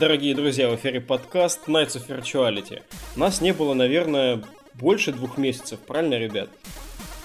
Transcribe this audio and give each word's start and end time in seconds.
Дорогие 0.00 0.34
друзья, 0.34 0.70
в 0.70 0.76
эфире 0.76 0.98
подкаст 0.98 1.68
Nights 1.68 1.98
of 1.98 2.06
Virtuality. 2.08 2.80
Нас 3.16 3.42
не 3.42 3.52
было, 3.52 3.74
наверное, 3.74 4.42
больше 4.72 5.12
двух 5.12 5.36
месяцев, 5.36 5.78
правильно, 5.80 6.14
ребят? 6.14 6.48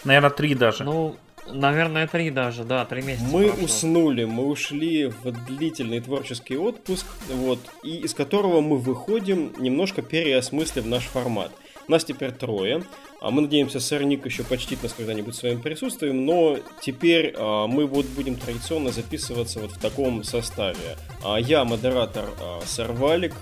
Наверное, 0.03 0.29
три 0.29 0.55
даже. 0.55 0.83
Ну, 0.83 1.15
наверное, 1.47 2.05
три 2.05 2.31
даже, 2.31 2.65
да, 2.65 2.83
три 2.83 3.01
месяца. 3.01 3.29
Мы 3.31 3.47
прошло. 3.47 3.63
уснули, 3.63 4.25
мы 4.25 4.47
ушли 4.47 5.05
в 5.05 5.31
длительный 5.45 6.01
творческий 6.01 6.57
отпуск, 6.57 7.05
вот, 7.29 7.59
и 7.81 7.95
из 7.99 8.13
которого 8.13 8.59
мы 8.59 8.77
выходим, 8.77 9.53
немножко 9.57 10.01
переосмыслив 10.01 10.85
наш 10.85 11.03
формат. 11.03 11.53
Нас 11.87 12.03
теперь 12.03 12.31
трое. 12.31 12.83
А 13.21 13.31
мы 13.31 13.41
надеемся, 13.41 13.79
сэр 13.79 14.03
Ник 14.03 14.25
еще 14.25 14.43
почтит 14.43 14.83
нас 14.83 14.93
когда-нибудь 14.93 15.35
своим 15.35 15.61
присутствием, 15.61 16.25
но 16.25 16.57
теперь 16.81 17.33
а, 17.37 17.67
мы 17.67 17.85
вот 17.85 18.05
будем 18.07 18.35
традиционно 18.35 18.91
записываться 18.91 19.59
вот 19.59 19.71
в 19.71 19.79
таком 19.79 20.23
составе. 20.23 20.97
А, 21.23 21.37
я 21.37 21.63
модератор 21.63 22.29
сэр 22.65 22.91
Валик, 22.91 23.33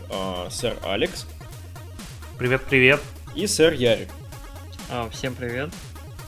сэр 0.49 0.77
Алекс 0.83 1.25
Привет-привет. 2.38 3.02
и 3.35 3.47
сэр 3.47 3.73
Ярик. 3.73 4.09
Всем 5.11 5.33
привет. 5.35 5.69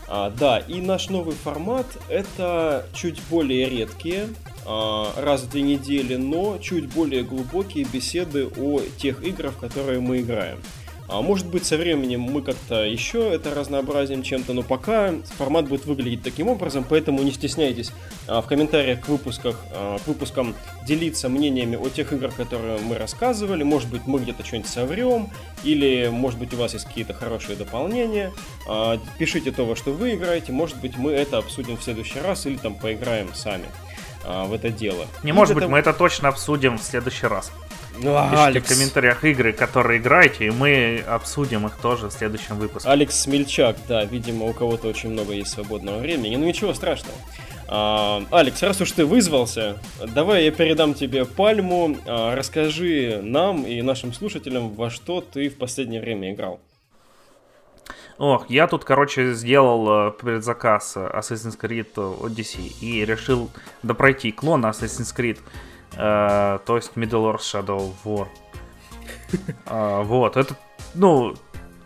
А, 0.07 0.29
да, 0.29 0.59
и 0.59 0.81
наш 0.81 1.09
новый 1.09 1.35
формат 1.35 1.87
это 2.09 2.87
чуть 2.93 3.19
более 3.29 3.69
редкие, 3.69 4.27
а, 4.65 5.11
раз 5.17 5.41
в 5.41 5.49
две 5.49 5.63
недели, 5.63 6.15
но 6.15 6.59
чуть 6.59 6.87
более 6.93 7.23
глубокие 7.23 7.85
беседы 7.85 8.47
о 8.47 8.81
тех 8.97 9.23
играх, 9.23 9.53
в 9.53 9.57
которые 9.57 9.99
мы 9.99 10.21
играем. 10.21 10.59
А 11.07 11.21
может 11.21 11.45
быть, 11.47 11.65
со 11.65 11.77
временем 11.77 12.21
мы 12.21 12.41
как-то 12.41 12.83
еще 12.83 13.29
это 13.31 13.53
разнообразим 13.53 14.23
чем-то, 14.23 14.53
но 14.53 14.63
пока 14.63 15.13
формат 15.37 15.67
будет 15.67 15.85
выглядеть 15.85 16.23
таким 16.23 16.47
образом, 16.47 16.83
поэтому 16.87 17.21
не 17.21 17.31
стесняйтесь 17.31 17.91
а, 18.27 18.41
в 18.41 18.47
комментариях 18.47 19.01
к, 19.01 19.07
выпусках, 19.07 19.55
а, 19.71 19.99
к 19.99 20.07
выпускам 20.07 20.55
делиться 20.87 21.29
мнениями 21.29 21.75
о 21.75 21.89
тех 21.89 22.11
играх, 22.11 22.35
которые 22.35 22.79
мы 22.79 22.97
рассказывали. 22.97 23.61
Может 23.63 23.89
быть, 23.89 24.01
мы 24.07 24.17
где-то 24.19 24.43
что-нибудь 24.43 24.69
соврем, 24.69 25.29
или, 25.63 26.09
может 26.11 26.39
быть, 26.39 26.53
у 26.55 26.57
вас 26.57 26.73
есть 26.73 26.85
какие-то 26.85 27.13
хорошие 27.13 27.55
дополнения. 27.55 28.33
А, 28.67 28.99
Пишите 29.19 29.51
то, 29.51 29.63
во 29.65 29.75
что 29.75 29.91
вы 29.91 30.15
играете, 30.15 30.51
может 30.53 30.77
быть, 30.81 30.97
мы 30.97 31.11
это 31.11 31.37
обсудим 31.37 31.77
в 31.77 31.83
следующий 31.83 32.19
раз, 32.19 32.47
или 32.47 32.57
там 32.57 32.73
поиграем 32.75 33.33
сами 33.35 33.65
в 34.27 34.53
это 34.53 34.71
дело. 34.71 35.05
Не 35.21 35.29
И 35.29 35.33
может 35.33 35.49
для 35.49 35.55
быть, 35.55 35.61
того- 35.65 35.71
мы 35.73 35.77
это 35.77 35.93
точно 35.93 36.29
обсудим 36.29 36.79
в 36.79 36.83
следующий 36.83 37.27
раз. 37.27 37.51
Ну, 38.01 38.15
а, 38.15 38.23
Пишите 38.29 38.43
Алекс. 38.43 38.65
в 38.65 38.73
комментариях 38.73 39.23
игры, 39.23 39.53
которые 39.53 39.99
играете, 39.99 40.47
и 40.47 40.49
мы 40.51 41.03
обсудим 41.07 41.65
их 41.67 41.77
тоже 41.77 42.07
в 42.07 42.11
следующем 42.11 42.57
выпуске. 42.57 42.89
Алекс 42.89 43.19
Смельчак, 43.19 43.77
да, 43.87 44.03
видимо, 44.05 44.45
у 44.45 44.53
кого-то 44.53 44.87
очень 44.87 45.09
много 45.09 45.33
есть 45.33 45.51
свободного 45.51 45.99
времени. 45.99 46.35
Ну 46.35 46.45
ничего 46.45 46.73
страшного. 46.73 47.17
А, 47.67 48.23
Алекс, 48.31 48.61
раз 48.61 48.79
уж 48.81 48.91
ты 48.91 49.05
вызвался, 49.05 49.77
давай 50.13 50.45
я 50.45 50.51
передам 50.51 50.93
тебе 50.93 51.25
пальму. 51.25 51.97
А, 52.05 52.35
расскажи 52.35 53.21
нам 53.23 53.63
и 53.65 53.81
нашим 53.81 54.13
слушателям, 54.13 54.73
во 54.73 54.89
что 54.89 55.21
ты 55.21 55.49
в 55.49 55.57
последнее 55.57 56.01
время 56.01 56.33
играл. 56.33 56.59
Ох, 58.17 58.49
я 58.49 58.67
тут, 58.67 58.85
короче, 58.85 59.33
сделал 59.33 60.07
э, 60.07 60.11
предзаказ 60.11 60.95
Assassin's 60.95 61.59
Creed 61.59 61.93
Odyssey 61.95 62.73
и 62.79 63.03
решил 63.03 63.49
допройти 63.83 64.31
клон 64.31 64.65
Assassin's 64.65 65.13
Creed, 65.13 65.39
э, 65.95 66.59
то 66.65 66.75
есть 66.75 66.91
Middle-earth 66.95 67.39
Shadow 67.39 67.77
of 67.77 67.93
War. 68.03 68.27
А, 69.65 70.03
Вот, 70.03 70.37
это, 70.37 70.55
ну, 70.93 71.35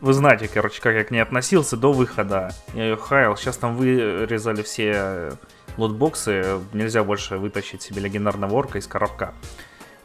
вы 0.02 0.14
знаете, 0.14 0.48
короче, 0.48 0.82
как 0.82 0.96
я 0.96 1.04
к 1.04 1.12
ней 1.12 1.20
относился 1.20 1.76
до 1.76 1.92
выхода. 1.92 2.52
Я 2.74 2.86
ее 2.86 2.98
хаял, 2.98 3.36
сейчас 3.36 3.58
там 3.58 3.76
вырезали 3.76 4.62
все 4.62 4.92
э, 4.96 5.32
лутбоксы, 5.78 6.60
нельзя 6.74 7.04
больше 7.04 7.38
вытащить 7.38 7.82
себе 7.82 8.02
легендарного 8.02 8.54
орка 8.54 8.78
из 8.78 8.88
коробка. 8.88 9.34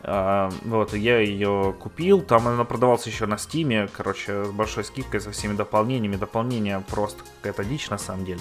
А, 0.02 0.50
Вот, 0.64 0.94
я 0.94 1.18
ее 1.20 1.74
купил, 1.78 2.22
там 2.22 2.48
она 2.48 2.64
продавалась 2.64 3.06
еще 3.06 3.26
на 3.26 3.38
стиме, 3.38 3.88
короче, 3.92 4.44
с 4.44 4.50
большой 4.50 4.84
скидкой, 4.84 5.20
со 5.20 5.30
всеми 5.30 5.54
дополнениями. 5.54 6.16
Дополнение 6.16 6.82
просто 6.88 7.22
какая-то 7.36 7.64
дичь 7.64 7.88
на 7.90 7.98
самом 7.98 8.24
деле, 8.24 8.40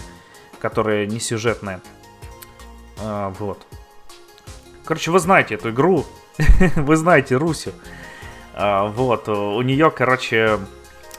которая 0.60 1.06
не 1.06 1.20
сюжетная. 1.20 1.82
Вот. 2.98 3.66
Короче, 4.86 5.12
вы 5.12 5.20
знаете 5.20 5.56
эту 5.56 5.72
игру, 5.72 6.06
вы 6.76 6.96
знаете 6.96 7.36
Русю. 7.36 7.74
А, 8.54 8.88
Вот, 8.88 9.30
у 9.30 9.62
нее, 9.62 9.92
короче, 9.92 10.60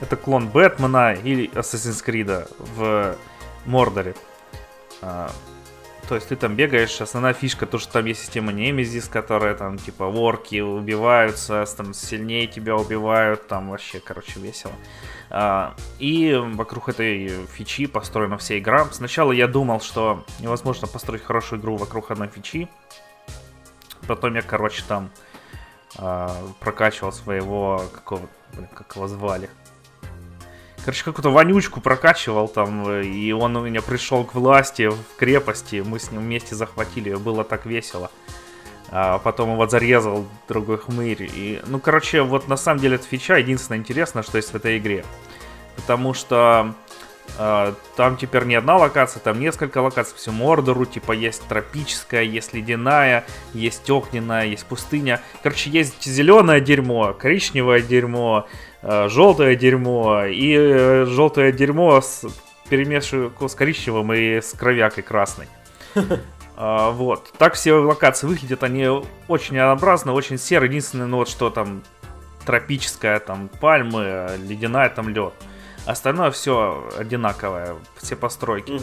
это 0.00 0.16
клон 0.16 0.48
Бэтмена 0.48 1.14
или 1.14 1.50
Assassin's 1.50 2.04
Creed 2.04 2.48
в 2.58 3.16
Мордоре. 3.64 4.14
А, 5.00 5.30
то 6.08 6.14
есть 6.16 6.28
ты 6.28 6.36
там 6.36 6.54
бегаешь, 6.54 7.00
основная 7.00 7.32
фишка, 7.32 7.64
то, 7.64 7.78
что 7.78 7.94
там 7.94 8.04
есть 8.04 8.20
система 8.20 8.52
Немезис, 8.52 9.08
которая 9.08 9.54
там, 9.54 9.78
типа, 9.78 10.06
ворки 10.06 10.60
убиваются, 10.60 11.64
там 11.76 11.94
сильнее 11.94 12.46
тебя 12.46 12.76
убивают, 12.76 13.48
там 13.48 13.70
вообще, 13.70 14.00
короче, 14.00 14.38
весело. 14.38 14.74
А, 15.30 15.74
и 15.98 16.34
вокруг 16.38 16.90
этой 16.90 17.46
фичи 17.46 17.86
построена 17.86 18.36
вся 18.36 18.58
игра. 18.58 18.84
Сначала 18.92 19.32
я 19.32 19.48
думал, 19.48 19.80
что 19.80 20.24
невозможно 20.40 20.86
построить 20.86 21.24
хорошую 21.24 21.60
игру 21.60 21.76
вокруг 21.76 22.10
одной 22.10 22.28
фичи. 22.28 22.68
Потом 24.06 24.34
я, 24.34 24.42
короче, 24.42 24.82
там 24.86 25.10
а, 25.96 26.36
прокачивал 26.60 27.12
своего, 27.12 27.84
какого, 27.92 28.22
блин, 28.52 28.68
как 28.74 28.96
его 28.96 29.08
звали, 29.08 29.48
Короче, 30.84 31.02
какую-то 31.02 31.30
вонючку 31.30 31.80
прокачивал 31.80 32.46
там, 32.46 32.86
э, 32.86 33.04
и 33.04 33.32
он 33.32 33.56
у 33.56 33.62
меня 33.62 33.80
пришел 33.80 34.22
к 34.22 34.34
власти 34.34 34.88
в 34.88 35.16
крепости, 35.16 35.82
мы 35.84 35.98
с 35.98 36.10
ним 36.10 36.20
вместе 36.20 36.54
захватили 36.54 37.14
было 37.14 37.42
так 37.42 37.64
весело. 37.64 38.10
А 38.90 39.18
потом 39.18 39.52
его 39.54 39.66
зарезал 39.66 40.26
другой 40.46 40.76
хмырь. 40.76 41.22
И, 41.34 41.62
ну, 41.66 41.80
короче, 41.80 42.20
вот 42.20 42.48
на 42.48 42.58
самом 42.58 42.80
деле 42.80 42.96
эта 42.96 43.06
фича 43.06 43.38
единственное 43.38 43.78
интересное, 43.78 44.22
что 44.22 44.36
есть 44.36 44.52
в 44.52 44.56
этой 44.56 44.76
игре. 44.76 45.06
Потому 45.76 46.12
что 46.12 46.74
э, 46.83 46.83
там 47.36 48.16
теперь 48.16 48.44
не 48.44 48.54
одна 48.54 48.76
локация, 48.76 49.20
там 49.20 49.40
несколько 49.40 49.78
локаций 49.78 50.14
по 50.14 50.20
всему 50.20 50.44
Мордору. 50.44 50.84
Типа 50.84 51.12
есть 51.12 51.42
тропическая, 51.48 52.22
есть 52.22 52.54
ледяная, 52.54 53.24
есть 53.52 53.88
огненная, 53.90 54.46
есть 54.46 54.66
пустыня. 54.66 55.20
Короче, 55.42 55.70
есть 55.70 56.04
зеленое 56.04 56.60
дерьмо, 56.60 57.12
коричневое 57.12 57.80
дерьмо, 57.80 58.46
желтое 58.82 59.56
дерьмо 59.56 60.24
и 60.26 60.54
э, 60.54 61.06
желтое 61.06 61.52
дерьмо 61.52 62.00
с 62.00 62.24
перемешиваю 62.68 63.32
с 63.48 63.54
коричневым 63.54 64.12
и 64.12 64.40
с 64.40 64.52
кровякой 64.52 65.02
красной. 65.02 65.48
А, 66.56 66.90
вот. 66.90 67.32
Так 67.36 67.54
все 67.54 67.72
локации 67.72 68.28
выглядят, 68.28 68.62
они 68.62 68.86
очень 69.26 69.58
однообразны, 69.58 70.12
очень 70.12 70.38
серые. 70.38 70.68
Единственное, 70.68 71.06
ну 71.06 71.16
вот 71.16 71.28
что 71.28 71.50
там 71.50 71.82
тропическая, 72.46 73.18
там 73.18 73.48
пальмы, 73.60 74.38
ледяная, 74.46 74.88
там 74.88 75.08
лед. 75.08 75.34
Остальное 75.86 76.30
все 76.30 76.88
одинаковое, 76.96 77.76
все 78.00 78.16
постройки. 78.16 78.80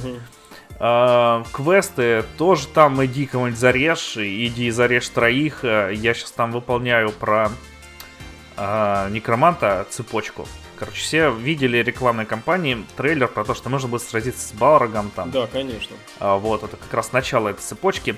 А, 0.84 1.44
квесты 1.52 2.24
тоже 2.38 2.68
там 2.68 3.04
иди 3.06 3.26
кого-нибудь 3.26 3.60
зарежь, 3.60 4.18
иди 4.18 4.70
зарежь 4.72 5.10
троих. 5.10 5.64
Э, 5.64 5.92
Я 5.94 6.14
сейчас 6.14 6.32
там 6.32 6.52
выполняю 6.52 7.12
про 7.12 7.50
а, 8.58 9.10
некроманта 9.10 9.86
цепочку. 9.90 10.48
Короче, 10.78 11.00
все 11.00 11.32
видели 11.32 11.78
рекламной 11.78 12.26
кампании 12.26 12.84
трейлер 12.98 13.28
про 13.28 13.44
то, 13.44 13.54
что 13.54 13.70
нужно 13.70 13.90
будет 13.90 14.02
сразиться 14.02 14.48
с 14.48 14.52
Балрогом 14.54 15.12
там. 15.16 15.30
Да, 15.30 15.46
конечно. 15.46 15.96
А, 16.20 16.38
вот, 16.38 16.64
это 16.64 16.78
как 16.78 16.92
раз 16.94 17.12
начало 17.12 17.50
этой 17.50 17.62
цепочки. 17.62 18.16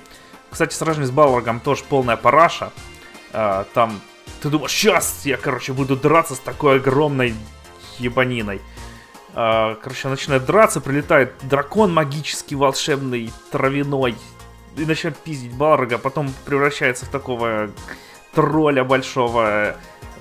Кстати, 0.49 0.73
сражение 0.73 1.07
с 1.07 1.11
Балрогом 1.11 1.59
тоже 1.59 1.83
полная 1.87 2.15
параша. 2.15 2.71
Там 3.31 3.99
ты 4.41 4.49
думаешь, 4.49 4.71
сейчас 4.71 5.25
я, 5.25 5.37
короче, 5.37 5.73
буду 5.73 5.95
драться 5.97 6.35
с 6.35 6.39
такой 6.39 6.75
огромной 6.77 7.33
ебаниной. 7.99 8.61
А, 9.35 9.75
короче, 9.81 10.07
начинает 10.09 10.45
драться, 10.45 10.79
прилетает 10.81 11.33
дракон 11.43 11.93
магический, 11.93 12.55
волшебный, 12.55 13.31
травяной. 13.51 14.15
И 14.77 14.85
начинает 14.85 15.17
пиздить 15.17 15.53
Балрога, 15.53 15.97
потом 15.97 16.33
превращается 16.45 17.05
в 17.05 17.09
такого 17.09 17.69
тролля 18.33 18.83
большого, 18.83 19.75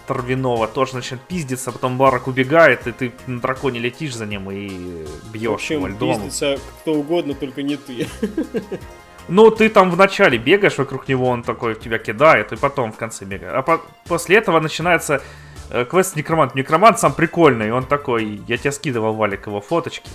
травяного, 0.06 0.66
тоже 0.68 0.96
начинает 0.96 1.22
пиздиться, 1.26 1.72
потом 1.72 1.96
Барак 1.96 2.26
убегает, 2.26 2.86
и 2.86 2.92
ты 2.92 3.12
на 3.26 3.40
драконе 3.40 3.78
летишь 3.80 4.14
за 4.14 4.26
ним 4.26 4.50
и 4.50 4.68
В 5.06 5.30
бьешь 5.32 5.70
его 5.70 5.84
общем, 5.84 5.86
льдом. 5.86 6.14
пиздится 6.16 6.58
кто 6.80 6.94
угодно, 6.94 7.34
только 7.34 7.62
не 7.62 7.76
ты. 7.76 8.06
Ну, 9.28 9.50
ты 9.52 9.68
там 9.68 9.88
вначале 9.90 10.36
бегаешь 10.36 10.76
вокруг 10.78 11.06
него, 11.06 11.28
он 11.28 11.44
такой 11.44 11.76
тебя 11.76 11.98
кидает, 11.98 12.52
и 12.52 12.56
потом 12.56 12.90
в 12.92 12.96
конце 12.96 13.24
бегаешь. 13.24 13.52
А 13.54 13.62
по- 13.62 13.80
после 14.08 14.36
этого 14.36 14.58
начинается 14.58 15.22
квест 15.90 16.16
Некромант. 16.16 16.54
Некромант 16.54 16.98
сам 16.98 17.14
прикольный, 17.14 17.72
он 17.72 17.84
такой, 17.84 18.42
я 18.46 18.56
тебе 18.56 18.72
скидывал, 18.72 19.14
Валик, 19.14 19.46
его 19.46 19.60
фоточки. 19.60 20.08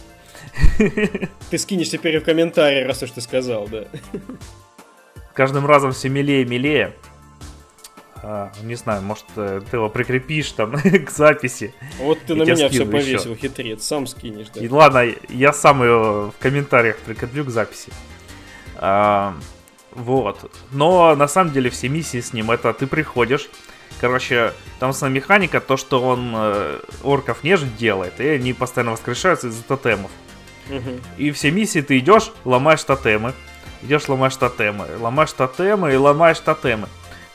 Ты 1.50 1.58
скинешь 1.58 1.90
теперь 1.90 2.20
в 2.20 2.24
комментарии, 2.24 2.84
раз 2.84 3.04
уж 3.04 3.12
ты 3.12 3.22
сказал, 3.22 3.68
да. 3.68 3.86
Каждым 5.34 5.68
разом 5.68 5.92
все 5.92 6.10
милее 6.10 6.42
и 6.42 6.46
милее. 6.46 6.94
А, 8.24 8.52
не 8.64 8.76
знаю, 8.76 9.04
может, 9.04 9.26
э, 9.36 9.62
ты 9.70 9.78
его 9.78 9.90
прикрепишь 9.90 10.52
там 10.52 10.72
к 11.06 11.10
записи. 11.12 11.74
Вот 12.00 12.20
ты 12.26 12.34
на 12.34 12.44
меня 12.44 12.56
все 12.56 12.70
скину 12.70 12.98
еще. 12.98 13.06
повесил, 13.06 13.36
хитрец. 13.36 13.84
Сам 13.84 14.08
скинешь, 14.08 14.48
да. 14.54 14.60
И 14.60 14.68
ладно, 14.68 15.06
я 15.30 15.54
сам 15.54 15.84
ее 15.84 16.32
в 16.32 16.34
комментариях 16.40 16.98
прикреплю 16.98 17.46
к 17.46 17.50
записи. 17.50 17.92
А, 18.76 19.36
вот. 19.92 20.52
Но 20.72 21.16
на 21.16 21.28
самом 21.28 21.54
деле 21.54 21.70
все 21.70 21.90
миссии 21.90 22.20
с 22.20 22.34
ним 22.34 22.50
это 22.50 22.74
ты 22.74 22.88
приходишь, 22.88 23.50
Короче, 24.00 24.54
там 24.80 24.92
основная 24.92 25.20
механика, 25.20 25.60
то, 25.60 25.78
что 25.78 26.02
он 26.02 26.32
э, 26.36 26.80
орков 27.04 27.44
нежить 27.44 27.76
делает, 27.78 28.20
и 28.20 28.28
они 28.28 28.54
постоянно 28.54 28.92
воскрешаются 28.92 29.48
из-за 29.48 29.64
тотемов. 29.64 30.12
И 31.18 31.32
все 31.32 31.52
миссии 31.52 31.82
ты 31.82 31.98
идешь, 31.98 32.32
ломаешь 32.46 32.84
тотемы. 32.84 33.34
Идешь, 33.82 34.08
ломаешь 34.08 34.36
тотемы. 34.36 34.86
Ломаешь 35.00 35.32
тотемы 35.32 35.94
и 35.94 35.96
ломаешь 35.96 36.40
тотемы. 36.40 36.88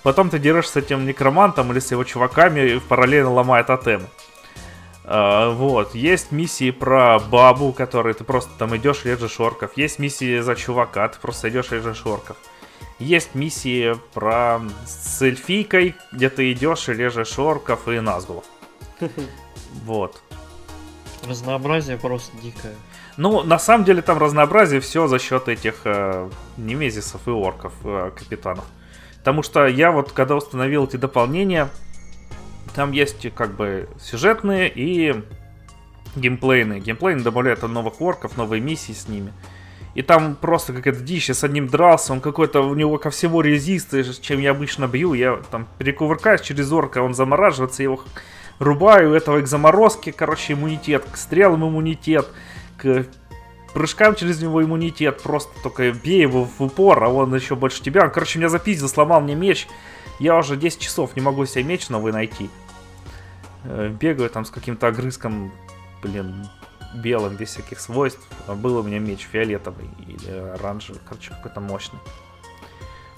Потом 0.03 0.31
ты 0.31 0.38
дерешься 0.38 0.73
с 0.73 0.76
этим 0.76 1.06
некромантом 1.06 1.70
или 1.73 1.79
с 1.79 1.91
его 1.91 2.05
чуваками, 2.05 2.61
и 2.61 2.79
параллельно 2.81 3.32
ломая 3.32 3.64
тотемы. 3.64 4.06
А, 5.05 5.50
вот. 5.50 5.94
Есть 5.94 6.32
миссии 6.32 6.70
про 6.70 7.19
бабу, 7.19 7.73
которые 7.73 8.14
ты 8.14 8.25
просто 8.25 8.50
там 8.59 8.76
идешь, 8.76 9.05
режешь 9.05 9.38
орков. 9.41 9.73
Есть 9.76 9.99
миссии 9.99 10.41
за 10.41 10.56
чувака, 10.56 11.09
ты 11.09 11.19
просто 11.20 11.49
идешь, 11.49 11.70
режешь 11.70 12.05
орков. 12.05 12.37
Есть 13.02 13.34
миссии 13.34 13.96
про 14.14 14.60
с 14.87 15.20
эльфийкой, 15.22 15.96
где 16.12 16.31
ты 16.31 16.52
идешь 16.52 16.88
и 16.88 16.93
режешь 16.93 17.37
орков 17.38 17.88
и 17.88 18.00
назгулов. 18.00 18.44
Вот. 19.84 20.22
Разнообразие 21.26 21.96
просто 21.96 22.37
дикое. 22.43 22.75
Ну, 23.16 23.43
на 23.43 23.58
самом 23.58 23.84
деле 23.84 24.02
там 24.02 24.19
разнообразие 24.19 24.81
все 24.81 25.08
за 25.08 25.19
счет 25.19 25.49
этих 25.49 25.81
э, 25.84 26.31
немезисов 26.58 27.26
и 27.26 27.31
орков, 27.31 27.72
э, 27.84 28.10
капитанов. 28.14 28.64
Потому 29.19 29.43
что 29.43 29.66
я 29.66 29.93
вот, 29.93 30.12
когда 30.12 30.37
установил 30.37 30.84
эти 30.84 30.96
дополнения, 30.96 31.70
там 32.75 32.93
есть 32.93 33.34
как 33.34 33.56
бы 33.56 33.88
сюжетные 33.99 34.70
и 34.72 35.25
геймплейные. 36.16 36.81
Геймплейные 36.81 37.25
добавляют 37.25 37.62
новых 37.62 38.00
орков, 38.00 38.37
новые 38.37 38.60
миссии 38.60 38.93
с 38.93 39.08
ними. 39.08 39.32
И 39.94 40.03
там 40.03 40.37
просто 40.37 40.73
какая-то 40.73 41.00
дичь, 41.00 41.29
я 41.29 41.35
с 41.35 41.44
одним 41.44 41.69
дрался, 41.69 42.12
он 42.15 42.21
какой-то, 42.21 42.62
у 42.62 42.75
него 42.75 42.97
ко 42.99 43.11
всему 43.11 43.43
резист, 43.43 43.93
и 43.93 44.05
чем 44.23 44.41
я 44.41 44.53
обычно 44.53 44.89
бью, 44.89 45.12
я 45.12 45.41
там 45.50 45.69
перекувыркаюсь 45.79 46.41
через 46.41 46.73
орка, 46.73 47.03
он 47.03 47.15
замораживается, 47.15 47.83
я 47.83 47.91
его 47.91 48.00
рубаю, 48.59 49.11
у 49.11 49.15
этого 49.15 49.41
к 49.41 49.47
заморозке, 49.47 50.12
короче, 50.12 50.55
иммунитет, 50.55 51.05
к 51.11 51.17
стрелам 51.17 51.69
иммунитет, 51.69 52.27
к 52.79 53.06
прыжкам 53.75 54.15
через 54.15 54.41
него 54.41 54.62
иммунитет, 54.62 55.23
просто 55.23 55.53
только 55.62 55.93
бей 55.93 56.23
его 56.23 56.45
в 56.45 56.61
упор, 56.62 57.03
а 57.05 57.09
он 57.09 57.35
еще 57.35 57.56
больше 57.56 57.83
тебя. 57.83 58.05
Он, 58.05 58.11
короче, 58.11 58.38
меня 58.38 58.49
запиздил, 58.49 58.88
сломал 58.88 59.21
мне 59.21 59.35
меч. 59.35 59.67
Я 60.19 60.37
уже 60.37 60.56
10 60.56 60.79
часов 60.79 61.17
не 61.17 61.23
могу 61.23 61.45
себе 61.47 61.65
меч 61.65 61.88
новый 61.88 62.12
найти. 62.12 62.50
Э, 63.65 63.88
Бегаю 63.88 64.31
там 64.31 64.45
с 64.45 64.50
каким-то 64.50 64.88
огрызком, 64.88 65.53
блин, 66.03 66.49
белым, 66.94 67.37
без 67.37 67.49
всяких 67.50 67.81
свойств. 67.81 68.21
А 68.47 68.55
был 68.55 68.77
у 68.79 68.83
меня 68.83 68.99
меч 68.99 69.21
фиолетовый 69.31 69.89
или 70.06 70.31
оранжевый, 70.55 71.00
короче, 71.09 71.31
какой-то 71.31 71.61
мощный. 71.61 71.99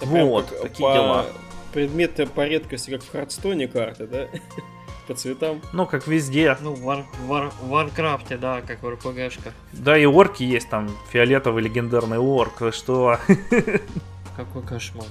Это 0.00 0.10
прям 0.10 0.26
Вот, 0.28 0.46
как 0.50 0.60
такие 0.62 0.88
по- 0.88 0.92
дела. 0.94 1.26
Предметы 1.72 2.26
по 2.26 2.46
редкости, 2.46 2.90
как 2.90 3.02
в 3.02 3.10
Hearthstone 3.10 3.62
е 3.62 3.66
карты, 3.68 4.06
да? 4.06 4.28
По 5.06 5.12
цветам. 5.14 5.60
Ну, 5.74 5.84
как 5.86 6.06
везде. 6.06 6.56
Ну, 6.62 6.72
в, 6.72 6.80
Вар- 6.82 7.04
Вар- 7.26 7.52
Варкрафте, 7.60 8.38
да, 8.38 8.62
как 8.62 8.82
в 8.82 8.88
РПГшках. 8.88 9.52
Да 9.72 9.98
и 9.98 10.06
орки 10.06 10.44
есть 10.44 10.70
там, 10.70 10.88
фиолетовый 11.10 11.62
легендарный 11.62 12.16
орк, 12.18 12.62
вы 12.62 12.72
что? 12.72 13.18
Какой 14.36 14.62
кошмар. 14.62 15.04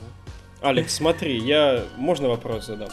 а? 0.64 0.70
Алекс, 0.70 0.96
смотри, 0.96 1.38
я... 1.38 1.84
Можно 1.98 2.30
вопрос 2.30 2.66
задам? 2.66 2.90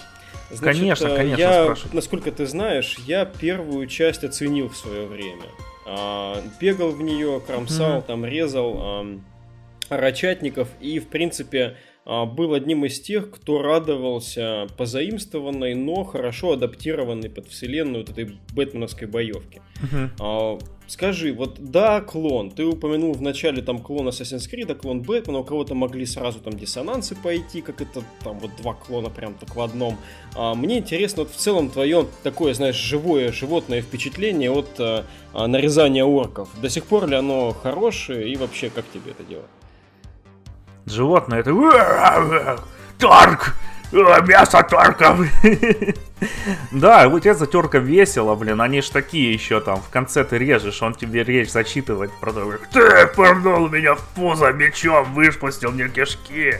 Конечно, 0.58 1.06
э, 1.08 1.17
конечно, 1.17 1.41
я, 1.41 1.62
спрашивай. 1.64 1.94
насколько 1.94 2.32
ты 2.32 2.47
знаешь, 2.47 2.97
я 3.06 3.25
первую 3.25 3.87
часть 3.87 4.25
оценил 4.25 4.69
в 4.69 4.76
свое 4.76 5.06
время. 5.06 5.44
А, 5.87 6.43
бегал 6.61 6.91
в 6.91 7.02
нее, 7.02 7.41
кромсал, 7.47 7.99
Мгм. 7.99 8.02
там 8.02 8.25
резал 8.25 9.05
рачатников 9.88 10.69
и, 10.81 10.99
в 11.00 11.08
принципе, 11.08 11.76
а, 12.05 12.25
был 12.25 12.55
одним 12.55 12.85
из 12.85 13.00
тех, 13.00 13.31
кто 13.31 13.61
радовался 13.61 14.67
позаимствованной, 14.76 15.75
но 15.75 16.05
хорошо 16.05 16.52
адаптированной 16.52 17.29
под 17.29 17.49
вселенную 17.49 18.05
вот 18.06 18.11
этой 18.11 18.37
бэтменовской 18.55 19.06
боевки. 19.08 19.61
Мгм. 19.82 20.11
А, 20.90 20.92
скажи, 20.92 21.32
вот 21.32 21.56
да, 21.58 22.00
клон. 22.00 22.50
Ты 22.50 22.64
упомянул 22.64 23.12
в 23.12 23.22
начале 23.22 23.62
там 23.62 23.78
клон 23.78 24.08
Assassin's 24.08 24.48
Creed, 24.50 24.75
клон 24.75 25.02
Бэтмена, 25.02 25.38
у 25.38 25.44
кого-то 25.44 25.75
могли 25.75 26.06
сразу 26.06 26.40
там 26.40 26.54
диссонансы 26.54 27.14
пойти, 27.14 27.62
как 27.62 27.81
это 27.81 28.02
там 28.22 28.38
вот 28.38 28.50
два 28.56 28.75
клона 28.75 29.10
прям 29.10 29.34
так 29.34 29.54
в 29.54 29.60
одном. 29.60 29.96
А, 30.34 30.54
мне 30.54 30.78
интересно 30.78 31.22
вот 31.22 31.32
в 31.32 31.37
целом 31.37 31.70
твое 31.70 32.06
такое, 32.22 32.54
знаешь, 32.54 32.76
живое, 32.76 33.32
животное 33.32 33.82
впечатление 33.82 34.50
от 34.50 34.69
а, 34.78 35.04
а, 35.32 35.46
нарезания 35.46 36.04
орков. 36.04 36.48
До 36.60 36.69
сих 36.69 36.84
пор 36.84 37.06
ли 37.08 37.16
оно 37.16 37.52
хорошее 37.52 38.28
и 38.28 38.37
вообще 38.37 38.70
как 38.70 38.84
тебе 38.92 39.12
это 39.12 39.22
дело? 39.25 39.44
Животное 40.87 41.40
это... 41.40 42.60
Торг! 42.98 43.54
Э, 43.92 44.22
Мясо 44.26 44.62
торков! 44.62 45.20
Да, 46.70 47.08
вот 47.08 47.25
это 47.25 47.46
терка 47.46 47.78
весело, 47.78 48.34
блин. 48.34 48.60
Они 48.60 48.82
ж 48.82 48.90
такие 48.90 49.32
еще 49.32 49.60
там. 49.60 49.81
В 49.81 49.88
конце 49.88 50.22
ты 50.22 50.37
режешь, 50.37 50.82
он 50.82 50.94
тебе 50.94 51.25
речь 51.25 51.50
зачитывает 51.50 52.10
про 52.20 52.32
то, 52.32 52.46
как 52.46 52.69
ты 52.69 53.06
пырнул 53.06 53.70
меня 53.70 53.94
в 53.94 54.02
пузо 54.14 54.52
мечом, 54.52 55.14
выпустил 55.14 55.72
мне 55.72 55.88
кишки. 55.88 56.58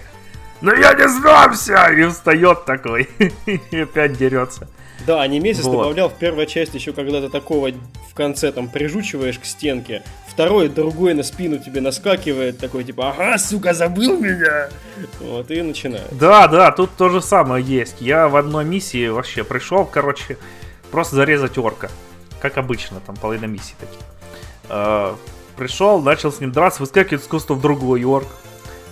Но 0.63 0.73
я 0.73 0.95
не 0.95 1.07
сдамся! 1.09 1.89
И 1.93 2.05
встает 2.07 2.65
такой. 2.65 3.09
И 3.47 3.81
опять 3.81 4.17
дерется. 4.17 4.67
Да, 5.11 5.27
Немезис 5.27 5.65
Вот. 5.65 5.73
добавлял 5.73 6.09
в 6.09 6.15
первой 6.15 6.47
части 6.47 6.77
еще 6.77 6.93
когда 6.93 7.21
ты 7.21 7.29
такого 7.29 7.71
в 8.09 8.15
конце 8.15 8.53
там 8.53 8.69
прижучиваешь 8.69 9.41
к 9.41 9.45
стенке, 9.45 10.05
второй, 10.29 10.69
другой 10.69 11.15
на 11.15 11.25
спину 11.25 11.59
тебе 11.59 11.81
наскакивает, 11.81 12.59
такой 12.59 12.85
типа, 12.85 13.11
ага, 13.11 13.37
сука, 13.37 13.75
забыл 13.75 14.21
меня! 14.21 14.69
Вот, 15.19 15.51
и 15.51 15.63
начинает. 15.63 16.07
Да, 16.13 16.47
да, 16.47 16.71
тут 16.71 16.91
то 16.97 17.09
же 17.09 17.21
самое 17.21 17.65
есть. 17.65 17.97
Я 18.01 18.29
в 18.29 18.37
одной 18.37 18.65
миссии 18.65 19.09
вообще 19.09 19.43
пришел, 19.43 19.85
короче, 19.85 20.39
просто 20.93 21.17
зарезать 21.17 21.59
орка. 21.59 21.91
Как 22.41 22.57
обычно, 22.57 23.01
там 23.05 23.17
половина 23.17 23.47
миссий 23.47 23.75
таких. 23.81 23.99
Э, 24.69 25.17
пришел, 25.57 26.01
начал 26.01 26.31
с 26.31 26.39
ним 26.39 26.53
драться, 26.53 26.83
выскакивает 26.83 27.25
с 27.25 27.27
кустов 27.27 27.61
другой 27.61 28.05
орк. 28.05 28.29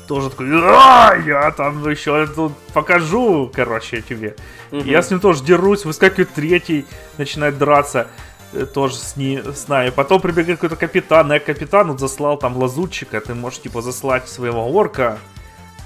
Тоже 0.09 0.31
такой, 0.31 0.49
а, 0.55 1.15
я 1.27 1.51
там 1.51 1.87
еще 1.87 2.27
тут 2.27 2.57
покажу, 2.73 3.51
короче, 3.55 4.01
тебе. 4.01 4.37
Мгм. 4.71 4.87
Я 4.87 5.03
с 5.03 5.11
ним 5.11 5.21
тоже 5.21 5.45
дерусь, 5.45 5.85
выскакивает 5.85 6.31
третий, 6.31 6.87
начинает 7.19 7.59
драться 7.59 8.09
э, 8.55 8.65
тоже 8.65 8.95
с, 8.95 9.17
ни, 9.17 9.39
с 9.39 9.69
нами. 9.69 9.91
Потом 9.91 10.23
прибегает 10.23 10.61
какой-то 10.61 10.77
капитан, 10.77 11.31
я 11.31 11.39
капитану 11.41 11.99
заслал 11.99 12.39
там 12.39 12.57
лазутчика, 12.57 13.21
ты 13.21 13.35
можешь 13.35 13.61
типа 13.61 13.83
заслать 13.83 14.31
своего 14.31 14.67
орка. 14.67 15.19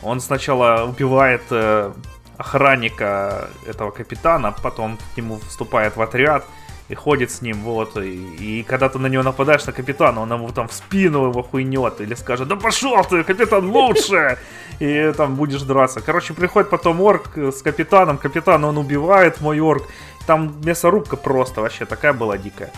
Он 0.03 0.21
сначала 0.21 0.85
убивает 0.85 1.43
э, 1.51 1.93
охранника 2.37 3.51
этого 3.67 3.91
капитана, 3.91 4.55
потом 4.63 4.99
к 5.15 5.17
нему 5.17 5.41
вступает 5.49 5.97
в 5.97 6.03
отряд 6.03 6.45
и 6.89 6.95
ходит 6.95 7.31
с 7.31 7.43
ним, 7.43 7.63
вот, 7.63 7.97
и, 7.97 8.61
и 8.61 8.63
когда 8.65 8.89
ты 8.89 8.99
на 8.99 9.07
него 9.07 9.23
нападаешь, 9.23 9.65
на 9.67 9.73
капитана, 9.73 10.21
он 10.21 10.33
ему 10.33 10.51
там 10.51 10.69
в 10.69 10.73
спину 10.73 11.29
его 11.29 11.43
хуйнет, 11.43 12.01
или 12.01 12.15
скажет, 12.15 12.49
да 12.49 12.57
пошел 12.57 13.03
ты, 13.05 13.25
капитан 13.25 13.71
лучше, 13.71 14.39
и 14.79 15.13
там 15.17 15.37
будешь 15.37 15.63
драться. 15.63 16.01
Короче, 16.01 16.35
приходит 16.35 16.71
потом 16.71 17.01
орк 17.01 17.37
с 17.37 17.63
капитаном, 17.63 18.19
капитан 18.19 18.65
он 18.65 18.79
убивает 18.79 19.41
мой 19.41 19.61
орк, 19.61 19.85
там 20.27 20.61
мясорубка 20.65 21.17
просто 21.17 21.61
вообще 21.61 21.85
такая 21.85 22.13
была 22.13 22.37
дикая. 22.39 22.73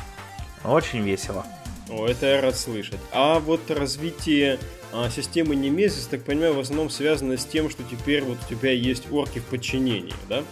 Очень 0.64 1.02
весело. 1.02 1.44
О, 1.90 2.06
это 2.06 2.26
я 2.26 2.40
рад 2.40 2.56
слышать. 2.56 3.00
А 3.12 3.38
вот 3.38 3.70
развитие 3.70 4.58
а, 4.92 5.10
системы 5.10 5.54
Немезис, 5.54 6.06
так 6.06 6.22
понимаю, 6.22 6.54
в 6.54 6.60
основном 6.60 6.88
связано 6.88 7.36
с 7.36 7.44
тем, 7.44 7.68
что 7.68 7.82
теперь 7.82 8.22
вот 8.22 8.38
у 8.44 8.48
тебя 8.48 8.70
есть 8.70 9.10
орки 9.12 9.40
в 9.40 9.44
подчинении, 9.44 10.14
да? 10.28 10.42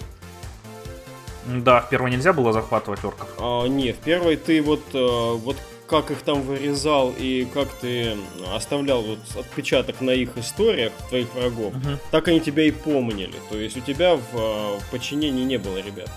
Да, 1.46 1.80
в 1.80 1.88
первой 1.88 2.10
нельзя 2.10 2.32
было 2.32 2.52
захватывать 2.52 3.04
орков. 3.04 3.28
А, 3.38 3.66
не, 3.66 3.92
в 3.92 3.98
первой 3.98 4.36
ты 4.36 4.62
вот, 4.62 4.82
э, 4.94 5.34
вот 5.36 5.56
как 5.88 6.10
их 6.10 6.22
там 6.22 6.40
вырезал 6.42 7.12
и 7.18 7.44
как 7.52 7.68
ты 7.68 8.16
оставлял 8.54 9.02
вот 9.02 9.18
отпечаток 9.38 10.00
на 10.00 10.10
их 10.10 10.38
историях 10.38 10.92
твоих 11.08 11.32
врагов, 11.34 11.74
Мгм. 11.74 11.98
так 12.10 12.28
они 12.28 12.40
тебя 12.40 12.62
и 12.64 12.70
помнили. 12.70 13.34
То 13.50 13.58
есть 13.58 13.76
у 13.76 13.80
тебя 13.80 14.14
в, 14.16 14.20
э, 14.34 14.78
в 14.78 14.90
подчинении 14.90 15.44
не 15.44 15.58
было 15.58 15.78
ребят. 15.78 16.08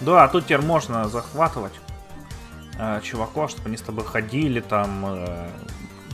Да, 0.00 0.28
тут 0.28 0.44
теперь 0.44 0.60
можно 0.60 1.08
захватывать 1.08 1.72
э, 2.78 3.00
чуваков, 3.02 3.50
чтобы 3.50 3.68
они 3.68 3.76
с 3.78 3.82
тобой 3.82 4.04
ходили, 4.04 4.60
там... 4.60 5.04
э, 5.06 5.48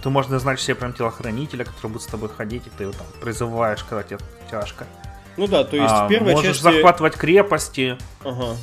ты 0.03 0.11
можно 0.11 0.39
знать 0.39 0.61
себе 0.61 0.75
прям 0.77 0.93
телохранителя, 0.93 1.65
который 1.65 1.93
будет 1.93 2.03
с 2.03 2.07
тобой 2.07 2.29
ходить, 2.29 2.67
и 2.67 2.71
ты 2.71 2.85
его 2.85 2.93
там 2.93 3.07
призываешь, 3.21 3.83
когда 3.85 4.03
тебе 4.05 4.19
тяжко. 4.51 4.87
Ну 5.37 5.47
да, 5.47 5.65
то 5.65 5.77
есть 5.77 5.89
А, 5.93 6.07
в 6.07 6.09
первой 6.09 6.33
можешь 6.33 6.57
части... 6.59 6.63
захватывать 6.63 7.15
крепости, 7.15 7.97
Ага. 8.25 8.57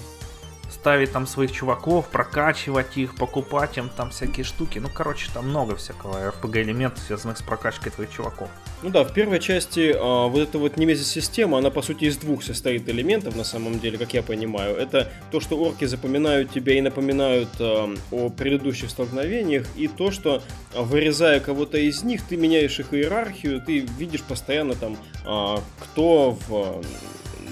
Ставить 0.79 1.11
там 1.11 1.27
своих 1.27 1.51
чуваков, 1.51 2.07
прокачивать 2.07 2.95
их, 2.97 3.15
покупать 3.15 3.77
им 3.77 3.89
там 3.89 4.11
всякие 4.11 4.45
штуки. 4.45 4.79
Ну, 4.79 4.87
короче, 4.93 5.29
там 5.33 5.49
много 5.49 5.75
всякого 5.75 6.29
RPG 6.29 6.61
элементов, 6.61 7.03
связанных 7.05 7.37
с 7.37 7.41
прокачкой 7.41 7.91
твоих 7.91 8.09
чуваков. 8.11 8.47
Ну 8.81 8.89
да, 8.89 9.03
в 9.03 9.13
первой 9.13 9.39
части 9.39 9.93
а, 9.93 10.27
вот 10.27 10.39
эта 10.39 10.57
вот 10.57 10.77
немезис-система, 10.77 11.57
она 11.57 11.69
по 11.69 11.81
сути 11.81 12.05
из 12.05 12.15
двух 12.15 12.43
состоит 12.43 12.87
элементов 12.87 13.35
на 13.35 13.43
самом 13.43 13.79
деле, 13.79 13.97
как 13.97 14.13
я 14.13 14.23
понимаю. 14.23 14.77
Это 14.77 15.11
то, 15.31 15.41
что 15.41 15.57
орки 15.57 15.83
запоминают 15.83 16.51
тебя 16.51 16.77
и 16.77 16.81
напоминают 16.81 17.49
а, 17.59 17.93
о 18.11 18.29
предыдущих 18.29 18.89
столкновениях, 18.89 19.67
и 19.75 19.89
то, 19.89 20.11
что 20.11 20.41
а, 20.73 20.81
вырезая 20.81 21.41
кого-то 21.41 21.77
из 21.77 22.03
них, 22.03 22.21
ты 22.21 22.37
меняешь 22.37 22.79
их 22.79 22.93
иерархию, 22.93 23.61
ты 23.61 23.79
видишь 23.79 24.23
постоянно 24.23 24.75
там, 24.75 24.95
а, 25.25 25.61
кто 25.81 26.37
в, 26.47 26.81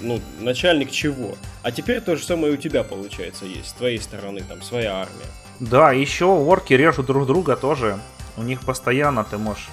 ну, 0.02 0.20
начальник 0.40 0.90
чего. 0.90 1.36
А 1.62 1.70
теперь 1.70 2.00
то 2.00 2.16
же 2.16 2.24
самое 2.24 2.52
у 2.54 2.56
тебя, 2.56 2.82
получается, 2.84 3.44
есть. 3.44 3.70
С 3.70 3.72
твоей 3.72 3.98
стороны, 3.98 4.42
там, 4.48 4.62
своя 4.62 4.96
армия. 4.96 5.26
Да, 5.60 5.92
еще 5.92 6.26
орки 6.26 6.72
режут 6.74 7.06
друг 7.06 7.26
друга 7.26 7.56
тоже. 7.56 7.98
У 8.36 8.42
них 8.42 8.60
постоянно 8.60 9.24
ты 9.24 9.38
можешь 9.38 9.68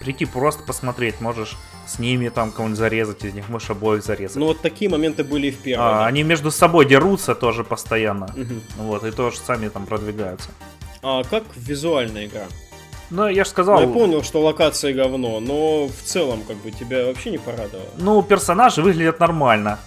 прийти 0.00 0.24
просто 0.24 0.62
посмотреть, 0.62 1.20
можешь 1.20 1.56
с 1.86 1.98
ними 1.98 2.28
там 2.28 2.52
кого-нибудь 2.52 2.78
зарезать, 2.78 3.24
из 3.24 3.34
них 3.34 3.48
можешь 3.48 3.70
обоих 3.70 4.02
зарезать. 4.04 4.36
Ну 4.36 4.46
вот 4.46 4.60
такие 4.60 4.90
моменты 4.90 5.24
были 5.24 5.48
и 5.48 5.50
в 5.50 5.58
первом. 5.58 5.86
А, 5.86 5.90
да. 5.90 6.06
Они 6.06 6.22
между 6.22 6.50
собой 6.50 6.86
дерутся 6.86 7.34
тоже 7.34 7.64
постоянно. 7.64 8.32
Мгм. 8.36 8.62
Вот, 8.78 9.04
и 9.04 9.10
тоже 9.10 9.38
сами 9.38 9.68
там 9.68 9.86
продвигаются. 9.86 10.50
А 11.02 11.22
как 11.24 11.44
визуальная 11.56 12.26
игра? 12.26 12.46
Ну, 13.10 13.26
я 13.26 13.34
же 13.34 13.38
Ну, 13.40 13.44
сказал, 13.50 13.80
я 13.80 13.88
понял, 13.88 14.22
что 14.22 14.40
локация 14.40 14.94
говно, 14.94 15.40
но 15.40 15.86
в 15.88 16.02
целом, 16.04 16.42
как 16.46 16.56
бы, 16.58 16.70
тебя 16.70 17.06
вообще 17.06 17.30
не 17.30 17.38
порадовало. 17.38 17.88
ну, 17.98 18.22
персонажи 18.22 18.82
выглядят 18.82 19.18
нормально. 19.20 19.78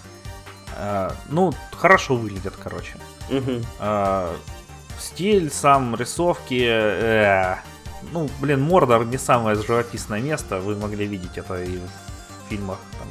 Э, 0.76 1.10
ну, 1.30 1.52
хорошо 1.72 2.16
выглядят, 2.16 2.54
короче. 2.62 2.96
Мгм. 3.30 3.64
Э, 3.80 4.28
стиль, 5.00 5.50
сам 5.50 5.96
рисовки. 5.96 6.62
э, 6.68 7.56
ну, 8.12 8.28
блин, 8.40 8.60
Мордор 8.60 9.06
не 9.06 9.16
самое 9.18 9.56
живописное 9.56 10.20
место. 10.20 10.60
Вы 10.60 10.76
могли 10.76 11.06
видеть 11.06 11.38
это 11.38 11.62
и 11.62 11.78
в 11.78 12.50
фильмах 12.50 12.78
там, 12.98 13.08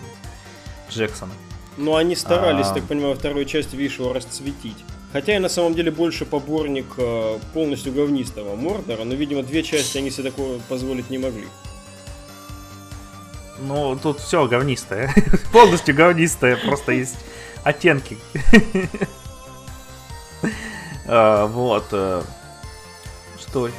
Джексона. 0.92 1.32
Ну, 1.78 1.96
они 1.96 2.16
старались, 2.16 2.68
А. 2.68 2.74
так 2.76 2.84
понимаю, 2.84 3.16
вторую 3.16 3.46
часть 3.46 3.74
Вишего 3.74 4.14
расцветить. 4.14 4.78
Хотя 5.14 5.34
я 5.34 5.40
на 5.40 5.50
самом 5.50 5.76
деле 5.76 5.92
больше 5.92 6.26
поборник 6.26 6.88
э, 6.98 7.40
полностью 7.54 7.94
говнистого 7.94 8.56
Мордора, 8.56 9.04
но, 9.04 9.14
видимо, 9.14 9.44
две 9.44 9.62
части 9.62 10.00
они 10.00 10.10
себе 10.10 10.32
такое 10.32 10.60
позволить 10.68 11.10
не 11.12 11.20
могли. 11.20 11.48
Ну, 13.62 13.96
тут 14.02 14.20
все 14.20 14.48
говнистое. 14.48 15.14
Полностью 15.54 15.96
говнистое, 15.96 16.58
просто 16.58 16.92
есть 16.94 17.16
оттенки. 17.64 18.18
А, 21.06 21.48
Вот. 21.48 21.86
э, 21.92 22.22
Что? 23.38 23.70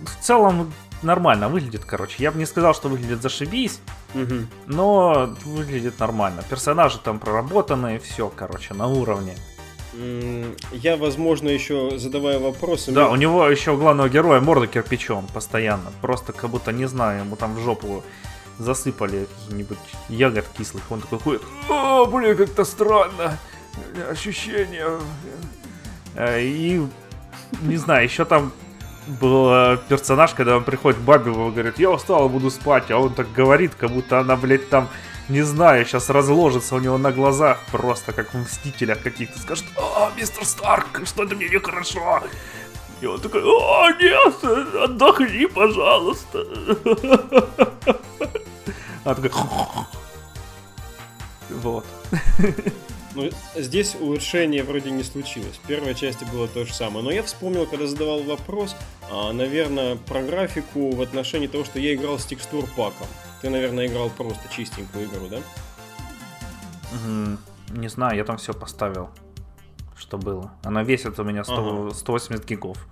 В 0.00 0.24
целом 0.24 0.72
нормально 1.02 1.48
выглядит, 1.48 1.84
короче. 1.84 2.14
Я 2.22 2.30
бы 2.30 2.38
не 2.38 2.46
сказал, 2.46 2.72
что 2.74 2.88
выглядит 2.88 3.20
зашибись, 3.20 3.80
но 4.66 5.34
выглядит 5.44 5.98
нормально. 5.98 6.42
Персонажи 6.48 6.98
там 6.98 7.18
проработанные, 7.18 7.98
все, 7.98 8.28
короче, 8.34 8.74
на 8.74 8.86
уровне. 8.86 9.36
Я, 10.72 10.96
возможно, 10.96 11.48
еще 11.48 11.98
задавая 11.98 12.38
вопросы... 12.38 12.92
Да, 12.92 13.04
мне- 13.06 13.12
у 13.12 13.16
него 13.16 13.48
еще 13.48 13.72
у 13.72 13.76
главного 13.78 14.08
героя 14.08 14.40
морда 14.40 14.66
кирпичом 14.66 15.26
постоянно. 15.34 15.90
Просто 16.02 16.32
как 16.32 16.50
будто, 16.50 16.72
не 16.72 16.86
знаю, 16.86 17.20
ему 17.20 17.36
там 17.36 17.54
в 17.54 17.60
жопу 17.60 18.02
засыпали 18.58 19.26
какие-нибудь 19.44 19.78
ягод 20.08 20.44
кислых. 20.56 20.82
Он 20.90 21.00
такой 21.00 21.18
ходит, 21.18 21.42
о, 21.68 22.04
блин, 22.06 22.36
как-то 22.36 22.64
странно. 22.64 23.38
Ощущение. 24.10 24.86
Э, 26.16 26.40
И, 26.42 26.82
не 27.62 27.76
знаю, 27.76 28.04
еще 28.04 28.24
там 28.24 28.52
был 29.20 29.48
э, 29.50 29.78
персонаж, 29.88 30.34
когда 30.34 30.56
он 30.56 30.64
приходит 30.64 30.98
к 31.00 31.02
бабе, 31.02 31.30
он 31.30 31.52
говорит, 31.52 31.78
я 31.78 31.90
устал, 31.90 32.28
буду 32.28 32.50
спать, 32.50 32.90
а 32.90 32.98
он 32.98 33.14
так 33.14 33.32
говорит, 33.32 33.74
как 33.74 33.90
будто 33.90 34.18
она, 34.20 34.36
блядь, 34.36 34.68
там, 34.68 34.88
не 35.28 35.42
знаю, 35.42 35.84
сейчас 35.84 36.10
разложится 36.10 36.74
у 36.74 36.78
него 36.78 36.98
на 36.98 37.12
глазах, 37.12 37.60
просто 37.70 38.12
как 38.12 38.32
в 38.32 38.38
Мстителях 38.38 39.02
каких-то, 39.02 39.38
скажет, 39.38 39.64
а, 39.76 40.10
мистер 40.16 40.44
Старк, 40.44 41.02
что-то 41.04 41.36
мне 41.36 41.48
нехорошо. 41.48 42.22
И 43.00 43.06
он 43.06 43.20
такой, 43.20 43.42
о, 43.44 43.90
нет, 43.92 44.82
отдохни, 44.82 45.46
пожалуйста. 45.46 46.44
Она 49.04 49.14
такая, 49.14 49.32
вот. 51.50 51.84
Ну, 53.14 53.30
здесь 53.56 53.96
улучшения 53.98 54.62
вроде 54.62 54.90
не 54.90 55.02
случилось. 55.02 55.58
В 55.62 55.66
первой 55.66 55.94
части 55.94 56.24
было 56.24 56.48
то 56.48 56.64
же 56.64 56.72
самое. 56.72 57.04
Но 57.04 57.10
я 57.10 57.22
вспомнил, 57.22 57.66
когда 57.66 57.86
задавал 57.86 58.22
вопрос, 58.22 58.76
а, 59.10 59.32
наверное, 59.32 59.96
про 59.96 60.22
графику 60.22 60.90
в 60.90 61.00
отношении 61.00 61.46
того, 61.46 61.64
что 61.64 61.78
я 61.78 61.94
играл 61.94 62.18
с 62.18 62.26
текстур 62.26 62.66
паком. 62.76 63.06
Ты, 63.40 63.50
наверное, 63.50 63.86
играл 63.86 64.10
просто 64.10 64.48
чистенькую 64.54 65.06
игру, 65.06 65.28
да? 65.28 65.38
Не 67.70 67.88
знаю, 67.88 68.16
я 68.16 68.24
там 68.24 68.38
все 68.38 68.52
поставил, 68.54 69.10
что 69.96 70.16
было. 70.18 70.52
Она 70.62 70.82
весит 70.82 71.18
у 71.18 71.24
меня 71.24 71.44
100 71.44 71.54
Ага. 71.54 71.94
180 71.94 72.44
гигов. 72.46 72.88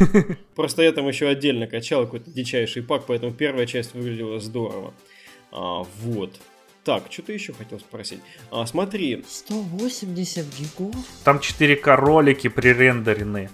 Просто 0.56 0.82
я 0.82 0.92
там 0.92 1.06
еще 1.06 1.28
отдельно 1.28 1.66
качал 1.66 2.04
какой-то 2.04 2.30
дичайший 2.30 2.82
пак, 2.82 3.06
поэтому 3.06 3.32
первая 3.32 3.66
часть 3.66 3.94
выглядела 3.94 4.40
здорово. 4.40 4.92
А, 5.52 5.84
вот. 6.00 6.40
Так, 6.84 7.04
что 7.10 7.22
ты 7.22 7.34
еще 7.34 7.52
хотел 7.52 7.78
спросить? 7.78 8.20
А, 8.50 8.66
смотри, 8.66 9.24
180 9.28 10.46
гигов? 10.58 10.94
Там 11.22 11.36
4К 11.38 11.96
ролики 11.96 12.48
пререндерены. 12.48 13.50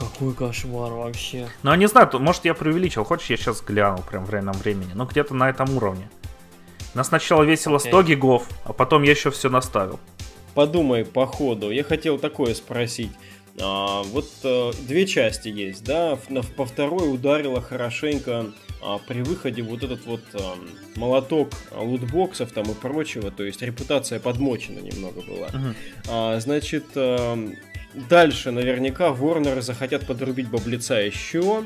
Какой 0.00 0.34
кошмар 0.34 0.92
вообще. 0.92 1.46
Ну, 1.62 1.70
я 1.70 1.76
не 1.76 1.86
знаю, 1.86 2.08
может 2.14 2.44
я 2.46 2.54
преувеличил. 2.54 3.04
Хочешь, 3.04 3.30
я 3.30 3.36
сейчас 3.36 3.60
гляну 3.62 4.02
прям 4.02 4.24
в 4.24 4.30
реальном 4.30 4.54
времени. 4.54 4.90
Ну, 4.94 5.04
где-то 5.04 5.34
на 5.34 5.48
этом 5.50 5.76
уровне. 5.76 6.08
Нас 6.94 7.08
сначала 7.08 7.42
весило 7.44 7.78
100 7.78 7.98
Окей. 7.98 8.14
гигов, 8.16 8.48
а 8.64 8.72
потом 8.72 9.02
я 9.04 9.10
еще 9.12 9.30
все 9.30 9.48
наставил. 9.50 10.00
подумай 10.54 11.04
по 11.04 11.26
ходу. 11.26 11.70
Я 11.70 11.84
хотел 11.84 12.18
такое 12.18 12.54
спросить. 12.54 13.12
А, 13.62 14.02
вот 14.04 14.26
э, 14.42 14.72
две 14.88 15.06
части 15.06 15.48
есть, 15.48 15.84
да? 15.84 16.16
В- 16.16 16.30
на- 16.30 16.42
по 16.42 16.64
второй 16.64 17.12
ударила 17.12 17.60
хорошенько 17.60 18.46
а, 18.82 18.98
при 19.06 19.20
выходе 19.22 19.62
вот 19.62 19.82
этот 19.82 20.06
вот 20.06 20.22
ам, 20.34 20.68
молоток 20.96 21.50
а, 21.70 21.82
лутбоксов 21.82 22.52
там 22.52 22.64
и 22.70 22.74
прочего, 22.74 23.30
то 23.30 23.44
есть 23.44 23.60
репутация 23.62 24.18
подмочена 24.18 24.78
немного 24.80 25.20
была. 25.20 25.48
Мгм. 25.52 25.74
А, 26.08 26.40
значит, 26.40 26.86
ам, 26.96 27.54
дальше 27.94 28.50
наверняка 28.50 29.10
Ворнеры 29.12 29.62
захотят 29.62 30.06
подрубить 30.06 30.48
баблица 30.48 30.94
еще. 30.94 31.64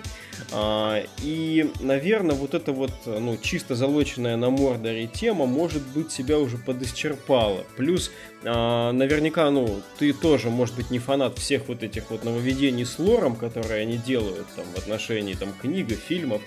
А, 0.52 1.02
и, 1.23 1.71
наверное, 1.81 2.35
вот 2.35 2.54
эта 2.54 2.73
вот, 2.73 2.93
ну, 3.07 3.37
чисто 3.37 3.75
залоченная 3.75 4.37
на 4.37 4.50
Мордоре 4.50 5.07
тема, 5.07 5.47
может 5.47 5.83
быть, 5.88 6.12
себя 6.12 6.38
уже 6.38 6.59
подисчерпала. 6.59 7.64
Плюс, 7.76 8.11
а, 8.45 8.93
наверняка, 8.93 9.50
ну, 9.50 9.81
ты 9.99 10.12
тоже, 10.12 10.50
может 10.50 10.75
быть, 10.76 10.90
не 10.90 10.99
фанат 10.99 11.38
всех 11.38 11.69
вот 11.69 11.83
этих 11.83 12.11
вот 12.11 12.25
нововведений 12.25 12.85
с 12.85 12.99
лором, 12.99 13.37
которые 13.37 13.83
они 13.83 13.97
делают 13.99 14.47
там 14.57 14.64
в 14.75 14.78
отношении 14.78 15.35
там 15.35 15.52
книг 15.61 15.90
и 15.90 15.95
фильмов. 15.95 16.43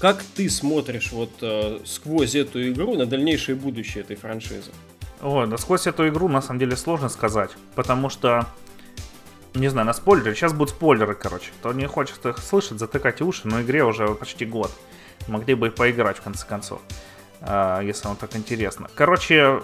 Как 0.00 0.22
ты 0.34 0.48
смотришь 0.48 1.12
вот 1.12 1.30
э, 1.42 1.80
сквозь 1.84 2.34
эту 2.34 2.66
игру 2.70 2.94
на 2.94 3.04
дальнейшее 3.04 3.54
будущее 3.54 4.02
этой 4.02 4.16
франшизы? 4.16 4.70
Ой, 5.22 5.46
да 5.46 5.58
сквозь 5.58 5.86
эту 5.86 6.08
игру 6.08 6.28
на 6.28 6.40
самом 6.40 6.58
деле 6.60 6.76
сложно 6.76 7.08
сказать, 7.10 7.50
потому 7.74 8.08
что, 8.08 8.46
не 9.54 9.68
знаю, 9.68 9.86
на 9.86 9.92
спойлеры, 9.92 10.34
сейчас 10.34 10.52
будут 10.54 10.70
спойлеры, 10.70 11.14
короче. 11.14 11.50
Кто 11.58 11.72
не 11.72 11.86
хочет 11.86 12.24
их 12.24 12.38
слышать, 12.38 12.78
затыкайте 12.78 13.24
уши, 13.24 13.42
но 13.44 13.60
игре 13.60 13.84
уже 13.84 14.08
почти 14.14 14.46
год. 14.46 14.70
Могли 15.28 15.54
бы 15.54 15.66
и 15.66 15.70
поиграть 15.70 16.16
в 16.16 16.22
конце 16.22 16.46
концов, 16.46 16.80
а, 17.42 17.80
если 17.80 18.08
вам 18.08 18.16
так 18.16 18.34
интересно. 18.34 18.88
Короче, 18.94 19.60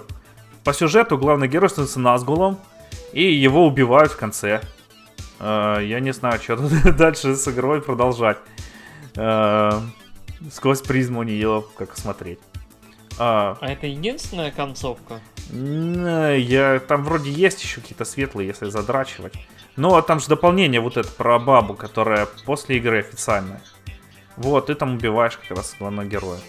по 0.62 0.74
сюжету 0.74 1.16
главный 1.16 1.48
герой 1.48 1.70
становится 1.70 2.00
Назгулом, 2.00 2.58
и 3.12 3.22
его 3.22 3.66
убивают 3.66 4.12
в 4.12 4.16
конце. 4.16 4.60
А, 5.38 5.80
Я 5.80 6.00
не 6.00 6.12
знаю, 6.12 6.38
что 6.40 6.56
тут 6.56 6.96
дальше 6.96 7.34
с 7.34 7.48
игрой 7.48 7.80
продолжать. 7.80 8.38
А, 9.16 9.82
Сквозь 10.52 10.82
призму 10.82 11.22
нее 11.22 11.64
как 11.78 11.96
смотреть. 11.96 12.38
А, 13.18 13.56
А 13.60 13.68
это 13.68 13.86
единственная 13.86 14.50
концовка? 14.50 15.20
Я, 15.50 16.80
там 16.80 17.04
вроде 17.04 17.30
есть 17.30 17.62
еще 17.62 17.80
какие-то 17.80 18.04
светлые, 18.04 18.48
если 18.48 18.68
задрачивать. 18.68 19.34
Но 19.76 20.00
там 20.02 20.20
же 20.20 20.28
дополнение 20.28 20.80
вот 20.80 20.96
это 20.96 21.10
про 21.10 21.38
бабу, 21.38 21.74
которая 21.74 22.26
после 22.44 22.78
игры 22.78 23.00
официальная. 23.00 23.62
Вот, 24.36 24.66
ты 24.66 24.74
там 24.74 24.94
убиваешь 24.94 25.36
как 25.36 25.56
раз 25.56 25.74
главного 25.78 26.06
героя. 26.06 26.40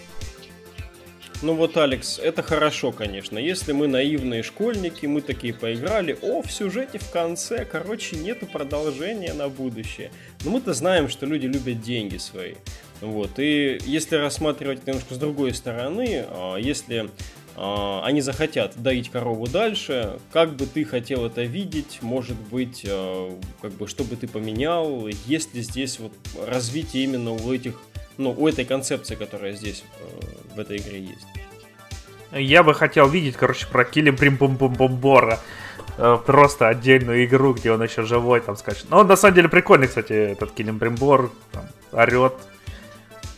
Ну 1.40 1.54
вот, 1.54 1.76
Алекс, 1.76 2.18
это 2.18 2.42
хорошо, 2.42 2.90
конечно. 2.90 3.38
Если 3.38 3.70
мы 3.70 3.86
наивные 3.86 4.42
школьники, 4.42 5.06
мы 5.06 5.20
такие 5.20 5.54
поиграли, 5.54 6.18
о, 6.20 6.42
в 6.42 6.50
сюжете 6.50 6.98
в 6.98 7.10
конце, 7.12 7.64
короче, 7.64 8.16
нету 8.16 8.46
продолжения 8.46 9.32
на 9.34 9.48
будущее. 9.48 10.10
Но 10.44 10.50
мы-то 10.50 10.72
знаем, 10.72 11.08
что 11.08 11.26
люди 11.26 11.46
любят 11.46 11.80
деньги 11.80 12.16
свои. 12.16 12.54
Вот, 13.00 13.38
и 13.38 13.78
если 13.84 14.16
рассматривать 14.16 14.84
немножко 14.84 15.14
с 15.14 15.18
другой 15.18 15.54
стороны, 15.54 16.24
а, 16.28 16.56
если 16.56 17.08
а, 17.60 18.02
они 18.04 18.20
захотят 18.20 18.80
доить 18.80 19.08
корову 19.08 19.48
дальше, 19.48 20.20
как 20.32 20.54
бы 20.54 20.64
ты 20.66 20.84
хотел 20.84 21.26
это 21.26 21.42
видеть, 21.42 21.98
может 22.02 22.36
быть, 22.36 22.84
а, 22.88 23.36
как 23.60 23.72
бы, 23.72 23.88
что 23.88 24.04
бы 24.04 24.14
ты 24.14 24.28
поменял, 24.28 25.08
есть 25.26 25.54
ли 25.54 25.62
здесь 25.62 25.98
вот 25.98 26.12
развитие 26.46 27.02
именно 27.02 27.32
у 27.32 27.52
этих, 27.52 27.80
ну, 28.18 28.34
у 28.36 28.46
этой 28.48 28.64
концепции, 28.64 29.14
которая 29.14 29.52
здесь 29.52 29.84
э, 30.00 30.54
в 30.54 30.60
этой 30.60 30.76
игре 30.76 31.00
есть. 31.00 31.26
Я 32.32 32.62
бы 32.62 32.74
хотел 32.74 33.08
видеть, 33.08 33.36
короче, 33.36 33.66
про 33.66 33.84
Килли 33.84 34.10
Брим 34.10 34.36
Бум 34.36 34.56
Бум 34.56 34.74
Бомбора. 34.74 35.40
Э, 35.96 36.18
Просто 36.24 36.68
отдельную 36.68 37.24
игру, 37.24 37.54
где 37.54 37.72
он 37.72 37.82
еще 37.82 38.02
живой 38.02 38.40
там 38.40 38.56
скачет. 38.56 38.86
Но 38.90 38.98
он 38.98 39.06
на 39.06 39.16
самом 39.16 39.34
деле 39.34 39.48
прикольный, 39.48 39.88
кстати, 39.88 40.12
этот 40.12 40.52
Килим 40.52 40.78
Бримбор. 40.78 41.30
Там, 41.52 41.66
орет. 41.92 42.34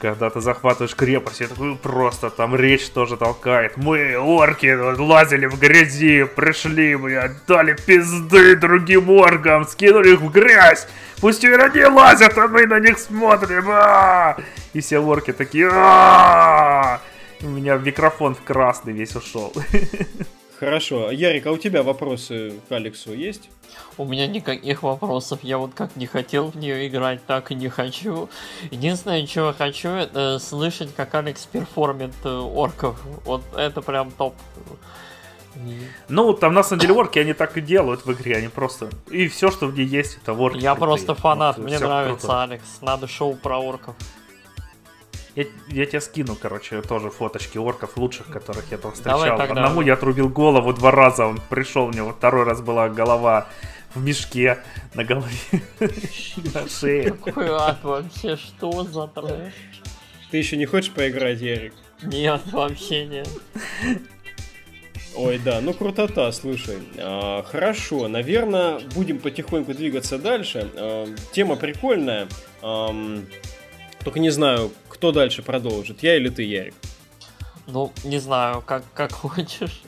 Когда 0.01 0.31
ты 0.31 0.41
захватываешь 0.41 0.97
крепость, 0.97 1.47
такой 1.49 1.77
просто 1.77 2.31
там 2.31 2.57
речь 2.57 2.89
тоже 2.89 3.17
толкает. 3.17 3.77
Мы, 3.77 4.17
орки, 4.17 4.75
лазили 4.99 5.47
в 5.47 5.59
грязи, 5.59 6.25
пришли, 6.25 6.97
блядь, 6.97 7.45
дали 7.47 7.75
пизды 7.75 8.57
другим 8.57 9.11
оркам, 9.11 9.67
скинули 9.67 10.15
их 10.15 10.21
в 10.21 10.31
грязь. 10.31 10.89
Пусть 11.21 11.45
они 11.45 11.85
лазят, 11.85 12.39
а 12.39 12.49
мы 12.49 12.67
на 12.67 12.81
них 12.81 12.99
смотрим. 12.99 13.67
А! 13.69 14.39
И 14.73 14.81
все 14.81 14.99
орки 14.99 15.33
такие... 15.33 15.69
У 17.43 17.49
меня 17.49 17.77
микрофон 17.77 18.35
в 18.35 18.43
красный 18.43 18.93
весь 18.93 19.15
ушел. 19.17 19.53
Хорошо. 20.61 21.11
Ярик, 21.11 21.47
а 21.47 21.53
у 21.53 21.57
тебя 21.57 21.83
вопросы 21.83 22.53
к 22.69 22.73
Алексу 22.73 23.15
есть? 23.15 23.49
У 23.97 24.05
меня 24.05 24.27
никаких 24.27 24.83
вопросов. 24.83 25.41
Я 25.43 25.57
вот 25.57 25.73
как 25.75 25.97
не 25.97 26.05
хотел 26.05 26.51
в 26.51 26.57
нее 26.57 26.87
играть, 26.87 27.25
так 27.25 27.51
и 27.51 27.55
не 27.55 27.71
хочу. 27.71 28.29
Единственное, 28.71 29.27
чего 29.27 29.47
я 29.47 29.53
хочу, 29.55 29.89
это 29.89 30.39
слышать, 30.39 30.95
как 30.95 31.15
Алекс 31.15 31.47
perform 31.47 31.98
ит 31.98 32.13
э, 32.25 32.29
орков. 32.29 33.01
Вот 33.25 33.43
это 33.57 33.81
прям 33.81 34.11
топ. 34.11 34.35
Ну, 36.11 36.35
там 36.35 36.53
на 36.53 36.63
самом 36.63 36.81
деле 36.83 36.93
орки 36.93 37.19
они 37.19 37.33
так 37.33 37.57
и 37.57 37.63
делают 37.63 38.05
в 38.05 38.13
игре, 38.13 38.37
они 38.37 38.49
просто... 38.49 38.91
И 39.11 39.29
все, 39.29 39.51
что 39.51 39.67
в 39.67 39.75
ней 39.75 39.87
есть, 39.87 40.19
это 40.23 40.35
орки. 40.35 40.59
Я 40.59 40.75
крутые. 40.75 40.89
просто 40.89 41.15
фанат, 41.15 41.57
Вот, 41.57 41.65
мне 41.65 41.79
нравится 41.79 42.27
круто. 42.27 42.43
Алекс. 42.43 42.81
Надо 42.83 43.09
шоу 43.09 43.35
про 43.35 43.59
орков. 43.59 43.97
Я, 45.41 45.47
я 45.83 45.87
тебе 45.87 46.01
скину, 46.01 46.37
короче, 46.37 46.83
тоже 46.83 47.11
фоточки 47.11 47.59
орков 47.59 47.97
лучших, 47.97 48.27
которых 48.27 48.71
я 48.71 48.79
там 48.79 48.93
Давай 49.03 49.19
встречал. 49.21 49.39
тогда. 49.39 49.63
Одному 49.65 49.81
я 49.83 49.95
отрубил 49.95 50.29
голову 50.29 50.73
два 50.73 50.91
раза, 50.91 51.27
он 51.27 51.41
пришел, 51.49 51.87
у 51.87 51.91
него 51.91 52.11
второй 52.13 52.45
раз 52.45 52.61
была 52.61 52.89
голова 52.89 53.49
в 53.95 54.03
мешке 54.05 54.59
на 54.95 55.05
голове, 55.05 55.29
на 56.55 56.69
шее. 56.69 57.13
Какой 57.13 57.49
ад 57.49 57.83
вообще, 57.83 58.37
что 58.37 58.85
за 58.85 59.07
трэш? 59.09 59.53
Ты 60.31 60.37
еще 60.37 60.57
не 60.57 60.67
хочешь 60.67 60.93
поиграть, 60.93 61.41
Ярик? 61.41 61.75
Нет, 62.03 62.41
вообще 62.53 63.05
нет. 63.07 63.29
Ой, 65.17 65.39
да, 65.39 65.61
ну 65.61 65.75
крутота, 65.75 66.31
слушай. 66.31 66.79
А, 66.99 67.43
хорошо, 67.43 68.07
наверное, 68.07 68.79
будем 68.95 69.19
потихоньку 69.19 69.75
двигаться 69.75 70.19
дальше. 70.19 70.71
А, 70.77 71.07
тема 71.33 71.57
прикольная. 71.57 72.29
Ам, 72.63 73.27
только 74.05 74.21
не 74.21 74.31
знаю, 74.31 74.71
кто 75.01 75.13
дальше 75.13 75.41
продолжит, 75.41 76.03
я 76.03 76.15
или 76.19 76.29
ты, 76.29 76.43
Ярик. 76.43 76.75
Ну, 77.67 77.91
не 78.05 78.19
знаю, 78.19 78.61
как, 78.61 78.85
как 78.93 79.13
хочешь. 79.23 79.81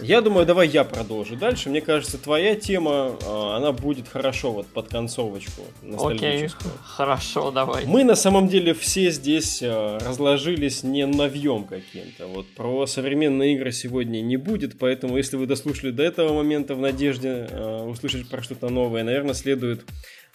Я 0.00 0.20
думаю, 0.20 0.46
давай 0.46 0.66
я 0.66 0.82
продолжу 0.82 1.36
дальше. 1.36 1.70
Мне 1.70 1.80
кажется, 1.80 2.18
твоя 2.18 2.56
тема, 2.56 3.16
а, 3.24 3.56
она 3.56 3.70
будет 3.70 4.08
хорошо 4.08 4.50
вот 4.50 4.66
под 4.66 4.88
концовочку 4.88 5.62
Окей, 5.96 6.48
хорошо, 6.82 7.52
давай. 7.52 7.86
Мы 7.86 8.02
на 8.02 8.16
самом 8.16 8.48
деле 8.48 8.74
все 8.74 9.12
здесь 9.12 9.62
э, 9.62 9.98
разложились 9.98 10.82
не 10.82 11.06
навьем 11.06 11.62
каким-то. 11.62 12.26
Вот 12.26 12.46
про 12.56 12.86
современные 12.88 13.54
игры 13.54 13.70
сегодня 13.70 14.20
не 14.22 14.36
будет, 14.36 14.76
поэтому 14.76 15.16
если 15.16 15.36
вы 15.36 15.46
дослушали 15.46 15.92
до 15.92 16.02
этого 16.02 16.32
момента 16.32 16.74
в 16.74 16.80
надежде 16.80 17.46
э, 17.48 17.84
услышать 17.84 18.28
про 18.28 18.42
что-то 18.42 18.70
новое, 18.70 19.04
наверное, 19.04 19.34
следует 19.34 19.84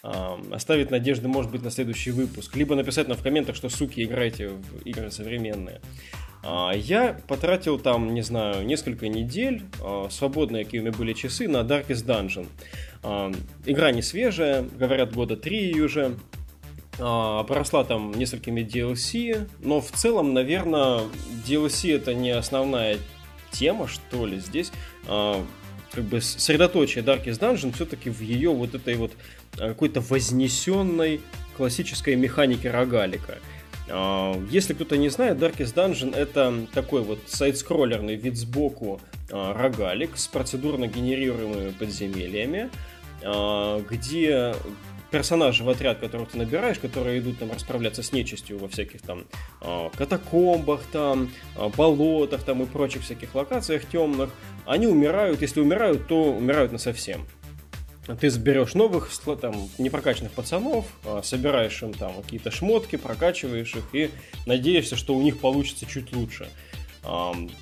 оставить 0.03 0.91
надежды, 0.91 1.29
может 1.29 1.49
быть, 1.49 1.63
на 1.63 1.71
следующий 1.71 2.11
выпуск. 2.11 2.55
Либо 2.55 2.75
написать 2.75 3.07
нам 3.07 3.17
в 3.17 3.23
комментах, 3.23 3.55
что, 3.55 3.69
суки, 3.69 4.03
играйте 4.03 4.49
в 4.49 4.81
игры 4.83 5.09
современные. 5.11 5.79
А, 6.43 6.71
Я 6.71 7.17
потратил 7.27 7.79
там, 7.79 8.13
не 8.13 8.21
знаю, 8.21 8.65
несколько 8.65 9.07
недель, 9.07 9.63
а, 9.81 10.09
свободные 10.11 10.65
какими 10.65 10.89
были 10.89 11.13
часы, 11.13 11.47
на 11.47 11.57
Darkest 11.61 12.05
Dungeon. 12.05 12.47
А, 13.01 13.31
Игра 13.65 13.91
не 13.91 14.01
свежая, 14.01 14.63
говорят, 14.63 15.13
года 15.13 15.37
три 15.37 15.79
уже. 15.79 16.17
А, 16.99 17.39
Обросла 17.39 17.85
там 17.85 18.11
несколькими 18.11 18.61
DLC, 18.61 19.47
но 19.61 19.79
в 19.79 19.91
целом, 19.91 20.33
наверное, 20.33 21.03
DLC 21.47 21.95
это 21.95 22.13
не 22.13 22.31
основная 22.31 22.97
тема, 23.51 23.87
что 23.87 24.25
ли, 24.25 24.39
здесь. 24.39 24.71
Как 25.05 26.05
бы 26.05 26.21
средоточие 26.21 27.03
Darkest 27.03 27.39
Dungeon 27.39 27.71
все-таки 27.71 28.09
в 28.09 28.19
ее 28.19 28.49
вот 28.49 28.73
этой 28.73 28.95
вот 28.95 29.11
какой-то 29.57 30.01
вознесенной 30.01 31.21
классической 31.55 32.15
механике 32.15 32.71
рогалика. 32.71 33.39
А, 33.89 34.35
Если 34.49 34.73
кто-то 34.73 34.97
не 34.97 35.09
знает, 35.09 35.37
Darkest 35.37 35.73
Dungeon 35.75 36.15
это 36.15 36.65
такой 36.73 37.03
вот 37.03 37.19
сайт-скроллерный 37.27 38.15
вид 38.15 38.37
сбоку 38.37 39.01
а, 39.31 39.53
рогалик 39.53 40.17
с 40.17 40.27
процедурно 40.27 40.87
генерируемыми 40.87 41.71
подземельями, 41.71 42.69
а, 43.23 43.81
где 43.89 44.55
персонажи 45.11 45.63
в 45.63 45.69
отряд, 45.69 45.99
которых 45.99 46.31
ты 46.31 46.39
набираешь, 46.39 46.79
которые 46.79 47.19
идут 47.19 47.37
там 47.37 47.51
расправляться 47.51 48.01
с 48.01 48.13
нечистью 48.13 48.57
во 48.57 48.67
всяких 48.67 49.03
там 49.03 49.25
катакомбах, 49.95 50.81
там, 50.91 51.29
болотах 51.77 52.41
там 52.41 52.63
и 52.63 52.65
прочих 52.65 53.03
всяких 53.03 53.35
локациях 53.35 53.85
темных, 53.85 54.31
они 54.65 54.87
умирают, 54.87 55.39
если 55.39 55.61
умирают, 55.61 56.07
то 56.07 56.33
умирают 56.33 56.71
на 56.71 56.79
совсем. 56.79 57.27
Ты 58.19 58.29
заберешь 58.29 58.73
новых, 58.73 59.09
там, 59.41 59.69
непрокачанных 59.77 60.33
пацанов, 60.33 60.85
а, 61.05 61.21
собираешь 61.23 61.81
им 61.81 61.93
там 61.93 62.21
какие-то 62.21 62.51
шмотки, 62.51 62.97
прокачиваешь 62.97 63.75
их 63.75 63.83
и 63.93 64.09
надеешься, 64.45 64.95
что 64.95 65.15
у 65.15 65.21
них 65.21 65.39
получится 65.39 65.85
чуть 65.85 66.13
лучше. 66.13 66.49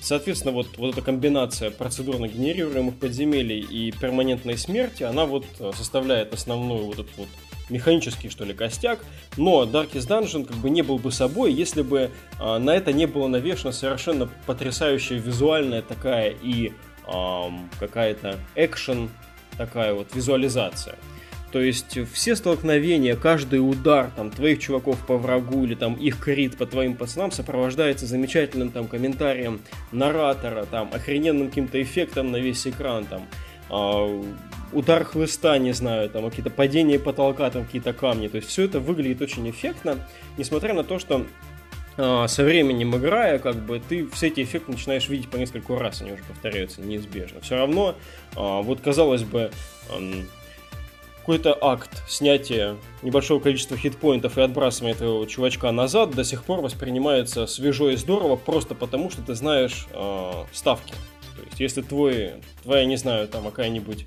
Соответственно, 0.00 0.52
вот, 0.52 0.78
вот 0.78 0.92
эта 0.92 1.02
комбинация 1.02 1.72
процедурно 1.72 2.28
генерируемых 2.28 2.94
подземелий 2.94 3.58
и 3.58 3.90
перманентной 3.90 4.56
смерти, 4.56 5.02
она 5.02 5.26
вот 5.26 5.44
э, 5.58 5.72
составляет 5.76 6.32
основную 6.32 6.84
вот 6.84 7.00
этот 7.00 7.16
вот 7.16 7.28
механический, 7.68 8.28
что 8.28 8.44
ли, 8.44 8.54
костяк. 8.54 9.00
Но 9.36 9.64
Darkest 9.64 10.06
Dungeon 10.06 10.44
как 10.44 10.56
бы 10.58 10.70
не 10.70 10.82
был 10.82 10.98
бы 10.98 11.10
собой, 11.10 11.52
если 11.52 11.82
бы 11.82 12.12
а, 12.38 12.60
на 12.60 12.76
это 12.76 12.92
не 12.92 13.06
было 13.06 13.26
навешена 13.26 13.72
совершенно 13.72 14.28
потрясающая 14.46 15.18
визуальная 15.18 15.82
такая 15.82 16.34
и 16.42 16.72
какая-то 17.80 18.38
экшен 18.54 19.10
такая 19.56 19.94
вот 19.94 20.14
визуализация. 20.14 20.96
То 21.52 21.60
есть 21.60 21.98
все 22.12 22.34
столкновения, 22.34 23.14
каждый 23.14 23.58
удар 23.58 24.10
там 24.16 24.30
твоих 24.30 24.58
чуваков 24.58 25.06
по 25.06 25.18
врагу 25.18 25.64
или 25.64 25.74
там 25.74 25.94
их 25.94 26.18
крит 26.18 26.56
по 26.56 26.64
твоим 26.64 26.96
пацанам 26.96 27.30
сопровождается 27.30 28.06
замечательным 28.06 28.70
там 28.70 28.88
комментарием 28.88 29.60
наратора, 29.92 30.64
там 30.64 30.88
охрененным 30.94 31.48
каким-то 31.48 31.80
эффектом 31.82 32.30
на 32.30 32.38
весь 32.38 32.66
экран, 32.66 33.04
там 33.04 33.26
а, 33.68 34.22
удар 34.72 35.04
хлыста, 35.04 35.58
не 35.58 35.72
знаю, 35.72 36.08
там 36.08 36.28
какие-то 36.30 36.50
падения 36.50 36.98
потолка, 36.98 37.50
там 37.50 37.66
какие-то 37.66 37.92
камни. 37.92 38.28
То 38.28 38.36
есть 38.36 38.48
все 38.48 38.64
это 38.64 38.80
выглядит 38.80 39.20
очень 39.20 39.48
эффектно, 39.50 39.98
несмотря 40.38 40.72
на 40.72 40.84
то, 40.84 40.98
что 40.98 41.16
а, 41.16 41.26
со 41.96 42.44
временем 42.44 42.96
играя, 42.96 43.38
как 43.38 43.56
бы 43.56 43.80
ты 43.80 44.06
все 44.08 44.28
эти 44.28 44.42
эффекты 44.42 44.72
начинаешь 44.72 45.08
видеть 45.08 45.28
по 45.28 45.36
нескольку 45.36 45.76
раз, 45.76 46.00
они 46.00 46.12
уже 46.12 46.22
повторяются 46.24 46.80
неизбежно. 46.80 47.40
Все 47.40 47.56
равно, 47.56 47.94
а, 48.34 48.62
вот 48.62 48.80
казалось 48.80 49.24
бы, 49.24 49.50
какой-то 51.22 51.56
акт 51.60 52.02
снятия 52.08 52.76
небольшого 53.02 53.38
количества 53.38 53.76
хитпоинтов 53.76 54.38
и 54.38 54.40
отбрасывания 54.40 54.94
этого 54.94 55.24
чувачка 55.26 55.70
назад 55.70 56.10
до 56.10 56.24
сих 56.24 56.42
пор 56.44 56.60
воспринимается 56.60 57.46
свежо 57.46 57.90
и 57.90 57.96
здорово 57.96 58.34
просто 58.34 58.74
потому, 58.74 59.08
что 59.10 59.22
ты 59.22 59.34
знаешь 59.34 59.86
а, 59.92 60.46
ставки. 60.52 60.94
То 61.36 61.42
есть, 61.44 61.60
если 61.60 61.82
твой, 61.82 62.32
твоя, 62.62 62.84
не 62.86 62.96
знаю, 62.96 63.28
там 63.28 63.44
какая-нибудь 63.44 64.06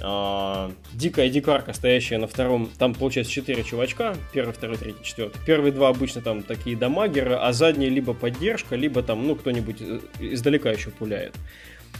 а, 0.00 0.72
дикая 0.92 1.28
дикарка, 1.28 1.72
стоящая 1.72 2.18
на 2.18 2.26
втором, 2.26 2.68
там 2.78 2.94
получается 2.94 3.32
4 3.32 3.62
чувачка, 3.64 4.16
первый, 4.32 4.52
второй, 4.52 4.76
третий, 4.76 5.04
четвертый. 5.04 5.40
Первые 5.46 5.72
два 5.72 5.88
обычно 5.88 6.20
там 6.20 6.42
такие 6.42 6.76
дамагеры, 6.76 7.34
а 7.34 7.52
задние 7.52 7.90
либо 7.90 8.12
поддержка, 8.14 8.76
либо 8.76 9.02
там, 9.02 9.26
ну, 9.26 9.36
кто-нибудь 9.36 9.76
э, 9.80 10.00
издалека 10.20 10.70
еще 10.70 10.90
пуляет. 10.90 11.34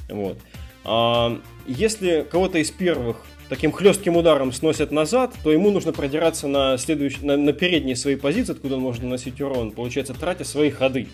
Вот. 0.09 0.39
А, 0.85 1.41
если 1.67 2.27
кого-то 2.31 2.59
из 2.59 2.71
первых 2.71 3.25
таким 3.49 3.73
хлестким 3.73 4.17
ударом 4.17 4.53
сносят 4.53 4.91
назад, 4.91 5.35
то 5.43 5.53
ему 5.53 5.71
нужно 5.71 5.93
продираться 5.93 6.49
на, 6.49 6.77
следующий, 6.79 7.25
на, 7.25 7.37
на 7.37 7.53
передние 7.53 7.97
свои 7.97 8.17
позиции, 8.17 8.53
откуда 8.53 8.77
он 8.77 8.81
может 8.81 9.03
наносить 9.03 9.41
урон, 9.41 9.71
получается, 9.71 10.15
тратя 10.15 10.45
свои 10.45 10.71
ходы. 10.71 11.09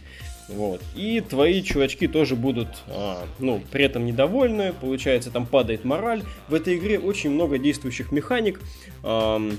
Вот. 0.51 0.83
И 0.97 1.21
твои 1.21 1.63
чувачки 1.63 2.09
тоже 2.09 2.35
будут, 2.35 2.69
а, 2.89 3.25
ну, 3.39 3.63
при 3.71 3.85
этом 3.85 4.05
недовольны, 4.05 4.73
получается, 4.73 5.31
там 5.31 5.47
падает 5.47 5.85
мораль. 5.85 6.23
В 6.49 6.55
этой 6.55 6.77
игре 6.77 6.99
очень 6.99 7.31
много 7.31 7.59
действующих 7.59 8.11
механик. 8.11 8.61
Ам, 9.05 9.53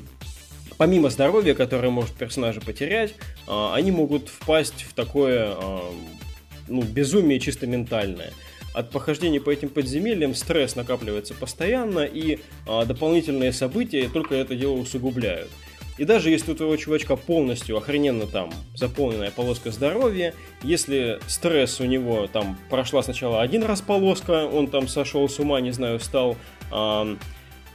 помимо 0.78 1.10
здоровья, 1.10 1.54
которое 1.54 1.90
может 1.90 2.12
персонажа 2.12 2.60
потерять, 2.60 3.16
а, 3.48 3.74
они 3.74 3.92
могут 3.92 4.28
впасть 4.28 4.84
в 4.84 4.94
такое, 4.94 5.56
ам, 5.58 5.96
ну, 6.68 6.82
безумие 6.82 7.40
чисто 7.40 7.68
ментальное. 7.68 8.32
От 8.74 8.90
похождения 8.90 9.42
по 9.42 9.50
этим 9.50 9.70
подземельям 9.70 10.34
стресс 10.34 10.76
накапливается 10.76 11.34
постоянно, 11.34 12.00
и 12.00 12.40
а, 12.68 12.86
дополнительные 12.86 13.54
события 13.54 14.10
только 14.10 14.36
это 14.36 14.56
дело 14.56 14.74
усугубляют. 14.74 15.50
И 16.02 16.04
даже 16.04 16.32
если 16.32 16.54
у 16.54 16.56
твоего 16.56 16.76
чувачка 16.78 17.16
полностью 17.16 17.78
охрененно 17.78 18.26
там 18.26 18.50
заполненная 18.74 19.30
полоска 19.30 19.70
здоровья, 19.70 20.34
если 20.64 21.20
стресс 21.28 21.80
у 21.80 21.86
него 21.86 22.26
там 22.26 22.58
прошла 22.72 23.04
сначала 23.04 23.40
один 23.40 23.62
раз 23.62 23.84
полоска, 23.84 24.48
он 24.48 24.66
там 24.66 24.88
сошел 24.88 25.30
с 25.30 25.38
ума, 25.38 25.62
не 25.62 25.70
знаю, 25.70 26.00
стал 26.00 26.38
ам, 26.72 27.20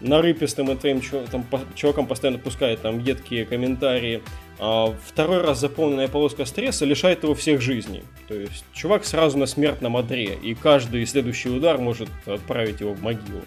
нарыпистым 0.00 0.72
и 0.72 0.74
твоим 0.74 1.00
там, 1.30 1.46
чувакам 1.76 2.08
постоянно 2.08 2.40
пускает 2.40 2.82
там 2.82 2.98
едкие 2.98 3.46
комментарии, 3.46 4.24
а 4.58 4.92
второй 5.06 5.40
раз 5.40 5.60
заполненная 5.60 6.08
полоска 6.08 6.46
стресса 6.46 6.84
лишает 6.84 7.22
его 7.22 7.36
всех 7.36 7.60
жизней. 7.60 8.02
То 8.26 8.34
есть 8.34 8.64
чувак 8.72 9.04
сразу 9.04 9.38
на 9.38 9.46
смертном 9.46 9.96
одре, 9.96 10.36
и 10.42 10.56
каждый 10.56 11.06
следующий 11.06 11.50
удар 11.50 11.78
может 11.78 12.08
отправить 12.26 12.80
его 12.80 12.92
в 12.92 13.00
могилу. 13.00 13.42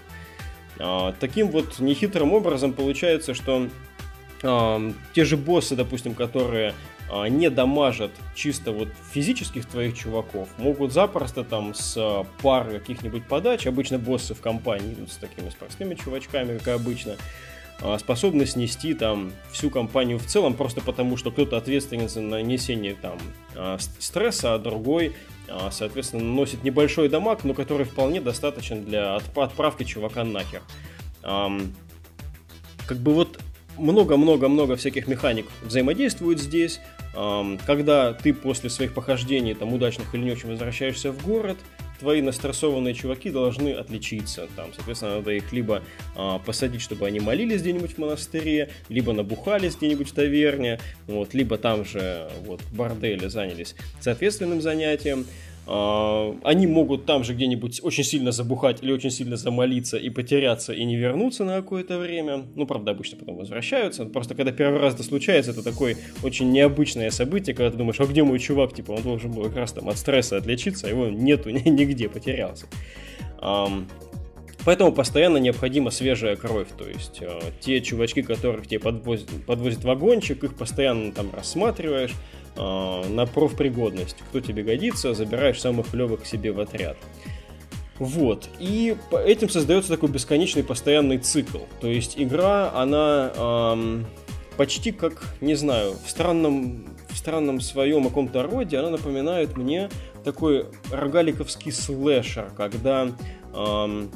А, 0.80 1.14
таким 1.20 1.50
вот 1.50 1.80
нехитрым 1.80 2.32
образом 2.32 2.72
получается, 2.72 3.34
что 3.34 3.68
а, 4.44 4.82
те 5.14 5.26
же 5.26 5.38
боссы, 5.38 5.76
допустим, 5.76 6.14
которые 6.14 6.74
а, 7.12 7.26
не 7.28 7.50
дамажат 7.50 8.12
чисто 8.36 8.72
вот 8.72 8.90
физических 9.12 9.66
твоих 9.66 9.98
чуваков, 9.98 10.50
могут 10.58 10.94
запросто 10.94 11.44
там 11.44 11.74
с 11.74 12.26
пары 12.42 12.80
каких-нибудь 12.80 13.26
подач, 13.26 13.68
обычно 13.68 14.00
боссы 14.00 14.34
в 14.34 14.42
компании 14.42 14.94
идут 14.94 15.12
с 15.12 15.18
такими 15.18 15.50
с 15.50 15.56
простыми 15.56 15.96
чувачками, 15.96 16.58
как 16.58 16.76
обычно, 16.76 17.16
способны 17.98 18.46
снести 18.46 18.94
там 18.94 19.32
всю 19.52 19.70
компанию 19.70 20.20
в 20.20 20.26
целом, 20.26 20.54
просто 20.54 20.82
потому 20.82 21.16
что 21.16 21.32
кто-то 21.32 21.56
ответственен 21.56 22.10
за 22.10 22.20
нанесение 22.20 22.94
там 22.94 23.18
стресса, 24.00 24.54
а 24.54 24.60
другой, 24.60 25.16
соответственно, 25.72 26.24
наносит 26.24 26.66
небольшой 26.66 27.08
дамаг, 27.08 27.46
но 27.46 27.54
который 27.54 27.86
вполне 27.86 28.20
достаточен 28.20 28.84
для 28.84 29.16
отправки 29.16 29.84
чувака 29.84 30.26
нахер. 30.26 30.62
Как 31.22 32.98
бы 32.98 33.14
вот 33.14 33.40
много-много-много 33.80 34.76
всяких 34.76 35.08
механик 35.08 35.46
взаимодействуют 35.64 36.40
здесь. 36.40 36.80
Когда 37.66 38.14
ты 38.14 38.34
после 38.34 38.70
своих 38.70 38.94
похождений, 38.94 39.56
там, 39.56 39.74
удачных 39.74 40.14
или 40.14 40.24
не 40.24 40.32
очень, 40.32 40.50
возвращаешься 40.50 41.12
в 41.12 41.26
город, 41.26 41.58
твои 42.00 42.22
настрессованные 42.22 42.94
чуваки 42.94 43.30
должны 43.30 43.74
отличиться. 43.74 44.48
Там, 44.56 44.70
соответственно, 44.74 45.18
надо 45.18 45.32
их 45.32 45.52
либо 45.52 45.84
а, 46.16 46.40
посадить, 46.40 46.82
чтобы 46.82 47.06
они 47.06 47.20
молились 47.20 47.62
где-нибудь 47.62 47.96
в 47.96 47.98
монастыре, 47.98 48.70
либо 48.88 49.14
набухались 49.14 49.76
где-нибудь 49.76 50.10
в 50.10 50.14
таверне, 50.14 50.80
вот, 51.08 51.34
либо 51.34 51.58
там 51.58 51.86
же 51.86 52.30
вот, 52.46 52.62
в 52.62 52.76
борделе 52.76 53.30
занялись 53.30 53.76
соответственным 54.00 54.62
занятием. 54.62 55.26
А, 55.72 56.36
они 56.44 56.66
могут 56.66 57.06
там 57.06 57.24
же 57.24 57.36
где-нибудь 57.36 57.82
очень 57.84 58.04
сильно 58.04 58.32
забухать 58.32 58.82
или 58.82 58.92
очень 58.92 59.12
сильно 59.12 59.38
замолиться 59.38 59.98
и 59.98 60.10
потеряться 60.10 60.74
и 60.74 60.84
не 60.84 60.96
вернуться 60.96 61.44
на 61.44 61.58
какое-то 61.58 62.00
время. 62.00 62.48
Ну, 62.56 62.66
правда, 62.66 62.90
обычно 62.92 63.20
потом 63.20 63.36
возвращаются. 63.36 64.06
Просто 64.06 64.34
когда 64.34 64.52
первый 64.52 64.80
раз 64.80 64.96
это 64.96 65.04
случается, 65.04 65.52
это 65.52 65.62
такое 65.62 65.96
очень 66.24 66.50
необычное 66.52 67.12
событие, 67.12 67.56
когда 67.56 67.70
ты 67.70 67.78
думаешь, 67.78 68.00
а 68.00 68.06
где 68.06 68.24
мой 68.24 68.40
чувак? 68.40 68.74
Типа, 68.74 68.94
он 68.94 69.04
должен 69.04 69.32
был 69.32 69.44
как 69.44 69.58
раз 69.58 69.72
там 69.72 69.88
от 69.90 70.00
стресса 70.00 70.38
отличиться, 70.38 70.88
а 70.88 70.90
его 70.90 71.06
нету 71.06 71.50
нигде, 71.52 72.10
потерялся. 72.10 72.66
Поэтому 74.66 74.92
постоянно 74.92 75.38
необходима 75.38 75.92
свежая 75.92 76.36
кровь. 76.36 76.68
То 76.78 76.88
есть 76.90 77.20
э, 77.22 77.40
те 77.62 77.80
чувачки, 77.80 78.22
которых 78.22 78.68
тебе 78.68 78.80
подвозят, 78.80 79.30
подвозят 79.46 79.84
вагончик, 79.84 80.44
их 80.44 80.56
постоянно 80.56 81.12
там 81.12 81.32
рассматриваешь 81.34 82.12
на 82.56 83.26
профпригодность. 83.26 84.18
Кто 84.30 84.40
тебе 84.42 84.64
годится, 84.64 85.14
забираешь 85.14 85.60
самых 85.62 85.90
клевых 85.92 86.24
к 86.24 86.26
себе 86.26 86.52
в 86.52 86.60
отряд. 86.60 86.98
Вот. 88.00 88.50
И 88.60 88.96
этим 89.26 89.50
создается 89.50 89.90
такой 89.90 90.10
бесконечный 90.10 90.64
постоянный 90.64 91.18
цикл. 91.18 91.60
То 91.82 91.88
есть 91.88 92.14
игра, 92.18 92.72
она 92.74 93.32
эм, 93.36 94.08
почти 94.56 94.94
как, 94.94 95.22
не 95.42 95.56
знаю, 95.56 95.96
в 96.04 96.10
странном, 96.10 96.96
в 97.10 97.18
странном 97.18 97.60
своем 97.60 98.06
каком-то 98.06 98.44
роде, 98.44 98.78
она 98.78 98.90
напоминает 98.90 99.58
мне 99.58 99.90
такой 100.24 100.68
рогаликовский 100.92 101.74
слэшер, 101.74 102.52
когда 102.56 103.12
эм, 103.54 104.10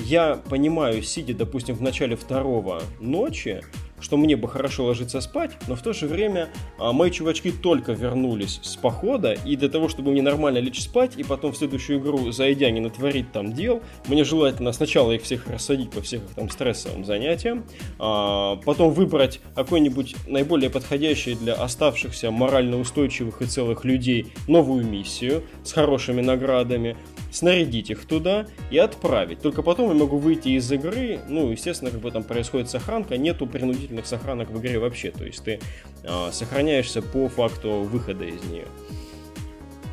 я 0.00 0.40
понимаю, 0.48 1.02
сидя, 1.02 1.34
допустим, 1.34 1.76
в 1.76 1.82
начале 1.82 2.16
второго 2.16 2.82
ночи, 3.00 3.62
что 4.00 4.16
мне 4.16 4.36
бы 4.36 4.48
хорошо 4.48 4.84
ложиться 4.84 5.20
спать, 5.20 5.52
но 5.66 5.74
в 5.74 5.82
то 5.82 5.92
же 5.92 6.06
время 6.06 6.48
а, 6.78 6.92
мои 6.92 7.10
чувачки 7.10 7.50
только 7.50 7.92
вернулись 7.92 8.60
с 8.62 8.76
похода, 8.76 9.32
и 9.32 9.56
для 9.56 9.68
того, 9.68 9.88
чтобы 9.88 10.12
мне 10.12 10.22
нормально 10.22 10.58
лечь 10.58 10.80
спать, 10.80 11.12
и 11.16 11.24
потом 11.24 11.52
в 11.52 11.56
следующую 11.56 12.00
игру, 12.00 12.30
зайдя, 12.30 12.70
не 12.70 12.80
натворить 12.80 13.32
там 13.32 13.52
дел, 13.52 13.82
мне 14.06 14.24
желательно 14.24 14.72
сначала 14.72 15.12
их 15.12 15.22
всех 15.22 15.48
рассадить 15.48 15.90
по 15.90 16.00
всех 16.00 16.22
их 16.22 16.34
там 16.34 16.50
стрессовым 16.50 17.04
занятиям, 17.04 17.64
а, 17.98 18.56
потом 18.64 18.92
выбрать 18.92 19.40
какой-нибудь 19.54 20.16
наиболее 20.26 20.70
подходящий 20.70 21.34
для 21.34 21.54
оставшихся 21.54 22.30
морально 22.30 22.78
устойчивых 22.78 23.42
и 23.42 23.46
целых 23.46 23.84
людей 23.84 24.32
новую 24.46 24.84
миссию 24.86 25.44
с 25.64 25.72
хорошими 25.72 26.20
наградами, 26.20 26.96
снарядить 27.30 27.90
их 27.90 28.04
туда 28.06 28.46
и 28.70 28.78
отправить. 28.78 29.40
Только 29.40 29.62
потом 29.62 29.88
я 29.88 29.94
могу 29.94 30.18
выйти 30.18 30.48
из 30.48 30.70
игры, 30.72 31.20
ну, 31.28 31.50
естественно, 31.50 31.90
как 31.90 32.00
бы 32.00 32.10
там 32.10 32.22
происходит 32.22 32.70
сохранка, 32.70 33.16
нету 33.16 33.46
принудительных 33.46 34.06
сохранок 34.06 34.50
в 34.50 34.58
игре 34.58 34.78
вообще, 34.78 35.10
то 35.10 35.24
есть 35.24 35.44
ты 35.44 35.60
э, 36.04 36.28
сохраняешься 36.32 37.02
по 37.02 37.28
факту 37.28 37.82
выхода 37.82 38.24
из 38.24 38.42
нее. 38.44 38.66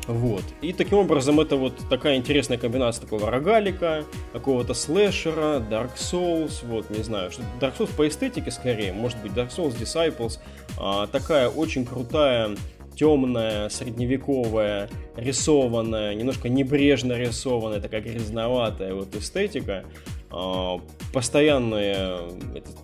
Вот. 0.06 0.44
И 0.62 0.72
таким 0.72 0.98
образом 0.98 1.40
это 1.40 1.56
вот 1.56 1.74
такая 1.90 2.16
интересная 2.16 2.58
комбинация 2.58 3.02
такого 3.02 3.30
рогалика, 3.30 4.04
какого-то 4.32 4.72
слэшера, 4.72 5.58
Dark 5.58 5.96
Souls, 5.96 6.64
вот, 6.64 6.90
не 6.90 7.02
знаю, 7.02 7.32
что 7.32 7.42
Dark 7.60 7.76
Souls 7.76 7.90
по 7.96 8.06
эстетике 8.06 8.50
скорее, 8.50 8.92
может 8.92 9.20
быть 9.20 9.32
Dark 9.32 9.48
Souls, 9.48 9.76
Disciples, 9.76 10.38
а, 10.78 11.08
такая 11.08 11.48
очень 11.48 11.84
крутая 11.84 12.56
темная, 12.96 13.68
средневековая, 13.68 14.88
рисованная, 15.16 16.14
немножко 16.14 16.48
небрежно 16.48 17.12
рисованная, 17.12 17.80
такая 17.80 18.00
грязноватая 18.00 18.94
вот 18.94 19.14
эстетика, 19.14 19.84
а, 20.30 20.80
постоянная, 21.12 22.20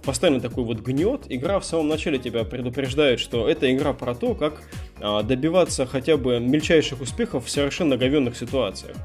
постоянно 0.05 0.41
такой 0.41 0.65
вот 0.65 0.79
гнет. 0.81 1.23
Игра 1.29 1.59
в 1.59 1.65
самом 1.65 1.89
начале 1.89 2.19
тебя 2.19 2.45
предупреждает, 2.45 3.19
что 3.19 3.49
это 3.49 3.73
игра 3.75 3.93
про 3.93 4.15
то, 4.15 4.35
как 4.35 4.63
а, 5.01 5.23
добиваться 5.23 5.87
хотя 5.87 6.17
бы 6.17 6.39
мельчайших 6.39 7.01
успехов 7.01 7.47
в 7.47 7.51
совершенно 7.51 7.97
говенных 7.97 8.37
ситуациях. 8.37 8.97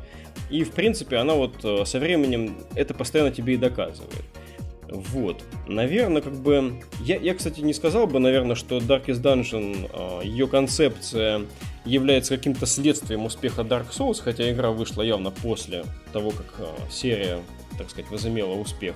И, 0.49 0.63
в 0.63 0.71
принципе, 0.71 1.17
она 1.17 1.33
вот 1.33 1.55
э, 1.63 1.83
со 1.85 1.99
временем 1.99 2.55
это 2.73 2.93
постоянно 2.93 3.31
тебе 3.31 3.55
и 3.55 3.57
доказывает. 3.57 4.23
Вот. 4.89 5.43
Наверное, 5.67 6.21
как 6.21 6.33
бы... 6.33 6.81
Я, 7.01 7.17
я, 7.17 7.33
кстати, 7.33 7.61
не 7.61 7.73
сказал 7.73 8.07
бы, 8.07 8.19
наверное, 8.19 8.55
что 8.55 8.77
Darkest 8.77 9.21
Dungeon, 9.21 9.89
а, 9.93 10.21
ее 10.21 10.47
концепция 10.47 11.41
является 11.85 12.35
каким-то 12.35 12.65
следствием 12.65 13.25
успеха 13.25 13.61
Dark 13.61 13.91
Souls, 13.91 14.21
хотя 14.21 14.51
игра 14.51 14.71
вышла 14.71 15.01
явно 15.01 15.31
после 15.31 15.85
того, 16.13 16.31
как 16.31 16.55
а, 16.59 16.75
серия, 16.89 17.39
так 17.77 17.89
сказать, 17.89 18.09
возымела 18.11 18.53
успех. 18.53 18.95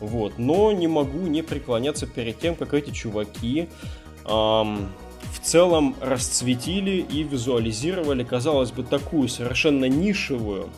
Вот. 0.00 0.38
Но 0.38 0.72
не 0.72 0.88
могу 0.88 1.26
не 1.26 1.42
преклоняться 1.42 2.06
перед 2.06 2.38
тем, 2.38 2.54
как 2.54 2.74
эти 2.74 2.90
чуваки 2.90 3.68
эм, 4.24 4.88
в 5.32 5.40
целом 5.42 5.96
расцветили 6.00 7.04
и 7.10 7.22
визуализировали, 7.22 8.22
казалось 8.24 8.72
бы, 8.72 8.82
такую 8.82 9.28
совершенно 9.28 9.86
нишевую 9.86 10.68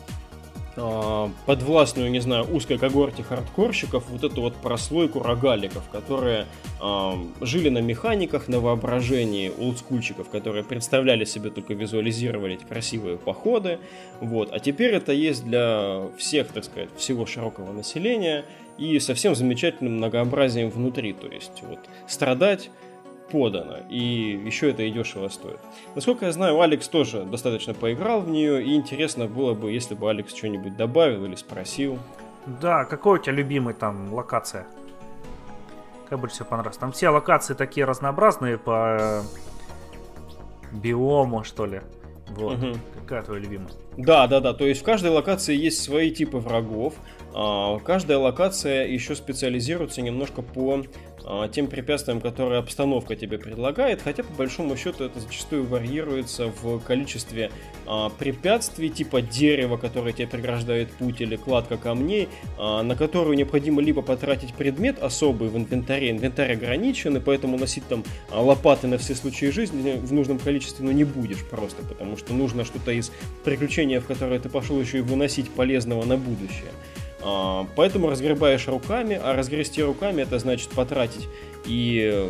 подвластную, 0.75 2.09
не 2.11 2.19
знаю, 2.19 2.45
узкой 2.53 2.77
когорте 2.77 3.23
хардкорщиков 3.23 4.07
вот 4.09 4.23
эту 4.23 4.41
вот 4.41 4.55
прослойку 4.55 5.21
рогаликов, 5.21 5.89
которые 5.89 6.45
э, 6.81 7.11
жили 7.41 7.69
на 7.69 7.79
механиках, 7.79 8.47
на 8.47 8.59
воображении 8.59 9.51
олдскульчиков, 9.57 10.29
которые 10.29 10.63
представляли 10.63 11.25
себе 11.25 11.49
только 11.49 11.73
визуализировали 11.73 12.55
эти 12.55 12.63
красивые 12.63 13.17
походы, 13.17 13.79
вот, 14.21 14.49
а 14.51 14.59
теперь 14.59 14.93
это 14.93 15.11
есть 15.11 15.45
для 15.45 16.03
всех, 16.17 16.47
так 16.49 16.63
сказать, 16.63 16.89
всего 16.97 17.25
широкого 17.25 17.71
населения 17.71 18.45
и 18.77 18.99
совсем 18.99 19.35
замечательным 19.35 19.97
многообразием 19.97 20.69
внутри, 20.69 21.13
то 21.13 21.27
есть 21.27 21.63
вот 21.63 21.79
страдать 22.07 22.69
подано, 23.31 23.77
и 23.89 24.41
еще 24.45 24.71
это 24.71 24.83
и 24.83 24.91
дешево 24.91 25.29
стоит. 25.29 25.59
Насколько 25.95 26.25
я 26.25 26.31
знаю, 26.31 26.59
Алекс 26.59 26.87
тоже 26.87 27.23
достаточно 27.23 27.73
поиграл 27.73 28.21
в 28.21 28.29
нее, 28.29 28.63
и 28.63 28.75
интересно 28.75 29.27
было 29.27 29.53
бы, 29.53 29.71
если 29.71 29.95
бы 29.95 30.09
Алекс 30.09 30.33
что-нибудь 30.33 30.75
добавил 30.75 31.25
или 31.25 31.35
спросил. 31.35 31.99
Да, 32.61 32.85
какой 32.85 33.19
у 33.19 33.21
тебя 33.21 33.33
любимый 33.33 33.73
там 33.73 34.13
локация? 34.13 34.65
Как 36.09 36.19
больше 36.19 36.35
всего 36.35 36.49
понравилось? 36.49 36.77
Там 36.77 36.91
все 36.91 37.09
локации 37.09 37.53
такие 37.53 37.85
разнообразные 37.85 38.57
по 38.57 39.21
биому, 40.71 41.43
что 41.43 41.65
ли. 41.65 41.81
Вот. 42.29 42.57
Угу. 42.57 42.77
Какая 43.01 43.23
твоя 43.23 43.41
любимая? 43.41 43.69
Да, 43.97 44.27
да, 44.27 44.39
да. 44.39 44.53
То 44.53 44.65
есть 44.65 44.81
в 44.81 44.83
каждой 44.83 45.11
локации 45.11 45.55
есть 45.55 45.81
свои 45.81 46.11
типы 46.11 46.37
врагов. 46.37 46.93
А, 47.33 47.79
каждая 47.79 48.17
локация 48.17 48.87
еще 48.87 49.15
специализируется 49.15 50.01
немножко 50.01 50.41
по 50.41 50.83
тем 51.51 51.67
препятствиям, 51.67 52.21
которые 52.21 52.59
обстановка 52.59 53.15
тебе 53.15 53.37
предлагает, 53.37 54.01
хотя 54.01 54.23
по 54.23 54.33
большому 54.33 54.75
счету 54.77 55.03
это 55.03 55.19
зачастую 55.19 55.65
варьируется 55.65 56.47
в 56.47 56.79
количестве 56.79 57.51
а, 57.85 58.09
препятствий, 58.09 58.89
типа 58.89 59.21
дерева, 59.21 59.77
которое 59.77 60.13
тебе 60.13 60.27
преграждает 60.27 60.91
путь, 60.91 61.21
или 61.21 61.35
кладка 61.35 61.77
камней, 61.77 62.29
а, 62.57 62.83
на 62.83 62.95
которую 62.95 63.35
необходимо 63.35 63.81
либо 63.81 64.01
потратить 64.01 64.53
предмет 64.53 65.01
особый 65.01 65.49
в 65.49 65.57
инвентаре, 65.57 66.11
инвентарь 66.11 66.53
ограничен, 66.53 67.17
и 67.17 67.19
поэтому 67.19 67.57
носить 67.57 67.87
там 67.87 68.03
а, 68.31 68.41
лопаты 68.41 68.87
на 68.87 68.97
все 68.97 69.15
случаи 69.15 69.47
жизни 69.47 69.93
в 69.93 70.13
нужном 70.13 70.39
количестве 70.39 70.85
ну, 70.85 70.91
не 70.91 71.03
будешь 71.03 71.45
просто, 71.49 71.83
потому 71.83 72.17
что 72.17 72.33
нужно 72.33 72.65
что-то 72.65 72.91
из 72.91 73.11
приключения, 73.43 74.01
в 74.01 74.05
которое 74.05 74.39
ты 74.39 74.49
пошел 74.49 74.79
еще 74.79 74.99
и 74.99 75.01
выносить 75.01 75.49
полезного 75.49 76.05
на 76.05 76.17
будущее. 76.17 76.71
А, 77.21 77.67
поэтому 77.75 78.09
разгребаешь 78.09 78.67
руками, 78.67 79.19
а 79.21 79.35
разгрести 79.35 79.83
руками 79.83 80.21
это 80.21 80.39
значит 80.39 80.69
потратить 80.69 81.27
и 81.65 82.29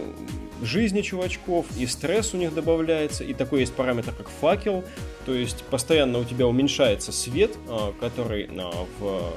жизни 0.62 1.02
чувачков, 1.02 1.65
и 1.78 1.86
стресс 1.86 2.34
у 2.34 2.38
них 2.38 2.54
добавляется, 2.54 3.23
и 3.23 3.34
такой 3.34 3.62
есть 3.62 3.73
параметр, 3.73 4.13
как 4.17 4.30
факел, 4.30 4.84
то 5.25 5.34
есть 5.34 5.63
постоянно 5.63 6.19
у 6.19 6.23
тебя 6.23 6.47
уменьшается 6.47 7.12
свет, 7.12 7.52
а, 7.67 7.93
который 7.99 8.49
а, 8.58 8.86
в, 8.99 9.34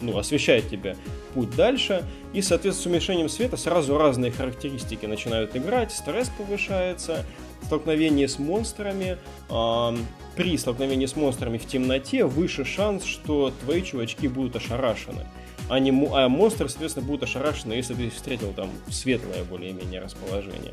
ну, 0.00 0.18
освещает 0.18 0.68
тебе 0.68 0.96
путь 1.34 1.54
дальше, 1.54 2.04
и, 2.32 2.42
соответственно, 2.42 2.84
с 2.84 2.86
уменьшением 2.86 3.28
света 3.28 3.56
сразу 3.56 3.96
разные 3.96 4.32
характеристики 4.32 5.06
начинают 5.06 5.56
играть, 5.56 5.92
стресс 5.92 6.30
повышается, 6.36 7.24
столкновение 7.62 8.28
с 8.28 8.38
монстрами, 8.38 9.18
э, 9.50 9.96
при 10.36 10.56
столкновении 10.56 11.06
с 11.06 11.16
монстрами 11.16 11.58
в 11.58 11.66
темноте 11.66 12.24
выше 12.24 12.64
шанс, 12.64 13.04
что 13.04 13.52
твои 13.62 13.82
чувачки 13.82 14.28
будут 14.28 14.56
ошарашены. 14.56 15.26
А, 15.68 15.78
не, 15.80 15.90
а 15.90 16.28
монстры, 16.28 16.68
соответственно, 16.68 17.06
будут 17.06 17.24
ошарашены, 17.24 17.74
если 17.74 17.94
ты 17.94 18.10
встретил 18.10 18.52
там 18.52 18.70
светлое 18.88 19.44
более-менее 19.44 20.00
расположение. 20.00 20.72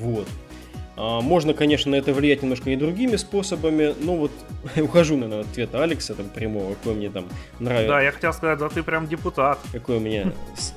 Вот. 0.00 0.28
А, 0.96 1.20
можно, 1.20 1.54
конечно, 1.54 1.92
на 1.92 1.96
это 1.96 2.12
влиять 2.12 2.42
немножко 2.42 2.70
и 2.70 2.76
другими 2.76 3.16
способами, 3.16 3.94
но 4.00 4.16
вот 4.16 4.32
ухожу 4.76 5.16
на 5.16 5.40
ответ 5.40 5.74
Алекса 5.74 6.14
там 6.14 6.28
прямого, 6.28 6.74
какой 6.74 6.94
мне 6.94 7.10
там 7.10 7.26
нравится. 7.58 7.88
Да, 7.88 8.02
я 8.02 8.12
хотел 8.12 8.32
сказать, 8.32 8.58
да 8.58 8.68
ты 8.68 8.82
прям 8.82 9.06
депутат. 9.06 9.58
Какой 9.72 9.96
у 9.96 10.00
меня, 10.00 10.32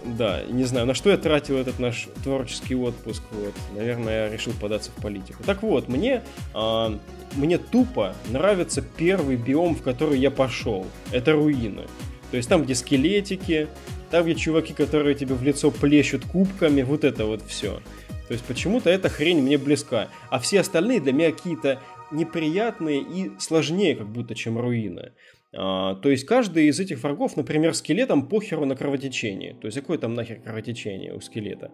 да, 0.05 0.41
не 0.49 0.63
знаю, 0.63 0.85
на 0.85 0.93
что 0.93 1.09
я 1.09 1.17
тратил 1.17 1.57
этот 1.57 1.79
наш 1.79 2.07
творческий 2.23 2.75
отпуск, 2.75 3.23
вот, 3.31 3.53
наверное, 3.75 4.27
я 4.27 4.33
решил 4.33 4.53
податься 4.53 4.91
в 4.91 5.01
политику. 5.01 5.43
Так 5.43 5.63
вот, 5.63 5.87
мне, 5.87 6.23
а, 6.53 6.97
мне 7.35 7.57
тупо 7.57 8.15
нравится 8.29 8.81
первый 8.81 9.35
биом, 9.35 9.75
в 9.75 9.81
который 9.81 10.19
я 10.19 10.31
пошел, 10.31 10.85
это 11.11 11.33
руины. 11.33 11.83
То 12.31 12.37
есть 12.37 12.49
там, 12.49 12.63
где 12.63 12.73
скелетики, 12.73 13.67
там, 14.09 14.23
где 14.23 14.35
чуваки, 14.35 14.73
которые 14.73 15.15
тебе 15.15 15.35
в 15.35 15.43
лицо 15.43 15.69
плещут 15.71 16.23
кубками, 16.25 16.81
вот 16.81 17.03
это 17.03 17.25
вот 17.25 17.41
все. 17.47 17.79
То 18.27 18.33
есть 18.33 18.45
почему-то 18.45 18.89
эта 18.89 19.09
хрень 19.09 19.41
мне 19.41 19.57
близка. 19.57 20.09
А 20.29 20.39
все 20.39 20.61
остальные 20.61 21.01
для 21.01 21.13
меня 21.13 21.31
какие-то 21.31 21.79
неприятные 22.11 23.01
и 23.01 23.31
сложнее 23.39 23.95
как 23.95 24.07
будто, 24.07 24.35
чем 24.35 24.57
руины. 24.57 25.11
А, 25.55 25.95
то 25.95 26.09
есть 26.09 26.25
каждый 26.25 26.67
из 26.67 26.79
этих 26.79 27.03
врагов, 27.03 27.37
например, 27.37 27.73
скелетом 27.73 28.27
похеру 28.27 28.65
на 28.65 28.75
кровотечение. 28.75 29.53
То 29.53 29.67
есть 29.67 29.79
какое 29.79 29.97
там 29.97 30.13
нахер 30.13 30.39
кровотечение 30.41 31.13
у 31.13 31.21
скелета? 31.21 31.71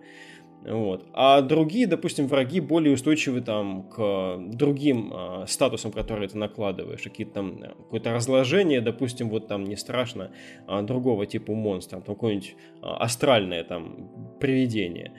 Вот. 0.65 1.07
А 1.13 1.41
другие, 1.41 1.87
допустим, 1.87 2.27
враги 2.27 2.59
более 2.59 2.93
устойчивы 2.93 3.39
там 3.39 3.89
к 3.89 4.37
другим 4.39 5.13
э, 5.13 5.45
статусам, 5.47 5.93
которые 5.93 6.27
ты 6.27 6.37
накладываешь. 6.37 7.01
Какие-то 7.01 7.35
там 7.35 7.63
э, 7.63 7.67
какое-то 7.69 8.11
разложение, 8.13 8.81
допустим, 8.81 9.29
вот 9.29 9.47
там 9.47 9.63
не 9.63 9.77
страшно 9.77 10.31
а 10.67 10.81
другого 10.81 11.25
типа 11.25 11.53
монстра, 11.53 12.01
там 12.01 12.15
какое-нибудь 12.15 12.55
а, 12.81 12.97
астральное 12.97 13.63
там 13.63 14.09
привидение. 14.41 15.13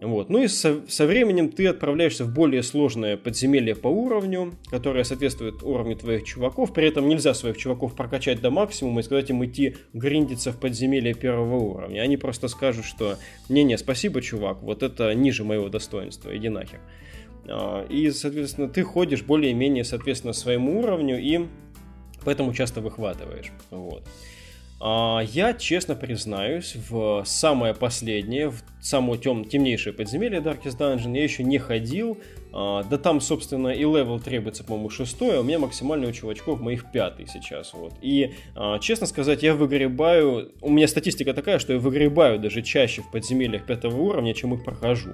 Вот. 0.00 0.30
Ну 0.30 0.42
и 0.42 0.48
со, 0.48 0.80
со 0.88 1.06
временем 1.06 1.50
ты 1.50 1.66
отправляешься 1.66 2.24
в 2.24 2.32
более 2.32 2.62
сложное 2.62 3.18
подземелье 3.18 3.74
по 3.74 3.88
уровню, 3.88 4.54
которое 4.70 5.04
соответствует 5.04 5.62
уровню 5.62 5.96
твоих 5.96 6.24
чуваков. 6.24 6.72
При 6.72 6.88
этом 6.88 7.06
нельзя 7.06 7.34
своих 7.34 7.58
чуваков 7.58 7.94
прокачать 7.94 8.40
до 8.40 8.50
максимума 8.50 9.00
и 9.00 9.02
сказать 9.02 9.28
им 9.28 9.44
идти 9.44 9.76
гриндиться 9.92 10.52
в 10.52 10.58
подземелье 10.58 11.12
первого 11.12 11.56
уровня. 11.56 12.00
Они 12.00 12.16
просто 12.16 12.48
скажут, 12.48 12.86
что 12.86 13.18
не-не, 13.50 13.76
спасибо, 13.76 14.22
чувак, 14.22 14.62
вот 14.62 14.82
это 14.82 15.12
ниже 15.14 15.44
моего 15.44 15.68
достоинства, 15.68 16.34
иди 16.34 16.48
нахер. 16.48 16.80
А, 17.46 17.86
и, 17.86 18.10
соответственно, 18.10 18.68
ты 18.68 18.82
ходишь 18.82 19.22
более-менее, 19.22 19.84
соответственно, 19.84 20.32
своему 20.32 20.80
уровню 20.80 21.20
и 21.20 21.46
поэтому 22.24 22.54
часто 22.54 22.80
выхватываешь. 22.80 23.52
Вот. 23.70 24.04
А, 24.82 25.20
я, 25.20 25.52
честно 25.52 25.94
признаюсь, 25.94 26.74
в 26.88 27.22
самое 27.26 27.74
последнее, 27.74 28.48
в 28.48 28.62
самое 28.80 29.20
тем, 29.20 29.44
темнейшее 29.44 29.92
подземелье 29.92 30.40
Darkest 30.40 30.78
Dungeon 30.78 31.14
я 31.14 31.22
еще 31.22 31.44
не 31.44 31.58
ходил. 31.58 32.18
А, 32.52 32.82
да 32.84 32.96
там, 32.96 33.20
собственно, 33.20 33.68
и 33.68 33.80
level 33.80 34.18
требуется, 34.18 34.64
по-моему, 34.64 34.88
шестой, 34.88 35.36
а 35.36 35.40
у 35.40 35.42
меня 35.44 35.58
максимальный 35.58 36.08
у 36.08 36.12
чувачков 36.12 36.60
моих 36.60 36.90
пятый 36.90 37.26
сейчас. 37.26 37.74
Вот. 37.74 37.92
И, 38.00 38.32
а, 38.56 38.78
честно 38.78 39.06
сказать, 39.06 39.42
я 39.42 39.54
выгребаю... 39.54 40.52
У 40.62 40.70
меня 40.70 40.88
статистика 40.88 41.34
такая, 41.34 41.58
что 41.58 41.74
я 41.74 41.78
выгребаю 41.78 42.38
даже 42.38 42.62
чаще 42.62 43.02
в 43.02 43.10
подземельях 43.10 43.66
пятого 43.66 44.00
уровня, 44.00 44.32
чем 44.32 44.54
их 44.54 44.64
прохожу. 44.64 45.12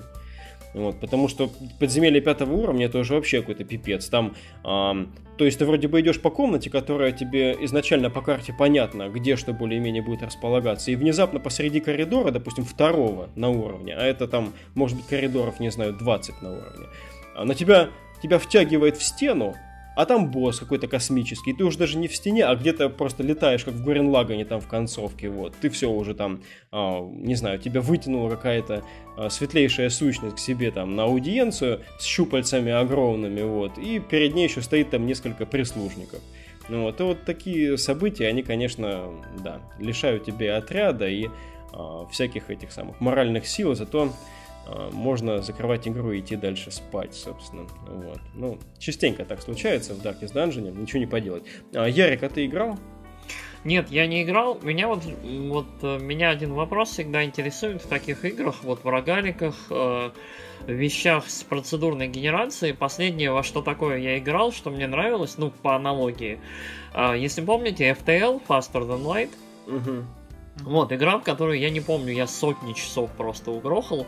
Вот, 0.77 1.01
потому 1.01 1.27
что 1.29 1.51
подземелье 1.81 2.21
пятого 2.21 2.53
уровня 2.53 2.85
это 2.85 2.99
уже 2.99 3.15
вообще 3.15 3.41
какой-то 3.41 3.65
пипец. 3.65 4.11
Там, 4.11 4.37
эм, 4.63 5.11
то 5.39 5.47
есть 5.47 5.59
ты 5.59 5.65
вроде 5.65 5.89
бы 5.89 6.03
идешь 6.03 6.21
по 6.21 6.29
комнате, 6.29 6.69
которая 6.69 7.13
тебе 7.13 7.57
изначально 7.63 8.11
по 8.11 8.21
карте 8.21 8.53
понятно, 8.53 9.09
где 9.09 9.37
что 9.37 9.55
более-менее 9.55 10.03
будет 10.03 10.23
располагаться, 10.23 10.91
и 10.91 10.97
внезапно 10.97 11.41
посреди 11.41 11.81
коридора, 11.81 12.31
допустим, 12.31 12.67
второго 12.67 13.31
на 13.37 13.49
уровне, 13.49 13.95
а 13.97 14.05
это 14.05 14.29
там, 14.29 14.53
может 14.75 14.99
быть, 14.99 15.07
коридоров, 15.07 15.61
не 15.61 15.71
знаю, 15.71 15.95
20 15.95 16.43
на 16.43 16.51
уровне, 16.51 16.87
а 17.35 17.47
на 17.47 17.55
тебя, 17.55 17.89
тебя 18.23 18.39
втягивает 18.39 18.99
в 18.99 19.03
стену, 19.03 19.55
а 19.97 20.05
там 20.05 20.31
босс 20.31 20.61
какой-то 20.61 20.87
космический, 20.87 21.55
ты 21.55 21.65
уже 21.65 21.79
даже 21.79 21.97
не 21.97 22.07
в 22.07 22.15
стене, 22.15 22.45
а 22.45 22.55
где-то 22.55 22.91
просто 22.91 23.23
летаешь, 23.23 23.65
как 23.65 23.75
в 23.75 23.83
Гуренлагане 23.83 24.45
там 24.45 24.61
в 24.61 24.69
концовке, 24.69 25.31
вот, 25.31 25.55
ты 25.61 25.71
все 25.71 25.91
уже 25.91 26.15
там, 26.15 26.43
а, 26.71 27.01
не 27.01 27.35
знаю, 27.35 27.59
тебя 27.59 27.81
вытянула 27.81 28.29
какая-то 28.29 28.85
а, 29.17 29.31
светлейшая 29.31 29.89
сущность 29.89 30.37
к 30.37 30.39
себе 30.39 30.71
там 30.71 30.95
на 30.95 31.05
аудиенцию 31.05 31.81
с 31.99 32.05
щупальцами 32.05 32.71
огромными, 32.71 33.41
вот, 33.41 33.79
и 33.79 33.99
перед 33.99 34.35
ней 34.35 34.47
еще 34.47 34.61
стоит 34.61 34.91
там 34.91 35.07
несколько 35.07 35.47
прислужников. 35.47 36.21
Ну 36.69 36.83
вот, 36.83 37.01
и 37.01 37.03
вот 37.03 37.25
такие 37.25 37.79
события, 37.79 38.27
они, 38.27 38.43
конечно, 38.43 39.11
да, 39.43 39.63
лишают 39.79 40.25
тебя 40.25 40.59
отряда 40.59 41.09
и 41.09 41.29
а, 41.73 42.07
всяких 42.11 42.51
этих 42.51 42.71
самых 42.71 43.01
моральных 43.01 43.47
сил, 43.47 43.75
зато 43.75 44.13
можно 44.93 45.43
закрывать 45.43 45.87
игру 45.87 46.13
и 46.13 46.21
идти 46.21 46.37
дальше 46.37 46.71
спать, 46.71 47.15
собственно. 47.15 47.67
Вот. 47.89 48.21
Ну, 48.35 48.59
частенько 48.79 49.25
так 49.25 49.41
случается 49.43 49.95
в 49.95 49.99
Darkest 50.05 50.35
Dungeon, 50.35 50.77
ничего 50.79 51.01
не 51.01 51.07
поделать. 51.07 51.45
А, 51.75 51.89
Ярик, 51.89 52.23
а 52.23 52.29
ты 52.29 52.47
играл? 52.47 52.79
Нет, 53.67 53.91
я 53.91 54.07
не 54.07 54.23
играл. 54.23 54.61
Меня 54.63 54.87
вот, 54.87 55.03
вот 55.25 55.67
э, 55.83 55.99
меня 55.99 56.31
один 56.31 56.53
вопрос 56.53 56.91
всегда 56.91 57.25
интересует 57.25 57.83
в 57.83 57.89
таких 57.89 58.25
играх, 58.25 58.63
вот 58.63 58.85
в 58.85 58.89
рогаликах, 58.89 59.57
э, 59.71 60.11
вещах 60.69 61.29
с 61.29 61.43
процедурной 61.43 62.07
генерацией. 62.07 62.75
Последнее, 62.75 63.33
во 63.33 63.43
что 63.43 63.63
такое 63.63 63.99
я 63.99 64.19
играл, 64.19 64.53
что 64.53 64.71
мне 64.71 64.87
нравилось, 64.87 65.37
ну, 65.37 65.51
по 65.51 65.75
аналогии. 65.75 66.39
Э, 66.95 67.15
если 67.19 67.45
помните, 67.45 67.91
FTL, 67.91 68.41
Faster 68.47 68.87
Than 68.87 69.03
Light, 69.03 69.31
угу. 69.67 70.05
Вот, 70.63 70.91
игра, 70.91 71.19
в 71.19 71.23
которую 71.23 71.59
я 71.59 71.69
не 71.69 71.81
помню, 71.81 72.13
я 72.15 72.27
сотни 72.27 72.73
часов 72.73 73.11
просто 73.13 73.51
угрохал. 73.51 74.07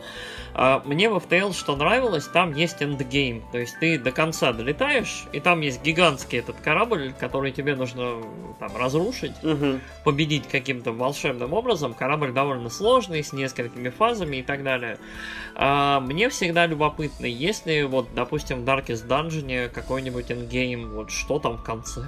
А, 0.54 0.82
мне 0.86 1.10
в 1.10 1.16
FTL 1.16 1.52
что 1.52 1.76
нравилось, 1.76 2.26
там 2.26 2.54
есть 2.54 2.82
эндгейм. 2.82 3.44
То 3.52 3.58
есть 3.58 3.78
ты 3.80 3.98
до 3.98 4.12
конца 4.12 4.52
долетаешь, 4.52 5.26
и 5.32 5.40
там 5.40 5.60
есть 5.60 5.82
гигантский 5.82 6.38
этот 6.38 6.56
корабль, 6.60 7.12
который 7.18 7.52
тебе 7.52 7.76
нужно 7.76 8.22
там 8.58 8.74
разрушить, 8.76 9.32
угу. 9.42 9.78
победить 10.04 10.48
каким-то 10.48 10.92
волшебным 10.92 11.52
образом. 11.52 11.92
Корабль 11.92 12.32
довольно 12.32 12.70
сложный, 12.70 13.22
с 13.22 13.32
несколькими 13.32 13.90
фазами 13.90 14.38
и 14.38 14.42
так 14.42 14.62
далее. 14.64 14.98
А, 15.54 16.00
мне 16.00 16.30
всегда 16.30 16.66
любопытно, 16.66 17.26
если 17.26 17.82
вот, 17.82 18.08
допустим, 18.14 18.62
в 18.62 18.64
Darkest 18.64 19.06
Dungeon 19.06 19.68
какой-нибудь 19.68 20.30
эндгейм, 20.30 20.90
вот 20.94 21.10
что 21.10 21.38
там 21.38 21.58
в 21.58 21.62
конце. 21.62 22.04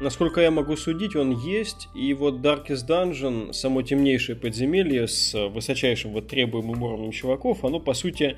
Насколько 0.00 0.40
я 0.40 0.52
могу 0.52 0.76
судить, 0.76 1.16
он 1.16 1.32
есть. 1.32 1.88
И 1.94 2.14
вот 2.14 2.36
Darkest 2.36 2.86
Dungeon, 2.86 3.52
само 3.52 3.82
темнейшее 3.82 4.36
подземелье 4.36 5.08
с 5.08 5.34
высочайшим 5.48 6.12
вот 6.12 6.28
требуемым 6.28 6.80
уровнем 6.82 7.10
чуваков, 7.10 7.64
оно 7.64 7.80
по 7.80 7.94
сути 7.94 8.36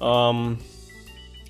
эм, 0.00 0.58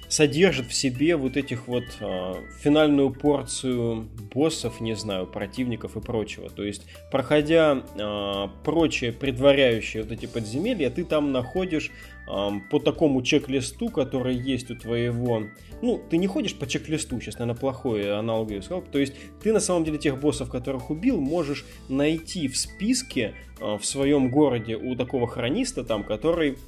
содержит 0.09 0.67
в 0.67 0.75
себе 0.75 1.17
вот 1.17 1.37
этих 1.37 1.69
вот 1.69 1.85
э, 2.01 2.35
финальную 2.61 3.11
порцию 3.11 4.09
боссов, 4.33 4.81
не 4.81 4.95
знаю, 4.95 5.27
противников 5.27 5.97
и 5.97 6.01
прочего. 6.01 6.51
То 6.51 6.65
есть, 6.65 6.83
проходя 7.11 7.83
э, 7.99 8.49
прочие 8.65 9.13
предваряющие 9.13 10.03
вот 10.03 10.13
эти 10.13 10.27
подземелья, 10.27 10.91
ты 10.91 11.05
там 11.05 11.33
находишь 11.33 11.91
по 12.27 12.81
такому 12.81 13.23
чек-листу, 13.23 13.89
который 13.89 14.35
есть 14.35 14.71
у 14.71 14.75
твоего... 14.75 15.45
Ну, 15.81 16.03
ты 16.11 16.17
не 16.17 16.27
ходишь 16.27 16.57
по 16.57 16.67
чек-листу, 16.67 17.21
сейчас, 17.21 17.39
наверное, 17.39 17.59
плохое 17.59 18.15
аналогию 18.15 18.63
сказал. 18.63 18.83
То 18.83 18.99
есть 18.99 19.15
ты 19.43 19.53
на 19.53 19.61
самом 19.61 19.85
деле 19.85 19.99
тех 19.99 20.19
боссов, 20.19 20.51
которых 20.51 20.91
убил, 20.91 21.21
можешь 21.21 21.65
найти 21.89 22.49
в 22.49 22.57
списке 22.57 23.35
а, 23.61 23.79
в 23.79 23.85
своем 23.85 24.31
городе 24.31 24.77
у 24.77 24.97
такого 24.97 25.29
хрониста 25.29 25.85
там, 25.85 26.03
который 26.03 26.59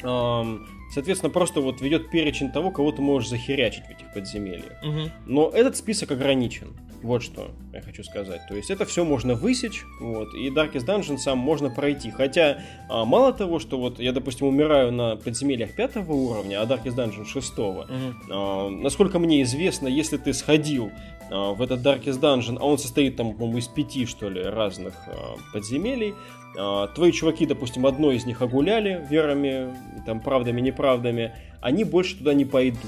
соответственно, 0.00 1.30
просто 1.30 1.60
вот 1.60 1.80
ведет 1.80 2.10
перечень 2.10 2.50
того, 2.50 2.70
кого 2.70 2.92
ты 2.92 3.02
можешь 3.02 3.28
захерячить 3.28 3.84
в 3.86 3.90
этих 3.90 4.12
подземельях. 4.12 4.82
Угу. 4.82 5.10
Но 5.26 5.50
этот 5.50 5.76
список 5.76 6.10
ограничен. 6.10 6.76
Вот 7.02 7.22
что 7.22 7.50
я 7.72 7.80
хочу 7.80 8.02
сказать. 8.02 8.40
То 8.48 8.54
есть 8.54 8.70
это 8.70 8.84
все 8.84 9.04
можно 9.04 9.34
высечь, 9.34 9.84
вот, 10.00 10.34
и 10.34 10.50
Darkest 10.50 10.86
Dungeon 10.86 11.18
сам 11.18 11.38
можно 11.38 11.70
пройти. 11.70 12.10
Хотя 12.10 12.58
а, 12.88 13.04
мало 13.04 13.32
того, 13.32 13.58
что 13.58 13.78
вот 13.78 14.00
я, 14.00 14.12
допустим, 14.12 14.46
умираю 14.46 14.92
на 14.92 15.16
подземельях 15.16 15.72
пятого 15.72 16.12
уровня, 16.12 16.60
а 16.60 16.66
Darkest 16.66 16.96
Dungeon 16.96 17.24
шестого, 17.24 17.86
mm-hmm. 17.88 18.14
а, 18.30 18.70
насколько 18.70 19.18
мне 19.18 19.42
известно, 19.42 19.86
если 19.86 20.16
ты 20.16 20.32
сходил 20.32 20.90
а, 21.30 21.52
в 21.52 21.62
этот 21.62 21.80
Darkest 21.80 22.20
Dungeon, 22.20 22.58
а 22.60 22.66
он 22.66 22.78
состоит 22.78 23.16
там, 23.16 23.34
по-моему, 23.34 23.58
из 23.58 23.68
пяти, 23.68 24.06
что 24.06 24.28
ли, 24.28 24.42
разных 24.42 24.94
а, 25.06 25.36
подземелий, 25.52 26.14
а, 26.58 26.88
твои 26.88 27.12
чуваки, 27.12 27.46
допустим, 27.46 27.86
одно 27.86 28.10
из 28.10 28.26
них 28.26 28.42
огуляли 28.42 29.06
верами, 29.08 29.74
там, 30.06 30.20
правдами, 30.20 30.60
неправдами, 30.60 31.32
они 31.60 31.84
больше 31.84 32.16
туда 32.16 32.34
не 32.34 32.44
пойдут. 32.44 32.80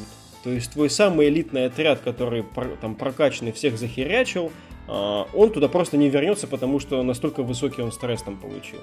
То 0.42 0.50
есть 0.50 0.72
твой 0.72 0.88
самый 0.88 1.29
элитный 1.29 1.66
отряд, 1.66 2.00
который 2.00 2.44
там 2.81 2.94
прокачанный 2.94 3.53
всех 3.53 3.79
захерячил, 3.79 4.50
а, 4.88 5.29
он 5.35 5.50
туда 5.50 5.68
просто 5.68 5.96
не 5.96 6.09
вернется, 6.09 6.46
потому 6.46 6.81
что 6.81 7.03
настолько 7.03 7.42
высокий 7.42 7.83
он 7.83 7.92
стресс 7.92 8.22
там 8.22 8.37
получил. 8.37 8.81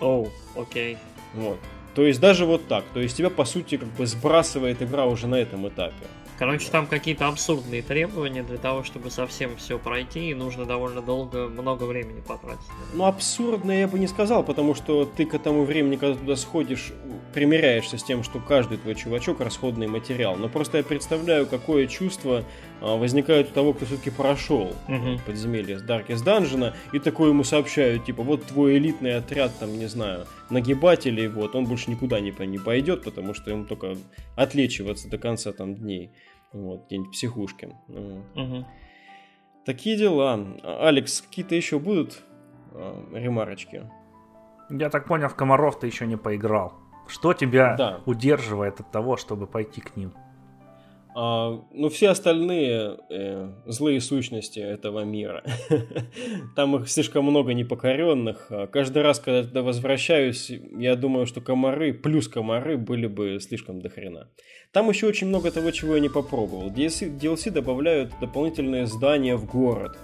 Оу, 0.00 0.28
oh, 0.56 0.62
окей. 0.62 0.94
Okay. 0.94 0.98
Вот. 1.34 1.58
То 1.94 2.06
есть 2.06 2.20
даже 2.20 2.46
вот 2.46 2.66
так. 2.68 2.84
То 2.94 3.00
есть 3.00 3.16
тебя, 3.16 3.30
по 3.30 3.44
сути, 3.44 3.76
как 3.76 3.88
бы 3.88 4.06
сбрасывает 4.06 4.82
игра 4.82 5.06
уже 5.06 5.26
на 5.26 5.34
этом 5.34 5.68
этапе. 5.68 6.06
Короче, 6.40 6.70
там 6.70 6.86
какие-то 6.86 7.28
абсурдные 7.28 7.82
требования 7.82 8.42
для 8.42 8.56
того, 8.56 8.82
чтобы 8.82 9.10
совсем 9.10 9.58
все 9.58 9.78
пройти, 9.78 10.30
и 10.30 10.34
нужно 10.34 10.64
довольно 10.64 11.02
долго, 11.02 11.48
много 11.48 11.84
времени 11.84 12.22
потратить. 12.26 12.64
Ну, 12.94 13.04
абсурдно 13.04 13.72
я 13.72 13.86
бы 13.86 13.98
не 13.98 14.06
сказал, 14.06 14.42
потому 14.42 14.74
что 14.74 15.04
ты 15.04 15.26
к 15.26 15.34
этому 15.34 15.64
времени, 15.64 15.96
когда 15.96 16.18
туда 16.18 16.36
сходишь, 16.36 16.92
примеряешься 17.34 17.98
с 17.98 18.02
тем, 18.02 18.22
что 18.24 18.38
каждый 18.38 18.78
твой 18.78 18.94
чувачок 18.94 19.40
расходный 19.40 19.86
материал. 19.86 20.36
Но 20.36 20.48
просто 20.48 20.78
я 20.78 20.82
представляю, 20.82 21.46
какое 21.46 21.86
чувство 21.86 22.42
а, 22.80 22.96
возникает 22.96 23.50
у 23.50 23.52
того, 23.52 23.74
кто 23.74 23.84
все-таки 23.84 24.08
прошел 24.08 24.72
угу. 24.88 25.20
подземелье 25.26 25.78
с 25.78 25.82
Darkest 25.82 26.24
Dungeon, 26.24 26.72
и 26.94 26.98
такое 27.00 27.28
ему 27.28 27.44
сообщают, 27.44 28.06
типа, 28.06 28.22
вот 28.22 28.46
твой 28.46 28.78
элитный 28.78 29.14
отряд, 29.14 29.52
там, 29.60 29.78
не 29.78 29.88
знаю, 29.88 30.26
нагибателей, 30.48 31.28
вот, 31.28 31.54
он 31.54 31.66
больше 31.66 31.90
никуда 31.90 32.18
не, 32.20 32.34
не 32.46 32.58
пойдет, 32.58 33.04
потому 33.04 33.34
что 33.34 33.50
ему 33.50 33.66
только 33.66 33.94
отлечиваться 34.36 35.08
до 35.10 35.18
конца 35.18 35.52
там 35.52 35.74
дней. 35.74 36.10
Вот, 36.52 36.86
где-нибудь 36.86 37.12
психушки. 37.12 37.76
Угу. 37.88 38.66
Такие 39.64 39.96
дела. 39.96 40.56
Алекс, 40.62 41.20
какие-то 41.20 41.54
еще 41.54 41.78
будут 41.78 42.22
э, 42.72 43.04
ремарочки? 43.12 43.88
Я 44.68 44.90
так 44.90 45.06
понял, 45.06 45.28
в 45.28 45.34
комаров 45.34 45.78
ты 45.78 45.86
еще 45.86 46.06
не 46.06 46.16
поиграл. 46.16 46.74
Что 47.06 47.34
тебя 47.34 47.76
да. 47.76 48.00
удерживает 48.06 48.80
от 48.80 48.90
того, 48.90 49.16
чтобы 49.16 49.46
пойти 49.46 49.80
к 49.80 49.96
ним? 49.96 50.12
А, 51.14 51.60
ну, 51.72 51.88
все 51.88 52.10
остальные 52.10 52.98
э, 53.10 53.52
злые 53.66 54.00
сущности 54.00 54.60
этого 54.60 55.04
мира. 55.04 55.42
Там 56.56 56.76
их 56.76 56.88
слишком 56.88 57.24
много 57.24 57.52
непокоренных. 57.52 58.46
А 58.50 58.66
каждый 58.66 59.02
раз, 59.02 59.18
когда 59.18 59.38
я 59.38 59.44
туда 59.44 59.62
возвращаюсь, 59.62 60.50
я 60.76 60.94
думаю, 60.94 61.26
что 61.26 61.40
комары 61.40 61.92
плюс 61.92 62.28
комары 62.28 62.76
были 62.76 63.06
бы 63.06 63.40
слишком 63.40 63.80
дохрена. 63.80 64.28
Там 64.72 64.88
еще 64.88 65.06
очень 65.08 65.26
много 65.26 65.50
того, 65.50 65.72
чего 65.72 65.94
я 65.96 66.00
не 66.00 66.08
попробовал. 66.08 66.70
DLC, 66.70 67.18
DLC 67.18 67.50
добавляют 67.50 68.12
дополнительные 68.20 68.86
здания 68.86 69.36
в 69.36 69.46
город 69.46 69.98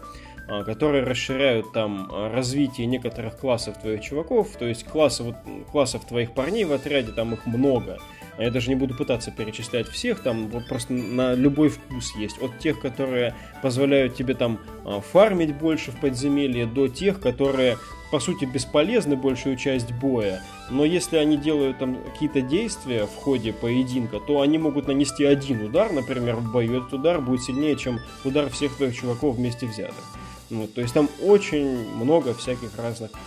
а, 0.49 0.63
которые 0.63 1.03
расширяют 1.03 1.73
там 1.73 2.09
а, 2.11 2.29
развитие 2.31 2.87
некоторых 2.87 3.37
классов 3.37 3.81
твоих 3.81 4.01
чуваков, 4.01 4.57
то 4.57 4.65
есть 4.65 4.85
классов, 4.85 5.35
классов 5.73 6.05
твоих 6.05 6.35
парней 6.35 6.65
в 6.65 6.73
отряде, 6.73 7.11
там 7.11 7.35
их 7.35 7.47
много, 7.47 7.99
я 8.39 8.51
даже 8.51 8.69
не 8.69 8.75
буду 8.75 8.95
пытаться 8.95 9.31
перечислять 9.31 9.89
всех, 9.89 10.21
там 10.23 10.49
вот 10.49 10.69
просто 10.69 10.93
на 10.93 11.35
любой 11.35 11.69
вкус 11.69 12.15
есть. 12.17 12.41
От 12.43 12.59
тех, 12.59 12.81
которые 12.81 13.35
позволяют 13.63 14.15
тебе 14.15 14.35
там 14.35 14.59
а, 14.85 15.01
фармить 15.01 15.55
больше 15.55 15.91
в 15.91 16.01
подземелье, 16.01 16.67
до 16.67 16.89
тех, 16.89 17.21
которые 17.21 17.79
по 18.11 18.21
сути 18.21 18.45
бесполезны 18.45 19.17
большую 19.17 19.57
часть 19.57 19.93
боя, 19.93 20.43
но 20.71 20.85
если 20.85 21.17
они 21.17 21.37
делают 21.37 21.79
там 21.79 21.97
какие-то 22.05 22.41
действия 22.41 23.07
в 23.07 23.15
ходе 23.17 23.53
поединка, 23.53 24.21
то 24.21 24.41
они 24.41 24.59
могут 24.59 24.87
нанести 24.87 25.25
один 25.25 25.63
удар, 25.63 25.93
например, 25.93 26.37
в 26.37 26.53
бою. 26.53 26.79
Этот 26.79 26.95
удар 26.95 27.21
будет 27.21 27.43
сильнее, 27.43 27.77
чем 27.77 28.01
удар 28.25 28.49
всех 28.51 28.77
твоих 28.77 28.95
чуваков 28.95 29.37
вместе 29.37 29.67
взятых. 29.67 30.05
Ну, 30.51 30.69
то 30.69 30.81
есть 30.81 30.95
там 30.95 31.09
очень 31.23 31.89
много 31.97 32.33
всяких 32.35 32.79
разных 32.79 33.11
а, 33.13 33.19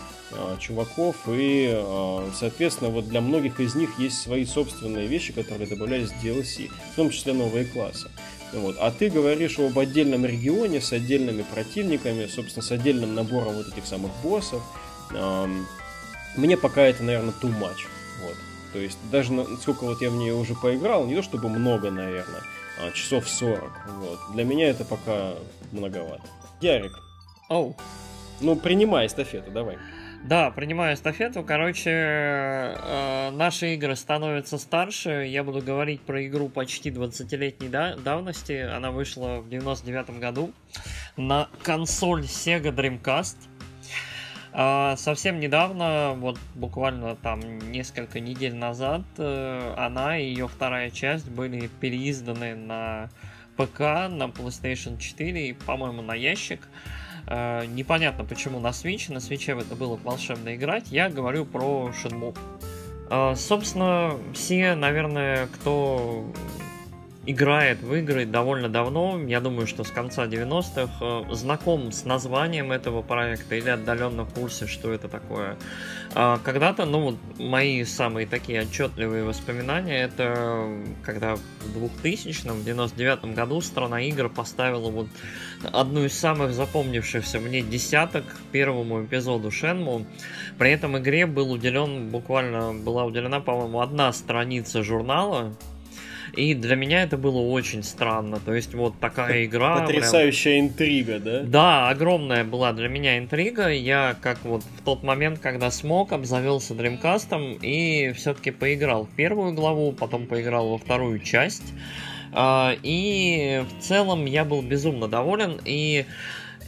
чуваков, 0.60 1.16
и, 1.28 1.72
а, 1.74 2.30
соответственно, 2.36 2.90
вот 2.90 3.08
для 3.08 3.22
многих 3.22 3.60
из 3.60 3.76
них 3.76 3.98
есть 4.00 4.22
свои 4.22 4.46
собственные 4.46 5.08
вещи, 5.08 5.34
которые 5.34 5.68
добавлялись 5.68 6.10
в 6.10 6.24
DLC, 6.24 6.70
в 6.94 6.96
том 6.96 7.10
числе 7.10 7.34
новые 7.34 7.66
классы. 7.66 8.10
Вот. 8.54 8.78
А 8.80 8.92
ты 8.92 9.10
говоришь 9.10 9.60
об 9.60 9.78
отдельном 9.78 10.26
регионе 10.26 10.82
с 10.82 10.92
отдельными 10.92 11.44
противниками, 11.44 12.26
собственно, 12.28 12.64
с 12.64 12.72
отдельным 12.72 13.14
набором 13.16 13.54
вот 13.54 13.68
этих 13.68 13.86
самых 13.86 14.12
боссов. 14.24 14.62
Мне 16.36 16.58
пока 16.58 16.82
это, 16.84 17.04
наверное, 17.04 17.34
too 17.42 17.52
much. 17.60 17.88
Вот. 18.24 18.36
То 18.74 18.80
есть 18.80 18.98
даже 19.12 19.34
сколько 19.62 19.84
вот 19.84 20.02
я 20.02 20.10
в 20.10 20.16
нее 20.16 20.34
уже 20.34 20.54
поиграл, 20.56 21.06
не 21.06 21.16
то 21.16 21.24
чтобы 21.24 21.50
много, 21.50 21.90
наверное, 21.92 22.42
а 22.80 22.92
часов 22.92 23.28
40. 23.28 23.64
Вот. 24.00 24.20
Для 24.34 24.44
меня 24.44 24.70
это 24.70 24.86
пока 24.86 25.34
многовато. 25.72 26.24
Ярик. 26.62 27.00
Оу. 27.50 27.72
Oh. 27.72 27.76
Ну, 28.42 28.56
принимай 28.56 29.08
эстафету, 29.08 29.52
давай. 29.52 29.78
Да, 30.26 30.52
принимаю 30.52 30.96
эстафету. 30.96 31.44
Короче, 31.44 31.90
э, 31.92 33.32
наши 33.32 33.76
игры 33.76 33.96
становятся 33.96 34.58
старше. 34.58 35.26
Я 35.26 35.44
буду 35.44 35.62
говорить 35.62 36.02
про 36.02 36.26
игру 36.28 36.50
почти 36.50 36.92
20-летней 36.92 37.70
да- 37.70 37.96
давности. 37.96 38.62
Она 38.62 38.92
вышла 38.92 39.40
в 39.40 39.50
99 39.50 40.20
году 40.20 40.52
на 41.16 41.48
консоль 41.64 42.24
Sega 42.24 42.76
Dreamcast. 42.76 43.38
Э, 44.52 44.96
совсем 44.98 45.40
недавно, 45.40 46.14
вот 46.18 46.38
буквально 46.54 47.16
там 47.16 47.40
несколько 47.72 48.20
недель 48.20 48.56
назад, 48.56 49.04
э, 49.18 49.74
она 49.78 50.18
и 50.18 50.26
ее 50.26 50.50
вторая 50.50 50.90
часть 50.90 51.30
были 51.30 51.68
переизданы 51.80 52.56
на 52.56 53.10
ПК, 53.56 53.80
на 54.10 54.28
PlayStation 54.28 54.98
4 55.00 55.48
и, 55.48 55.54
по-моему, 55.54 56.02
на 56.02 56.14
ящик. 56.14 56.60
Э, 56.62 56.99
непонятно, 57.68 58.26
почему 58.26 58.60
на 58.60 58.70
Switch. 58.70 59.12
На 59.12 59.18
Switch 59.18 59.52
это 59.52 59.76
было 59.76 59.96
волшебно 59.96 60.56
играть. 60.56 60.86
Я 60.90 61.10
говорю 61.10 61.46
про 61.46 61.92
Shenmue. 61.92 62.36
Э, 63.10 63.36
собственно, 63.36 64.16
все, 64.34 64.76
наверное, 64.76 65.48
кто 65.48 66.26
играет 67.26 67.82
в 67.82 67.94
игры 67.96 68.26
довольно 68.26 68.70
давно, 68.70 69.20
я 69.28 69.42
думаю, 69.42 69.68
что 69.68 69.84
с 69.84 69.92
конца 69.92 70.26
90-х, 70.26 70.92
э, 71.02 71.36
знаком 71.36 71.92
с 71.92 72.06
названием 72.06 72.72
этого 72.72 73.02
проекта 73.02 73.56
или 73.56 73.70
отдаленно 73.70 74.24
в 74.24 74.34
курсе, 74.34 74.68
что 74.68 74.92
это 74.94 75.10
такое. 75.10 75.58
А 76.16 76.40
когда-то, 76.44 76.86
ну 76.86 77.02
вот 77.02 77.16
мои 77.38 77.84
самые 77.84 78.26
такие 78.26 78.62
отчетливые 78.62 79.24
воспоминания, 79.26 80.04
это 80.04 80.70
когда 81.04 81.36
в 81.36 81.78
2000-м, 82.04 82.62
в 82.62 82.66
99 82.66 83.36
году 83.36 83.62
страна 83.62 84.02
игр 84.02 84.30
поставила 84.30 84.90
вот 84.90 85.08
одну 85.72 86.06
из 86.06 86.18
самых 86.18 86.54
запомнившихся 86.54 87.40
мне 87.40 87.62
десяток 87.62 88.24
первому 88.52 89.04
эпизоду 89.04 89.52
Шенму. 89.52 90.06
При 90.58 90.72
этом 90.72 90.98
игре 90.98 91.26
был 91.26 91.52
уделен, 91.52 92.10
буквально 92.10 92.74
была 92.74 93.06
уделена, 93.06 93.40
по-моему, 93.40 93.82
одна 93.82 94.12
страница 94.14 94.84
журнала, 94.84 95.54
и 96.40 96.54
для 96.54 96.76
меня 96.76 97.04
это 97.04 97.18
было 97.18 97.40
очень 97.40 97.84
странно. 97.84 98.40
То 98.40 98.54
есть 98.54 98.74
вот 98.74 98.98
такая 99.00 99.46
игра... 99.46 99.82
Потрясающая 99.82 100.54
прям... 100.54 100.68
интрига, 100.68 101.20
да? 101.20 101.42
Да, 101.44 101.90
огромная 101.90 102.46
была 102.46 102.72
для 102.72 102.88
меня 102.88 103.18
интрига. 103.18 103.68
Я 103.68 104.16
как 104.22 104.44
вот 104.46 104.64
в 104.64 104.82
тот 104.84 105.04
момент, 105.04 105.40
когда 105.40 105.70
смог, 105.70 106.14
обзавелся 106.14 106.74
Dreamcast 106.74 107.60
и 107.62 108.14
все-таки 108.14 108.52
поиграл 108.52 109.06
в 109.06 109.10
первую 109.10 109.54
главу, 109.54 109.92
потом 109.92 110.28
поиграл 110.28 110.70
во 110.70 110.78
вторую 110.78 111.20
часть. 111.20 111.74
А, 112.32 112.74
и 112.84 113.64
в 113.70 113.84
целом 113.84 114.26
я 114.26 114.46
был 114.46 114.62
безумно 114.62 115.10
доволен. 115.10 115.60
И 115.66 116.06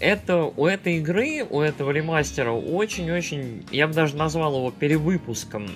это 0.01 0.43
у 0.43 0.65
этой 0.65 0.97
игры, 0.97 1.45
у 1.49 1.61
этого 1.61 1.91
ремастера 1.91 2.51
очень-очень, 2.51 3.65
я 3.72 3.88
бы 3.88 3.93
даже 3.93 4.17
назвал 4.17 4.57
его 4.57 4.72
перевыпуском. 4.72 5.69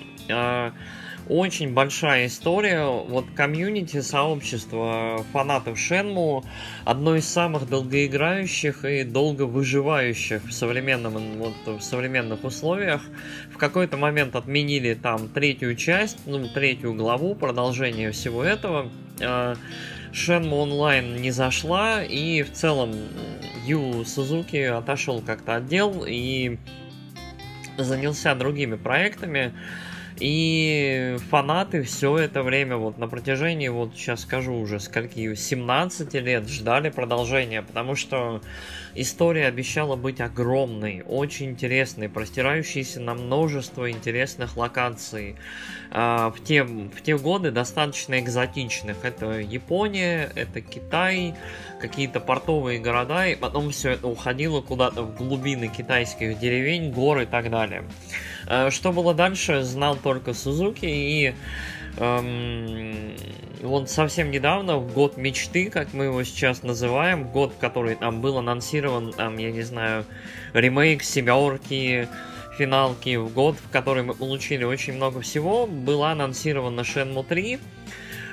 А, 1.26 1.32
очень 1.32 1.72
большая 1.72 2.26
история. 2.26 2.84
Вот 2.86 3.26
комьюнити, 3.34 4.00
сообщество 4.00 5.24
фанатов 5.32 5.78
Шенму 5.78 6.44
одно 6.84 7.16
из 7.16 7.28
самых 7.28 7.68
долгоиграющих 7.68 8.84
и 8.84 9.04
долго 9.04 9.42
выживающих 9.42 10.44
в, 10.44 10.52
современном, 10.52 11.14
вот, 11.38 11.54
в 11.66 11.80
современных 11.80 12.44
условиях. 12.44 13.02
В 13.52 13.58
какой-то 13.58 13.96
момент 13.96 14.36
отменили 14.36 14.94
там 14.94 15.28
третью 15.28 15.76
часть, 15.76 16.18
ну, 16.26 16.48
третью 16.48 16.94
главу, 16.94 17.34
продолжение 17.34 18.10
всего 18.12 18.42
этого. 18.42 18.90
Шенму 20.12 20.56
онлайн 20.56 21.16
не 21.16 21.30
зашла, 21.30 22.02
и 22.02 22.42
в 22.42 22.52
целом 22.52 22.94
Ю 23.66 24.04
Сузуки 24.04 24.56
отошел 24.56 25.20
как-то 25.20 25.56
отдел 25.56 26.04
и 26.06 26.58
занялся 27.76 28.34
другими 28.34 28.76
проектами. 28.76 29.52
И 30.18 31.16
фанаты 31.28 31.82
все 31.82 32.16
это 32.16 32.42
время, 32.42 32.76
вот 32.76 32.96
на 32.96 33.06
протяжении, 33.06 33.68
вот 33.68 33.94
сейчас 33.94 34.22
скажу 34.22 34.54
уже, 34.54 34.80
скольки, 34.80 35.34
17 35.34 36.14
лет 36.14 36.48
ждали 36.48 36.88
продолжения, 36.88 37.60
потому 37.60 37.96
что 37.96 38.40
история 38.94 39.46
обещала 39.46 39.94
быть 39.94 40.22
огромной, 40.22 41.02
очень 41.06 41.50
интересной, 41.50 42.08
простирающейся 42.08 43.00
на 43.00 43.14
множество 43.14 43.90
интересных 43.90 44.56
локаций. 44.56 45.36
А, 45.90 46.30
в 46.30 46.42
те, 46.42 46.64
в 46.64 47.02
те 47.02 47.16
годы 47.18 47.50
достаточно 47.50 48.18
экзотичных. 48.18 49.04
Это 49.04 49.40
Япония, 49.40 50.30
это 50.34 50.60
Китай, 50.60 51.34
какие-то 51.80 52.20
портовые 52.20 52.78
города, 52.78 53.26
и 53.26 53.34
потом 53.34 53.70
все 53.70 53.90
это 53.90 54.06
уходило 54.06 54.62
куда-то 54.62 55.02
в 55.02 55.16
глубины 55.16 55.68
китайских 55.68 56.38
деревень, 56.38 56.90
гор 56.90 57.20
и 57.20 57.26
так 57.26 57.50
далее. 57.50 57.84
А, 58.46 58.70
что 58.70 58.92
было 58.92 59.14
дальше, 59.14 59.62
знал 59.62 59.96
только 59.96 60.32
Сузуки, 60.32 60.86
и 60.86 61.34
эм, 61.96 63.16
вот 63.62 63.90
совсем 63.90 64.30
недавно, 64.30 64.78
в 64.78 64.92
год 64.92 65.16
мечты, 65.16 65.70
как 65.70 65.92
мы 65.92 66.04
его 66.04 66.22
сейчас 66.22 66.62
называем, 66.62 67.28
год, 67.28 67.54
который 67.58 67.96
там 67.96 68.20
был 68.20 68.38
анонсирован, 68.38 69.12
там, 69.12 69.36
я 69.38 69.50
не 69.50 69.62
знаю, 69.62 70.04
ремейк 70.52 71.02
семерки, 71.02 72.08
финалки, 72.56 73.16
в 73.16 73.32
год, 73.32 73.56
в 73.56 73.70
который 73.70 74.02
мы 74.02 74.14
получили 74.14 74.64
очень 74.64 74.94
много 74.94 75.20
всего, 75.20 75.66
была 75.66 76.12
анонсирована 76.12 76.80
Shenmue 76.80 77.26
3, 77.26 77.58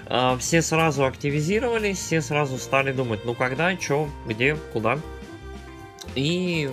а, 0.07 0.37
все 0.37 0.61
сразу 0.61 1.05
активизировались, 1.05 1.97
все 1.97 2.21
сразу 2.21 2.57
стали 2.57 2.91
думать, 2.91 3.21
ну 3.25 3.33
когда, 3.33 3.75
что, 3.79 4.09
где, 4.27 4.55
куда. 4.73 4.99
И, 6.15 6.69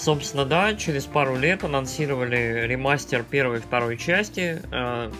собственно, 0.00 0.46
да, 0.46 0.74
через 0.74 1.04
пару 1.04 1.36
лет 1.36 1.62
анонсировали 1.62 2.66
ремастер 2.66 3.22
первой 3.22 3.58
и 3.58 3.60
второй 3.60 3.98
части 3.98 4.60
э, 4.72 5.12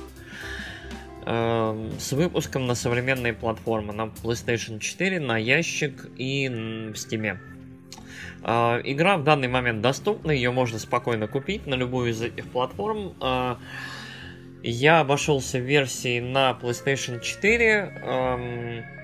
э, 1.27 1.91
с 1.99 2.13
выпуском 2.13 2.67
на 2.67 2.75
современные 2.75 3.35
платформы, 3.35 3.93
на 3.93 4.07
PlayStation 4.23 4.79
4, 4.79 5.21
на 5.21 5.37
ящик 5.37 6.07
и 6.17 6.49
в 6.49 6.95
Steam. 6.95 7.37
Э, 8.43 8.81
игра 8.85 9.19
в 9.19 9.25
данный 9.25 9.49
момент 9.49 9.83
доступна, 9.83 10.31
ее 10.31 10.51
можно 10.51 10.79
спокойно 10.79 11.29
купить 11.29 11.67
на 11.67 11.75
любую 11.75 12.11
из 12.11 12.23
этих 12.23 12.47
платформ. 12.47 13.15
Э, 13.21 13.57
я 14.63 15.01
обошелся 15.01 15.59
версией 15.59 16.21
на 16.21 16.59
PlayStation 16.61 17.21
4. 17.21 18.03
Эм, 18.03 19.00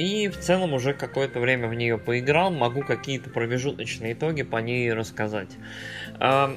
и 0.00 0.28
в 0.28 0.38
целом 0.38 0.72
уже 0.72 0.94
какое-то 0.94 1.40
время 1.40 1.68
в 1.68 1.74
нее 1.74 1.98
поиграл. 1.98 2.50
Могу 2.50 2.80
какие-то 2.82 3.28
промежуточные 3.28 4.14
итоги 4.14 4.42
по 4.42 4.56
ней 4.56 4.90
рассказать. 4.92 5.50
Эм, 6.18 6.56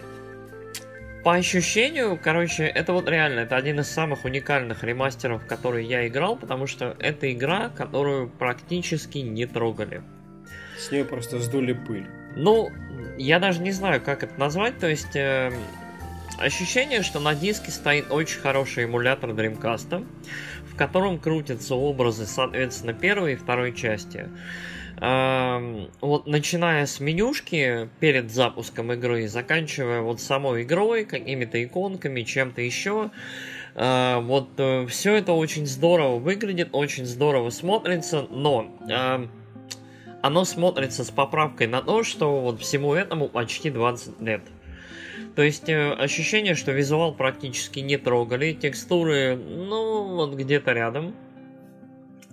по 1.25 1.33
ощущению, 1.33 2.17
короче, 2.21 2.63
это 2.63 2.93
вот 2.93 3.09
реально, 3.09 3.41
это 3.41 3.57
один 3.57 3.81
из 3.81 3.89
самых 3.89 4.23
уникальных 4.23 4.83
ремастеров, 4.83 5.45
которые 5.45 5.85
я 5.85 6.07
играл, 6.07 6.37
потому 6.37 6.67
что 6.67 6.95
это 6.99 7.31
игра, 7.33 7.69
которую 7.69 8.29
практически 8.29 9.17
не 9.17 9.45
трогали. 9.45 10.01
С 10.77 10.91
нее 10.91 11.03
просто 11.03 11.39
сдули 11.39 11.73
пыль. 11.73 12.07
Ну, 12.35 12.71
я 13.17 13.39
даже 13.39 13.61
не 13.61 13.71
знаю, 13.71 14.01
как 14.01 14.23
это 14.23 14.39
назвать, 14.39 14.79
то 14.79 14.87
есть... 14.87 15.15
Э, 15.15 15.51
Ощущение, 16.39 17.03
что 17.03 17.19
на 17.19 17.35
диске 17.35 17.71
стоит 17.71 18.11
очень 18.11 18.39
хороший 18.39 18.85
эмулятор 18.85 19.29
Dreamcast, 19.29 20.05
в 20.73 20.75
котором 20.75 21.19
крутятся 21.19 21.75
образы, 21.75 22.25
соответственно, 22.25 22.93
первой 22.93 23.33
и 23.33 23.35
второй 23.35 23.73
части. 23.73 24.27
Вот 24.99 26.27
начиная 26.27 26.85
с 26.85 26.99
менюшки 26.99 27.89
перед 27.99 28.31
запуском 28.31 28.93
игры, 28.93 29.27
заканчивая 29.27 30.01
вот 30.01 30.21
самой 30.21 30.63
игрой, 30.63 31.03
какими-то 31.03 31.61
иконками, 31.61 32.21
чем-то 32.21 32.61
еще, 32.61 33.11
э, 33.75 34.19
вот 34.21 34.51
э, 34.57 34.85
все 34.87 35.15
это 35.15 35.33
очень 35.33 35.65
здорово 35.65 36.19
выглядит, 36.19 36.69
очень 36.71 37.05
здорово 37.05 37.49
смотрится, 37.49 38.27
но 38.29 38.71
оно 40.23 40.45
смотрится 40.45 41.03
с 41.03 41.11
поправкой 41.11 41.67
на 41.67 41.81
то, 41.81 42.03
что 42.03 42.39
вот 42.39 42.61
всему 42.61 42.93
этому 42.93 43.27
почти 43.27 43.69
20 43.69 44.21
лет. 44.21 44.41
То 45.35 45.41
есть 45.41 45.67
э, 45.67 45.91
ощущение, 45.93 46.53
что 46.55 46.71
визуал 46.71 47.13
практически 47.13 47.79
не 47.79 47.97
трогали, 47.97 48.53
текстуры, 48.53 49.35
ну, 49.35 50.15
вот 50.15 50.35
где-то 50.35 50.73
рядом. 50.73 51.15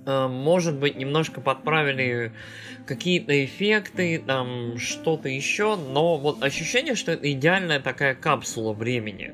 Э, 0.05 0.29
может 0.29 0.79
быть, 0.79 0.97
немножко 0.97 1.41
подправили 1.41 2.33
какие-то 2.87 3.45
эффекты, 3.45 4.23
там 4.25 4.79
что-то 4.79 5.29
еще, 5.29 5.77
но 5.77 6.19
вот 6.19 6.43
ощущение, 6.43 6.95
что 6.95 7.13
это 7.13 7.31
идеальная 7.33 7.81
такая 7.81 8.15
капсула 8.15 8.73
времени. 8.75 9.33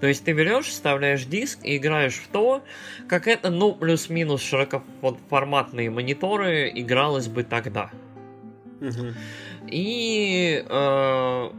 То 0.00 0.08
есть 0.08 0.24
ты 0.24 0.32
берешь, 0.32 0.66
вставляешь 0.66 1.24
диск 1.24 1.60
и 1.64 1.76
играешь 1.76 2.16
в 2.16 2.28
то, 2.28 2.64
как 3.08 3.28
это, 3.28 3.50
ну, 3.50 3.72
плюс-минус 3.72 4.42
широкоформатные 4.42 5.90
мониторы 5.90 6.70
игралось 6.74 7.28
бы 7.28 7.44
тогда. 7.44 7.90
Угу. 8.80 9.14
И 9.68 10.64
э, 10.68 11.50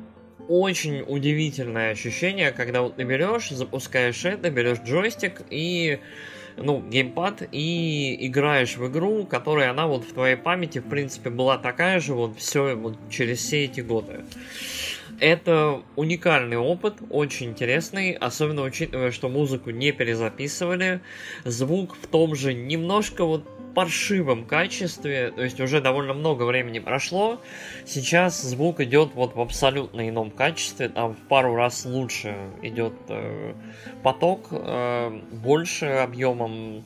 очень 0.48 1.04
удивительное 1.08 1.92
ощущение, 1.92 2.52
когда 2.52 2.82
вот 2.82 2.96
ты 2.96 3.04
берешь, 3.04 3.50
запускаешь 3.50 4.26
это, 4.26 4.50
берешь 4.50 4.80
джойстик 4.86 5.42
и 5.50 6.00
ну, 6.58 6.82
геймпад 6.82 7.48
и 7.52 8.28
играешь 8.28 8.78
в 8.78 8.88
игру, 8.88 9.26
которая 9.26 9.72
она 9.72 9.88
вот 9.88 10.04
в 10.04 10.14
твоей 10.14 10.36
памяти, 10.36 10.80
в 10.80 10.90
принципе, 10.90 11.30
была 11.30 11.58
такая 11.58 12.00
же 12.00 12.14
вот 12.14 12.38
все 12.38 12.76
вот 12.76 12.98
через 13.10 13.40
все 13.40 13.66
эти 13.66 13.82
годы. 13.82 14.22
Это 15.20 15.82
уникальный 15.96 16.58
опыт, 16.58 16.96
очень 17.10 17.52
интересный, 17.52 18.12
особенно 18.12 18.64
учитывая, 18.64 19.12
что 19.12 19.30
музыку 19.30 19.70
не 19.70 19.92
перезаписывали, 19.92 21.02
звук 21.46 21.96
в 22.02 22.08
том 22.08 22.36
же 22.36 22.54
немножко 22.54 23.24
вот 23.24 23.48
паршивом 23.74 24.46
качестве, 24.46 25.32
то 25.32 25.44
есть 25.44 25.60
уже 25.60 25.82
довольно 25.82 26.14
много 26.14 26.44
времени 26.44 26.80
прошло. 26.80 27.42
Сейчас 27.86 28.42
звук 28.42 28.80
идет 28.80 29.14
вот 29.14 29.36
в 29.36 29.42
абсолютно 29.42 30.08
ином 30.08 30.32
качестве, 30.32 30.90
там 30.90 31.14
в 31.14 31.28
пару 31.28 31.56
раз 31.56 31.86
лучше 31.86 32.36
идет 32.62 32.94
э, 33.10 33.54
поток, 34.04 34.48
э, 34.52 35.22
больше 35.32 35.86
объемом. 35.86 36.84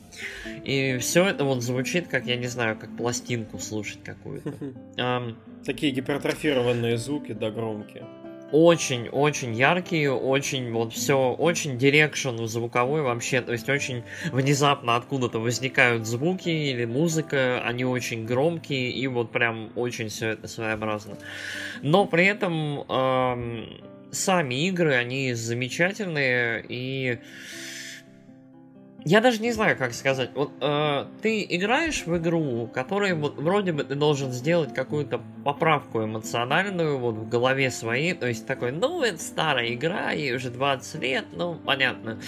И 0.64 0.98
все 0.98 1.26
это 1.26 1.44
вот 1.44 1.62
звучит, 1.62 2.08
как, 2.08 2.26
я 2.26 2.36
не 2.36 2.46
знаю, 2.46 2.76
как 2.76 2.96
пластинку 2.96 3.58
слушать 3.58 4.02
какую-то. 4.04 4.54
Такие 5.64 5.92
гипертрофированные 5.92 6.96
звуки, 6.96 7.32
да, 7.32 7.50
громкие 7.50 8.06
очень-очень 8.52 9.54
яркие, 9.54 10.12
очень 10.12 10.72
вот 10.72 10.92
все, 10.92 11.32
очень 11.32 11.78
direction 11.78 12.44
звуковой 12.44 13.02
вообще, 13.02 13.40
то 13.40 13.52
есть 13.52 13.68
очень 13.68 14.04
внезапно 14.32 14.96
откуда-то 14.96 15.38
возникают 15.38 16.06
звуки 16.06 16.48
или 16.48 16.84
музыка, 16.84 17.62
они 17.64 17.84
очень 17.84 18.24
громкие 18.24 18.90
и 18.90 19.06
вот 19.06 19.32
прям 19.32 19.70
очень 19.76 20.08
все 20.08 20.28
это 20.30 20.48
своеобразно. 20.48 21.16
Но 21.82 22.06
при 22.06 22.26
этом 22.26 22.84
эм, 22.88 23.82
сами 24.10 24.66
игры, 24.66 24.94
они 24.94 25.34
замечательные 25.34 26.64
и 26.68 27.18
я 29.08 29.22
даже 29.22 29.40
не 29.40 29.52
знаю, 29.52 29.74
как 29.78 29.94
сказать. 29.94 30.30
Вот 30.34 30.52
э, 30.60 31.06
ты 31.22 31.42
играешь 31.48 32.04
в 32.04 32.18
игру, 32.18 32.66
которой 32.66 33.14
вот 33.14 33.38
вроде 33.38 33.72
бы 33.72 33.82
ты 33.82 33.94
должен 33.94 34.32
сделать 34.32 34.74
какую-то 34.74 35.22
поправку 35.44 36.04
эмоциональную 36.04 36.98
вот 36.98 37.14
в 37.14 37.26
голове 37.26 37.70
своей, 37.70 38.12
то 38.12 38.28
есть 38.28 38.46
такой, 38.46 38.70
ну 38.70 39.02
это 39.02 39.18
старая 39.18 39.72
игра, 39.72 40.10
ей 40.10 40.36
уже 40.36 40.50
20 40.50 41.00
лет, 41.00 41.24
ну 41.32 41.54
понятно. 41.54 42.20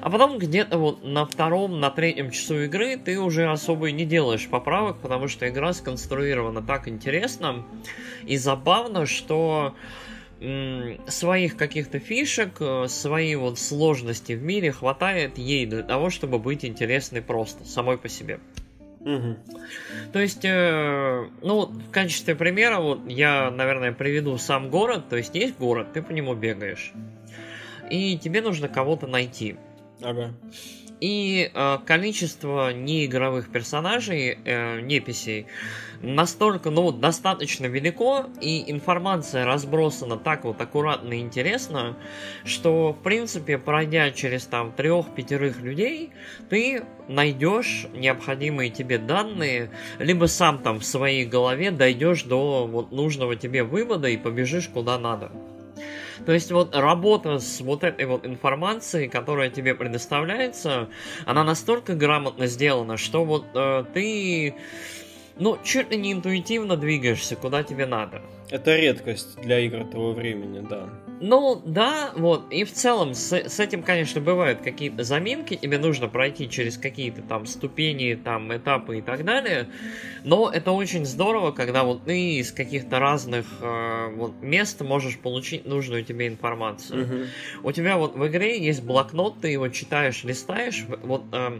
А 0.00 0.08
потом 0.08 0.38
где-то 0.38 0.78
вот 0.78 1.04
на 1.04 1.26
втором, 1.26 1.80
на 1.80 1.90
третьем 1.90 2.30
часу 2.30 2.62
игры 2.62 2.96
ты 2.96 3.20
уже 3.20 3.50
особо 3.50 3.90
и 3.90 3.92
не 3.92 4.06
делаешь 4.06 4.48
поправок, 4.48 5.00
потому 5.02 5.28
что 5.28 5.46
игра 5.46 5.74
сконструирована 5.74 6.62
так 6.62 6.88
интересно 6.88 7.66
и 8.24 8.38
забавно, 8.38 9.04
что 9.04 9.74
своих 11.06 11.56
каких-то 11.56 11.98
фишек, 11.98 12.60
э, 12.60 12.86
своей 12.88 13.36
вот 13.36 13.58
сложности 13.58 14.32
в 14.32 14.42
мире 14.42 14.72
хватает 14.72 15.38
ей 15.38 15.66
для 15.66 15.82
того, 15.82 16.10
чтобы 16.10 16.38
быть 16.38 16.64
интересной 16.64 17.22
просто, 17.22 17.64
самой 17.64 17.98
по 17.98 18.08
себе. 18.08 18.40
Угу. 19.00 19.36
То 20.12 20.20
есть, 20.20 20.44
э, 20.44 21.28
ну, 21.42 21.66
в 21.66 21.90
качестве 21.90 22.34
примера, 22.34 22.80
вот 22.80 23.08
я, 23.08 23.50
наверное, 23.50 23.92
приведу 23.92 24.38
сам 24.38 24.70
город. 24.70 25.08
То 25.08 25.16
есть, 25.16 25.34
есть 25.34 25.58
город, 25.58 25.92
ты 25.92 26.02
по 26.02 26.12
нему 26.12 26.34
бегаешь. 26.34 26.92
И 27.90 28.16
тебе 28.18 28.42
нужно 28.42 28.68
кого-то 28.68 29.06
найти. 29.06 29.56
Ага. 30.00 30.34
И 31.02 31.50
э, 31.52 31.78
количество 31.84 32.72
неигровых 32.72 33.50
персонажей, 33.50 34.38
э, 34.44 34.80
неписей, 34.82 35.46
настолько, 36.00 36.70
ну, 36.70 36.92
достаточно 36.92 37.66
велико, 37.66 38.26
и 38.40 38.70
информация 38.70 39.44
разбросана 39.44 40.16
так 40.16 40.44
вот 40.44 40.60
аккуратно 40.60 41.14
и 41.14 41.18
интересно, 41.18 41.96
что, 42.44 42.92
в 42.92 43.02
принципе, 43.02 43.58
пройдя 43.58 44.12
через 44.12 44.46
там 44.46 44.70
трех-пятерых 44.70 45.60
людей, 45.60 46.10
ты 46.48 46.84
найдешь 47.08 47.88
необходимые 47.96 48.70
тебе 48.70 48.98
данные, 48.98 49.70
либо 49.98 50.26
сам 50.26 50.58
там 50.58 50.78
в 50.78 50.84
своей 50.84 51.24
голове 51.24 51.72
дойдешь 51.72 52.22
до 52.22 52.68
вот 52.68 52.92
нужного 52.92 53.34
тебе 53.34 53.64
вывода 53.64 54.06
и 54.06 54.16
побежишь 54.16 54.68
куда 54.68 55.00
надо. 55.00 55.32
То 56.26 56.32
есть 56.32 56.52
вот 56.52 56.74
работа 56.74 57.38
с 57.38 57.60
вот 57.60 57.84
этой 57.84 58.06
вот 58.06 58.26
информацией, 58.26 59.08
которая 59.08 59.50
тебе 59.50 59.74
предоставляется, 59.74 60.88
она 61.26 61.42
настолько 61.44 61.94
грамотно 61.94 62.46
сделана, 62.46 62.96
что 62.96 63.24
вот 63.24 63.46
э, 63.54 63.84
ты, 63.92 64.54
ну, 65.36 65.58
чуть 65.64 65.90
ли 65.90 65.96
не 65.96 66.12
интуитивно 66.12 66.76
двигаешься, 66.76 67.34
куда 67.36 67.62
тебе 67.62 67.86
надо. 67.86 68.22
Это 68.52 68.76
редкость 68.76 69.40
для 69.40 69.60
игр 69.60 69.82
того 69.86 70.12
времени, 70.12 70.62
да. 70.68 70.90
Ну, 71.22 71.62
да, 71.64 72.10
вот, 72.14 72.52
и 72.52 72.64
в 72.64 72.72
целом 72.72 73.14
с, 73.14 73.32
с 73.32 73.58
этим, 73.58 73.82
конечно, 73.82 74.20
бывают 74.20 74.60
какие-то 74.60 75.04
заминки, 75.04 75.56
тебе 75.56 75.78
нужно 75.78 76.06
пройти 76.06 76.50
через 76.50 76.76
какие-то 76.76 77.22
там 77.22 77.46
ступени, 77.46 78.14
там, 78.14 78.54
этапы 78.54 78.98
и 78.98 79.00
так 79.00 79.24
далее, 79.24 79.68
но 80.22 80.50
это 80.50 80.72
очень 80.72 81.06
здорово, 81.06 81.52
когда 81.52 81.82
вот 81.84 82.04
ты 82.04 82.40
из 82.40 82.52
каких-то 82.52 82.98
разных 82.98 83.46
э, 83.62 84.08
вот, 84.16 84.42
мест 84.42 84.82
можешь 84.82 85.18
получить 85.18 85.64
нужную 85.64 86.04
тебе 86.04 86.26
информацию. 86.26 87.06
Мгм. 87.06 87.26
У 87.62 87.72
тебя 87.72 87.96
вот 87.96 88.16
в 88.16 88.26
игре 88.26 88.62
есть 88.62 88.82
блокнот, 88.82 89.40
ты 89.40 89.48
его 89.48 89.68
читаешь, 89.68 90.24
листаешь, 90.24 90.84
вот 91.02 91.24
э, 91.32 91.58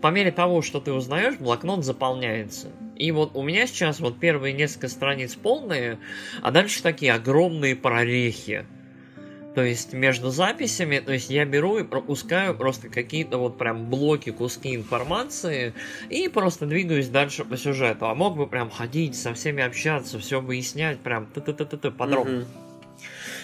по 0.00 0.08
мере 0.08 0.30
того, 0.30 0.62
что 0.62 0.80
ты 0.80 0.92
узнаешь, 0.92 1.36
блокнот 1.38 1.84
заполняется. 1.84 2.68
И 2.96 3.10
вот 3.12 3.32
у 3.34 3.42
меня 3.42 3.66
сейчас 3.66 4.00
вот 4.00 4.18
первые 4.18 4.52
несколько 4.52 4.88
страниц 4.88 5.34
полные, 5.34 5.98
а 6.42 6.50
дальше 6.50 6.82
такие 6.82 7.12
огромные 7.12 7.76
прорехи. 7.76 8.66
То 9.54 9.64
есть 9.64 9.92
между 9.92 10.30
записями, 10.30 11.00
то 11.00 11.12
есть 11.12 11.30
я 11.30 11.44
беру 11.44 11.78
и 11.78 11.82
пропускаю 11.82 12.54
просто 12.54 12.88
какие-то 12.88 13.38
вот 13.38 13.58
прям 13.58 13.90
блоки, 13.90 14.30
куски 14.30 14.74
информации 14.74 15.74
и 16.10 16.28
просто 16.28 16.66
двигаюсь 16.66 17.08
дальше 17.08 17.44
по 17.44 17.56
сюжету. 17.56 18.06
А 18.06 18.14
мог 18.14 18.36
бы 18.36 18.46
прям 18.46 18.70
ходить, 18.70 19.16
со 19.16 19.34
всеми 19.34 19.62
общаться, 19.62 20.18
все 20.18 20.40
выяснять 20.40 21.00
прям 21.00 21.26
т-т-т-т 21.26 21.90
подробно. 21.90 22.40
Мгм. 22.40 22.67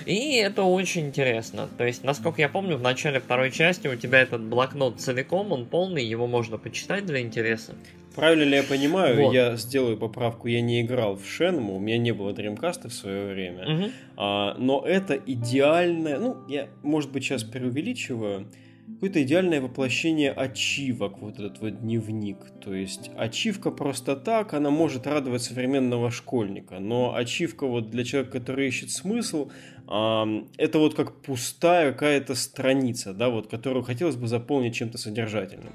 И 0.06 0.36
это 0.36 0.62
очень 0.62 1.06
интересно. 1.06 1.68
То 1.78 1.84
есть, 1.84 2.04
насколько 2.04 2.40
я 2.40 2.48
помню, 2.48 2.76
в 2.76 2.82
начале 2.82 3.20
второй 3.20 3.50
части 3.50 3.88
у 3.88 3.96
тебя 3.96 4.20
этот 4.20 4.42
блокнот 4.42 5.00
целиком, 5.00 5.52
он 5.52 5.66
полный, 5.66 6.04
его 6.04 6.26
можно 6.26 6.58
почитать 6.58 7.06
для 7.06 7.20
интереса. 7.20 7.74
Правильно 8.14 8.44
ли 8.44 8.56
я 8.56 8.62
понимаю, 8.62 9.16
Вот. 9.24 9.34
я 9.34 9.56
сделаю 9.56 9.96
поправку, 9.96 10.46
я 10.46 10.60
не 10.60 10.82
играл 10.82 11.16
в 11.16 11.26
Шенму, 11.26 11.74
у 11.76 11.80
меня 11.80 11.98
не 11.98 12.12
было 12.12 12.30
Dreamcast 12.30 12.88
в 12.88 12.92
свое 12.92 13.26
время, 13.26 13.68
Мгм. 13.68 13.90
А, 14.16 14.54
но 14.56 14.84
это 14.86 15.14
идеальное, 15.26 16.18
ну, 16.18 16.36
я, 16.48 16.68
может 16.82 17.10
быть, 17.10 17.24
сейчас 17.24 17.42
преувеличиваю, 17.42 18.46
какое-то 18.94 19.22
идеальное 19.22 19.60
воплощение 19.60 20.30
ачивок, 20.32 21.18
вот 21.18 21.38
этот 21.38 21.60
вот 21.60 21.80
дневник. 21.80 22.38
То 22.62 22.74
есть 22.74 23.10
ачивка 23.16 23.70
просто 23.70 24.16
так, 24.16 24.54
она 24.54 24.70
может 24.70 25.06
радовать 25.06 25.42
современного 25.42 26.10
школьника, 26.10 26.78
но 26.78 27.14
ачивка 27.14 27.66
вот 27.66 27.90
для 27.90 28.04
человека, 28.04 28.38
который 28.38 28.68
ищет 28.68 28.90
смысл, 28.90 29.50
это 29.86 30.78
вот 30.78 30.94
как 30.94 31.20
пустая 31.22 31.92
какая-то 31.92 32.34
страница, 32.34 33.12
да, 33.12 33.28
вот, 33.28 33.48
которую 33.48 33.82
хотелось 33.84 34.16
бы 34.16 34.26
заполнить 34.26 34.74
чем-то 34.74 34.96
содержательным. 34.96 35.74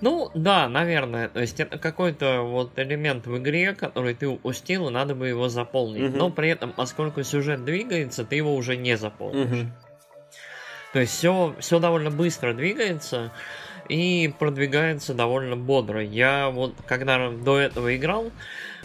Ну, 0.00 0.30
да, 0.34 0.68
наверное. 0.68 1.28
То 1.28 1.40
есть 1.40 1.60
это 1.60 1.78
какой-то 1.78 2.42
вот 2.42 2.78
элемент 2.78 3.26
в 3.26 3.38
игре, 3.38 3.74
который 3.74 4.14
ты 4.14 4.26
упустил, 4.26 4.88
и 4.88 4.92
надо 4.92 5.14
бы 5.14 5.28
его 5.28 5.48
заполнить. 5.48 6.10
Мгм. 6.10 6.18
Но 6.18 6.30
при 6.30 6.50
этом, 6.50 6.72
поскольку 6.72 7.22
сюжет 7.22 7.64
двигается, 7.64 8.24
ты 8.24 8.36
его 8.36 8.54
уже 8.54 8.76
не 8.76 8.96
заполнишь. 8.96 9.48
Мгм. 9.48 9.72
То 10.94 11.00
есть 11.00 11.12
все, 11.12 11.56
все 11.58 11.80
довольно 11.80 12.12
быстро 12.12 12.54
двигается 12.54 13.32
и 13.88 14.32
продвигается 14.38 15.12
довольно 15.12 15.56
бодро. 15.56 16.00
Я 16.00 16.50
вот 16.50 16.72
когда 16.86 17.30
до 17.30 17.58
этого 17.58 17.96
играл, 17.96 18.30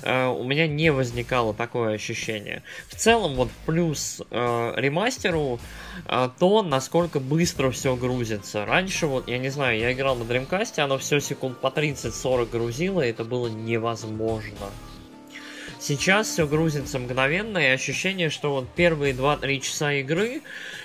э, 0.01 0.25
у 0.25 0.43
меня 0.43 0.67
не 0.67 0.91
возникало 0.91 1.53
такое 1.53 1.93
ощущение. 1.93 2.63
В 2.87 2.95
целом, 2.95 3.35
вот 3.35 3.51
плюс 3.67 4.23
э, 4.31 4.73
ремастеру 4.75 5.59
э, 6.07 6.29
то, 6.39 6.63
насколько 6.63 7.19
быстро 7.19 7.69
все 7.69 7.95
грузится. 7.95 8.65
Раньше, 8.65 9.05
вот, 9.05 9.27
я 9.27 9.37
не 9.37 9.49
знаю, 9.49 9.77
я 9.77 9.93
играл 9.93 10.15
на 10.15 10.23
Dreamcast, 10.23 10.79
оно 10.79 10.97
все 10.97 11.19
секунд 11.19 11.59
по 11.59 11.67
30-40 11.67 12.49
грузило, 12.49 13.01
и 13.01 13.11
это 13.11 13.23
было 13.23 13.49
невозможно. 13.49 14.71
Сейчас 15.79 16.27
все 16.27 16.45
грузится 16.45 16.99
мгновенно, 16.99 17.57
и 17.57 17.67
ощущение, 17.67 18.29
что 18.29 18.51
вот 18.51 18.67
первые 18.75 19.13
2-3 19.13 19.59
часа 19.61 19.93
игры, 19.93 20.41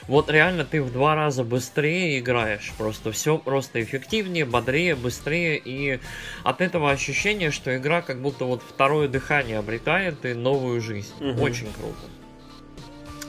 вот 0.07 0.31
реально 0.31 0.65
ты 0.65 0.81
в 0.81 0.93
два 0.93 1.17
раза 1.17 1.43
быстрее 1.43 2.21
играешь. 2.21 2.73
Просто 2.79 3.11
все 3.11 3.37
просто 3.37 3.83
эффективнее, 3.83 4.45
бодрее, 4.45 4.95
быстрее, 4.95 5.61
и 5.63 5.99
от 6.45 6.61
этого 6.61 6.93
ощущение, 6.93 7.51
что 7.51 7.77
игра 7.77 8.03
как 8.03 8.21
будто 8.23 8.45
вот 8.45 8.63
второе 8.63 9.09
дыхание 9.09 9.59
обретает 9.59 10.25
и 10.25 10.33
новую 10.33 10.81
жизнь. 10.81 11.13
Мгм. 11.19 11.43
Очень 11.43 11.73
круто. 11.73 11.99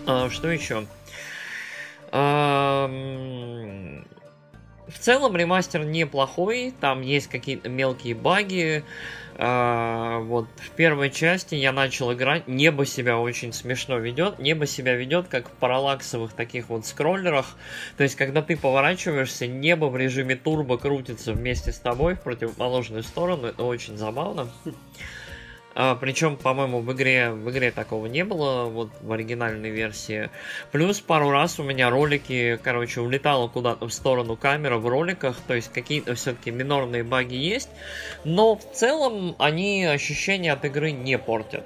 А, 0.05 0.30
что 0.30 0.49
еще? 0.51 0.86
Ам, 2.11 4.05
В 4.88 4.99
целом 4.99 5.36
ремастер 5.36 5.84
неплохой, 5.84 6.76
там 6.80 7.01
есть 7.01 7.28
какие-то 7.28 7.70
мелкие 7.70 8.13
баги. 8.13 8.84
А, 9.38 10.20
вот 10.20 10.48
в 10.58 10.72
первой 10.72 11.10
части 11.10 11.56
я 11.56 11.72
начал 11.72 12.14
играть, 12.14 12.48
небо 12.48 12.86
себя 12.86 13.18
очень 13.20 13.52
смешно 13.52 13.98
ведет. 13.98 14.40
Небо 14.40 14.66
себя 14.66 14.96
ведет 14.96 15.28
как 15.28 15.50
в 15.50 15.52
параллаксовых 15.52 16.34
таких 16.34 16.70
вот 16.70 16.86
скроллерах. 16.86 17.58
То 17.98 18.04
есть, 18.04 18.16
когда 18.16 18.42
ты 18.42 18.56
поворачиваешься, 18.56 19.48
небо 19.48 19.86
в 19.86 19.98
режиме 19.98 20.36
турбо 20.36 20.78
крутится 20.78 21.34
вместе 21.34 21.72
с 21.72 21.80
тобой 21.80 22.16
в 22.16 22.22
противоположную 22.22 23.04
сторону. 23.04 23.48
Это 23.48 23.64
очень 23.64 23.98
забавно. 23.98 24.48
А, 25.76 25.96
причем, 25.96 26.38
по-моему, 26.38 26.80
в 26.80 26.92
игре, 26.94 27.32
в 27.32 27.50
игре 27.52 27.70
такого 27.70 28.06
не 28.06 28.24
было, 28.24 28.66
вот 28.66 28.90
в 29.02 29.12
оригинальной 29.12 29.70
версии. 29.70 30.30
Плюс 30.72 31.02
пару 31.02 31.30
раз 31.32 31.60
у 31.60 31.64
меня 31.64 31.90
ролики, 31.90 32.58
короче, 32.64 33.02
улетала 33.02 33.50
куда-то 33.50 33.86
в 33.88 33.94
сторону 33.94 34.38
камера 34.38 34.78
в 34.78 34.88
роликах, 34.88 35.36
то 35.48 35.54
есть 35.54 35.72
какие-то 35.74 36.16
все-таки 36.16 36.50
минорные 36.50 37.04
баги 37.04 37.36
есть, 37.36 37.70
но 38.24 38.56
в 38.56 38.72
целом 38.72 39.36
они 39.38 39.84
ощущения 39.84 40.54
от 40.54 40.64
игры 40.64 40.92
не 40.92 41.18
портят. 41.18 41.66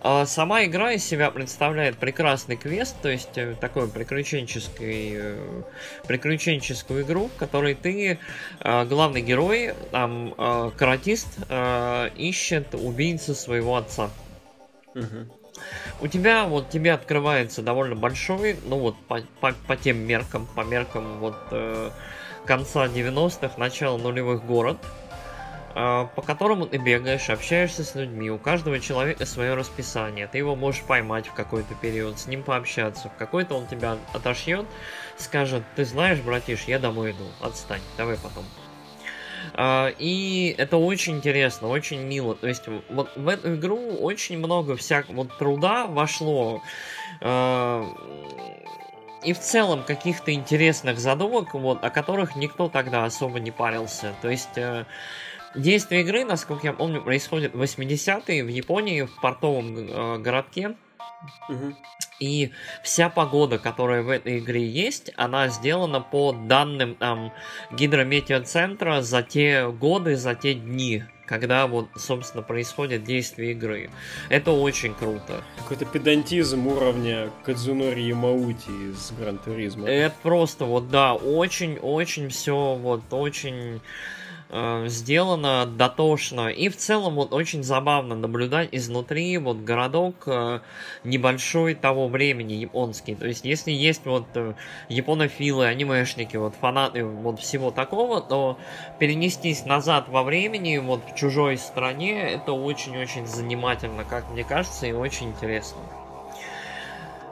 А 0.00 0.26
Сама 0.26 0.64
игра 0.64 0.92
из 0.92 1.04
себя 1.04 1.30
представляет 1.30 1.96
прекрасный 1.96 2.56
квест, 2.56 2.96
то 3.02 3.08
есть 3.08 3.36
э, 3.36 3.54
такой 3.60 3.88
приключенческий, 3.88 5.12
э, 5.14 5.62
приключенческую 6.06 7.02
игру, 7.02 7.28
в 7.28 7.38
которой 7.38 7.74
ты, 7.74 8.18
э, 8.60 8.84
главный 8.84 9.22
герой, 9.22 9.74
там, 9.90 10.34
каратист, 10.76 11.28
ищет 12.16 12.74
убийцу 12.74 13.34
своего 13.34 13.76
отца. 13.76 14.10
У 16.00 16.08
тебя, 16.08 16.44
вот, 16.44 16.68
тебе 16.70 16.92
открывается 16.92 17.62
довольно 17.62 17.96
большой, 17.96 18.56
ну 18.64 18.78
вот, 18.78 18.96
по, 19.08 19.20
по, 19.40 19.52
по 19.66 19.76
тем 19.76 19.98
меркам, 19.98 20.46
по 20.54 20.60
меркам, 20.60 21.18
вот, 21.18 21.36
э, 21.50 21.90
конца 22.44 22.86
90-х, 22.86 23.54
начала 23.56 23.96
нулевых 23.96 24.44
город, 24.44 24.78
э, 24.82 25.05
по 25.76 26.22
которому 26.22 26.66
ты 26.66 26.78
бегаешь, 26.78 27.28
общаешься 27.28 27.84
с 27.84 27.94
людьми, 27.94 28.30
у 28.30 28.38
каждого 28.38 28.80
человека 28.80 29.26
свое 29.26 29.52
расписание, 29.52 30.26
ты 30.26 30.38
его 30.38 30.56
можешь 30.56 30.82
поймать 30.82 31.26
в 31.26 31.34
какой-то 31.34 31.74
период, 31.74 32.18
с 32.18 32.26
ним 32.26 32.42
пообщаться, 32.42 33.10
в 33.10 33.16
какой-то 33.18 33.56
он 33.56 33.66
тебя 33.66 33.98
отошьет, 34.14 34.64
скажет, 35.18 35.64
ты 35.74 35.84
знаешь, 35.84 36.20
братиш, 36.20 36.64
я 36.66 36.78
домой 36.78 37.10
иду, 37.10 37.26
отстань, 37.42 37.82
давай 37.98 38.16
потом. 38.16 38.44
А, 39.52 39.88
И 39.98 40.54
это 40.56 40.78
очень 40.78 41.16
интересно, 41.16 41.68
очень 41.68 42.00
мило. 42.02 42.34
То 42.34 42.48
есть 42.48 42.64
вот 42.88 43.14
в 43.14 43.28
эту 43.28 43.56
игру 43.56 43.96
очень 43.98 44.38
много 44.38 44.76
всякого 44.76 45.16
вот 45.16 45.36
труда 45.36 45.86
вошло. 45.86 46.62
а, 47.20 47.84
И 49.22 49.32
в 49.34 49.40
целом 49.40 49.82
каких-то 49.82 50.32
интересных 50.32 50.98
задумок, 50.98 51.52
вот, 51.52 51.84
о 51.84 51.90
которых 51.90 52.34
никто 52.36 52.68
тогда 52.70 53.04
особо 53.04 53.40
не 53.40 53.50
парился. 53.50 54.14
То 54.22 54.30
есть 54.30 54.56
э, 54.56 54.86
действие 55.56 56.02
игры, 56.02 56.24
насколько 56.24 56.66
я 56.66 56.72
помню, 56.72 57.02
происходит 57.02 57.54
в 57.54 57.62
80-е 57.62 58.44
в 58.44 58.48
Японии, 58.48 59.02
в 59.02 59.20
портовом 59.20 59.76
э, 59.76 60.18
городке. 60.18 60.76
Мгм. 61.48 61.76
И 62.18 62.52
вся 62.82 63.08
погода, 63.08 63.58
которая 63.58 64.02
в 64.02 64.08
этой 64.08 64.38
игре 64.38 64.66
есть, 64.66 65.10
она 65.16 65.48
сделана 65.48 66.00
по 66.00 66.32
данным 66.32 66.94
там 66.94 67.32
гидрометеоцентра 67.72 69.02
за 69.02 69.22
те 69.22 69.68
годы, 69.68 70.16
за 70.16 70.34
те 70.34 70.54
дни, 70.54 71.04
когда 71.26 71.66
вот, 71.66 71.88
собственно, 71.96 72.42
происходит 72.42 73.04
действие 73.04 73.52
игры. 73.52 73.90
Это 74.30 74.52
очень 74.52 74.94
круто. 74.94 75.42
Какой-то 75.58 75.84
педантизм 75.84 76.66
уровня 76.66 77.30
Кадзунори 77.44 78.02
Ямаути 78.02 78.70
из 78.90 79.12
Гран 79.12 79.38
Туризма. 79.38 79.88
Это 79.88 80.14
просто 80.22 80.64
вот, 80.64 80.88
да, 80.88 81.14
очень-очень 81.14 82.30
все 82.30 82.76
вот 82.76 83.02
очень 83.10 83.80
э, 84.48 84.88
сделано 84.88 85.66
дотошно. 85.66 86.48
И 86.48 86.68
в 86.68 86.76
целом 86.76 87.14
вот 87.14 87.32
очень 87.32 87.62
забавно 87.62 88.14
наблюдать 88.14 88.68
изнутри 88.72 89.38
вот 89.38 89.58
городок 89.58 90.14
э, 90.26 90.60
небольшой 91.04 91.74
того 91.74 92.08
времени 92.08 92.54
японский. 92.54 93.14
То 93.14 93.26
есть 93.26 93.44
если 93.44 93.70
есть 93.70 94.04
вот 94.06 94.26
э, 94.34 94.54
японофилы, 94.88 95.66
анимешники, 95.66 96.36
вот 96.36 96.54
фанаты 96.54 97.04
вот 97.04 97.40
всего 97.40 97.70
такого, 97.70 98.20
то 98.20 98.58
перенестись 98.98 99.64
назад 99.64 100.08
во 100.08 100.22
времени 100.22 100.78
вот 100.78 101.00
в 101.10 101.14
чужой 101.16 101.56
стране 101.58 102.30
это 102.30 102.52
очень-очень 102.52 103.26
занимательно, 103.26 104.04
как 104.04 104.30
мне 104.30 104.44
кажется, 104.44 104.86
и 104.86 104.92
очень 104.92 105.30
интересно. 105.30 105.78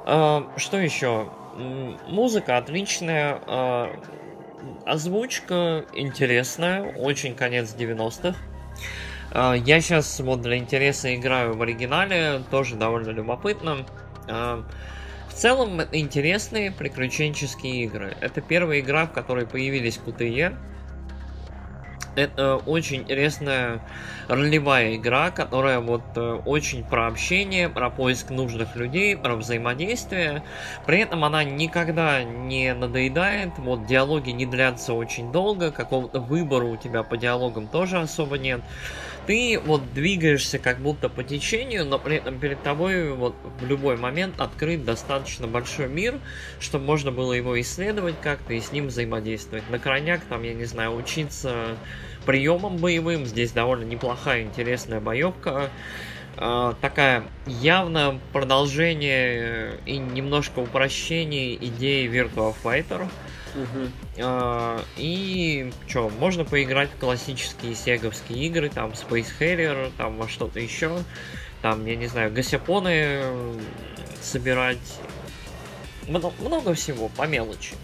А, 0.07 0.47
что 0.57 0.79
еще? 0.79 1.29
Музыка 2.09 2.57
отличная, 2.57 3.41
озвучка 4.87 5.85
интересная, 5.93 6.93
очень 6.95 7.35
конец 7.35 7.75
90-х. 7.77 8.37
А, 9.31 9.55
я 9.55 9.81
сейчас 9.81 10.21
вот 10.21 10.43
для 10.43 10.57
интереса 10.57 11.15
играю 11.15 11.57
в 11.57 11.63
оригинале, 11.63 12.43
тоже 12.51 12.77
довольно 12.77 13.11
любопытно. 13.11 13.87
В 14.27 15.37
целом 15.37 15.83
интересные 15.91 16.71
приключенческие 16.71 17.85
игры. 17.85 18.17
Это 18.21 18.41
первая 18.41 18.81
игра, 18.81 19.07
в 19.07 19.13
которой 19.13 19.47
появились 19.47 19.99
QTE, 20.05 20.57
это 22.17 22.57
очень 22.57 23.03
интересная 23.03 23.81
ролевая 24.29 24.97
игра, 24.97 25.31
которая 25.31 25.81
вот 25.81 26.03
э, 26.17 26.41
очень 26.45 26.85
про 26.85 27.07
общение, 27.07 27.69
про 27.69 27.91
поиск 27.91 28.31
нужных 28.31 28.77
людей, 28.77 29.17
про 29.17 29.37
взаимодействие. 29.37 30.43
При 30.87 30.99
этом 30.99 31.25
она 31.25 31.45
никогда 31.45 32.23
не 32.23 32.73
надоедает, 32.75 33.51
вот 33.59 33.87
диалоги 33.87 34.31
не 34.31 34.47
длятся 34.47 34.95
очень 34.95 35.33
долго, 35.33 35.71
какого-то 35.71 36.21
выбора 36.21 36.65
у 36.65 36.77
тебя 36.77 37.03
по 37.03 37.17
диалогам 37.17 37.67
тоже 37.67 37.99
особо 37.99 38.39
нет 38.39 38.61
ты 39.27 39.61
вот 39.65 39.93
двигаешься 39.95 40.59
как 40.59 40.79
будто 40.79 41.09
по 41.09 41.25
течению, 41.25 41.85
но 41.85 41.99
при 41.99 42.17
этом 42.17 42.39
перед 42.39 42.63
тобой 42.63 43.13
вот 43.13 43.35
в 43.61 43.67
любой 43.67 43.97
момент 43.97 44.41
открыт 44.41 44.85
достаточно 44.85 45.47
большой 45.47 45.89
мир, 45.89 46.19
чтобы 46.61 46.85
можно 46.85 47.11
было 47.11 47.33
его 47.33 47.61
исследовать 47.61 48.17
как-то 48.21 48.55
и 48.55 48.61
с 48.61 48.73
ним 48.73 48.89
взаимодействовать. 48.89 49.69
На 49.71 49.79
крайняк 49.79 50.21
там, 50.29 50.43
я 50.43 50.55
не 50.55 50.65
знаю, 50.65 50.95
учиться 50.97 51.77
приемам 52.27 52.77
боевым. 52.77 53.27
Здесь 53.27 53.53
довольно 53.53 53.85
неплохая, 53.85 54.43
интересная 54.43 55.01
боевка. 55.01 55.71
Uh, 56.37 56.75
такая 56.81 57.23
явно 57.47 58.19
продолжение 58.33 59.79
и 59.87 59.99
немножко 59.99 60.59
упрощение 60.59 61.55
идеи 61.55 62.09
Virtua 62.09 62.53
Fighter. 62.61 63.09
А, 64.19 64.83
и 64.97 65.73
что, 65.87 66.11
можно 66.11 66.45
поиграть 66.45 66.91
в 66.91 66.99
классические 66.99 67.75
сеговские 67.75 68.47
игры, 68.47 68.69
там 68.69 68.91
Space 68.91 69.29
Harrier, 69.39 69.93
там 69.97 70.17
во 70.17 70.29
что-то 70.29 70.61
еще. 70.61 70.99
Там, 71.63 71.87
я 71.87 71.97
не 71.97 72.07
знаю, 72.07 72.33
гасяпоны 72.33 73.23
собирать. 74.21 74.99
Много, 76.07 76.33
много 76.41 76.75
всего, 76.75 77.09
по 77.09 77.27
мелочи. 77.27 77.75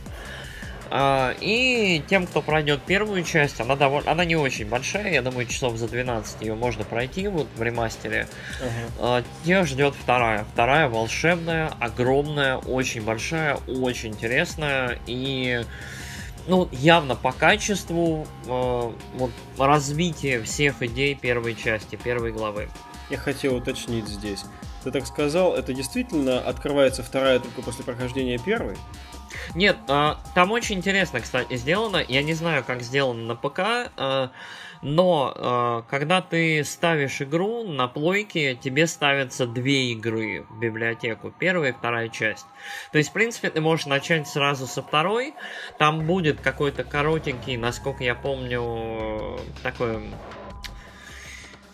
А, 0.91 1.35
и 1.41 2.03
тем, 2.09 2.27
кто 2.27 2.43
пройдет 2.43 2.83
первую 2.83 3.23
часть, 3.23 3.61
она 3.61 3.77
довольно, 3.77 4.11
она 4.11 4.25
не 4.25 4.35
очень 4.35 4.67
большая, 4.67 5.13
я 5.13 5.23
думаю, 5.23 5.47
часов 5.47 5.77
за 5.77 5.89
12 5.89 6.43
ее 6.43 6.55
можно 6.55 6.85
пройти 6.85 7.29
вот 7.29 7.47
в 7.57 7.63
ремастере. 7.63 8.27
Uh-huh. 8.61 8.93
А, 8.99 9.25
тех 9.45 9.67
ждет 9.67 9.95
вторая. 9.95 10.45
Вторая 10.53 10.89
волшебная, 10.89 11.73
огромная, 11.79 12.57
очень 12.57 13.03
большая, 13.03 13.57
очень 13.69 14.11
интересная 14.11 14.99
и 15.07 15.65
ну, 16.49 16.69
явно 16.73 17.15
по 17.15 17.33
качеству 17.33 18.27
э, 18.47 18.93
вот, 19.15 19.31
развития 19.59 20.43
всех 20.43 20.83
идей 20.83 21.15
первой 21.15 21.55
части, 21.55 21.97
первой 21.97 22.33
главы. 22.33 22.69
Я 23.11 23.19
хотел 23.19 23.57
уточнить 23.57 24.09
здесь. 24.09 24.45
Ты 24.83 24.91
так 24.91 25.07
сказал, 25.07 25.55
это 25.55 25.75
действительно 25.75 26.41
открывается 26.41 27.03
вторая 27.03 27.39
только 27.39 27.63
после 27.63 27.85
прохождения 27.85 28.39
первой? 28.39 28.77
Нет, 29.55 29.77
а, 29.89 30.21
там 30.35 30.51
очень 30.51 30.77
интересно, 30.77 31.21
кстати, 31.21 31.57
сделано. 31.57 32.05
Я 32.07 32.23
не 32.23 32.35
знаю, 32.35 32.65
как 32.65 32.83
сделано 32.83 33.23
на 33.23 33.35
ПК, 33.37 33.59
а, 33.97 34.31
но 34.83 35.33
а, 35.37 35.83
когда 35.89 36.23
ты 36.23 36.65
ставишь 36.65 37.21
игру 37.21 37.65
на 37.65 37.89
плойке, 37.89 38.55
тебе 38.55 38.87
ставятся 38.87 39.47
две 39.47 39.93
игры 39.93 40.47
в 40.49 40.59
библиотеку. 40.59 41.33
Первая 41.39 41.73
и 41.73 41.75
вторая 41.75 42.09
часть. 42.09 42.47
То 42.93 42.99
есть, 42.99 43.11
в 43.11 43.13
принципе, 43.13 43.51
ты 43.51 43.61
можешь 43.61 43.87
начать 43.87 44.27
сразу 44.27 44.67
со 44.67 44.83
второй. 44.83 45.35
Там 45.79 46.07
будет 46.07 46.41
какой-то 46.41 46.85
коротенький, 46.85 47.57
насколько 47.57 48.03
я 48.05 48.15
помню, 48.15 49.39
такой 49.63 50.11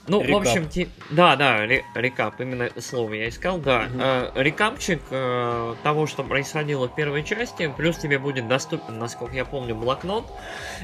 ну, 0.08 0.22
рекап. 0.22 0.34
в 0.34 0.48
общем, 0.48 0.68
те... 0.68 0.88
да, 1.10 1.36
да, 1.36 1.66
рекап, 1.66 2.40
именно 2.40 2.70
слово 2.80 3.14
я 3.14 3.28
искал, 3.28 3.58
да. 3.58 3.86
Угу. 3.90 4.00
Э, 4.00 4.30
рекапчик 4.36 5.02
э, 5.10 5.74
того, 5.82 6.06
что 6.06 6.22
происходило 6.22 6.88
в 6.88 6.94
первой 6.94 7.24
части, 7.24 7.72
плюс 7.76 7.96
тебе 7.98 8.18
будет 8.18 8.48
доступен, 8.48 8.98
насколько 8.98 9.34
я 9.34 9.44
помню, 9.44 9.74
блокнот, 9.74 10.26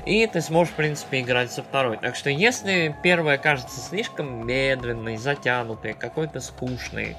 и 0.07 0.27
ты 0.27 0.41
сможешь, 0.41 0.73
в 0.73 0.77
принципе, 0.77 1.21
играть 1.21 1.53
со 1.53 1.63
второй. 1.63 1.99
Так 1.99 2.17
что, 2.17 2.31
если 2.31 2.95
первая 3.03 3.39
кажется 3.39 3.81
слишком 3.81 4.47
медленной, 4.47 5.17
затянутой, 5.17 5.95
какой-то 5.95 6.41
скучной, 6.41 7.17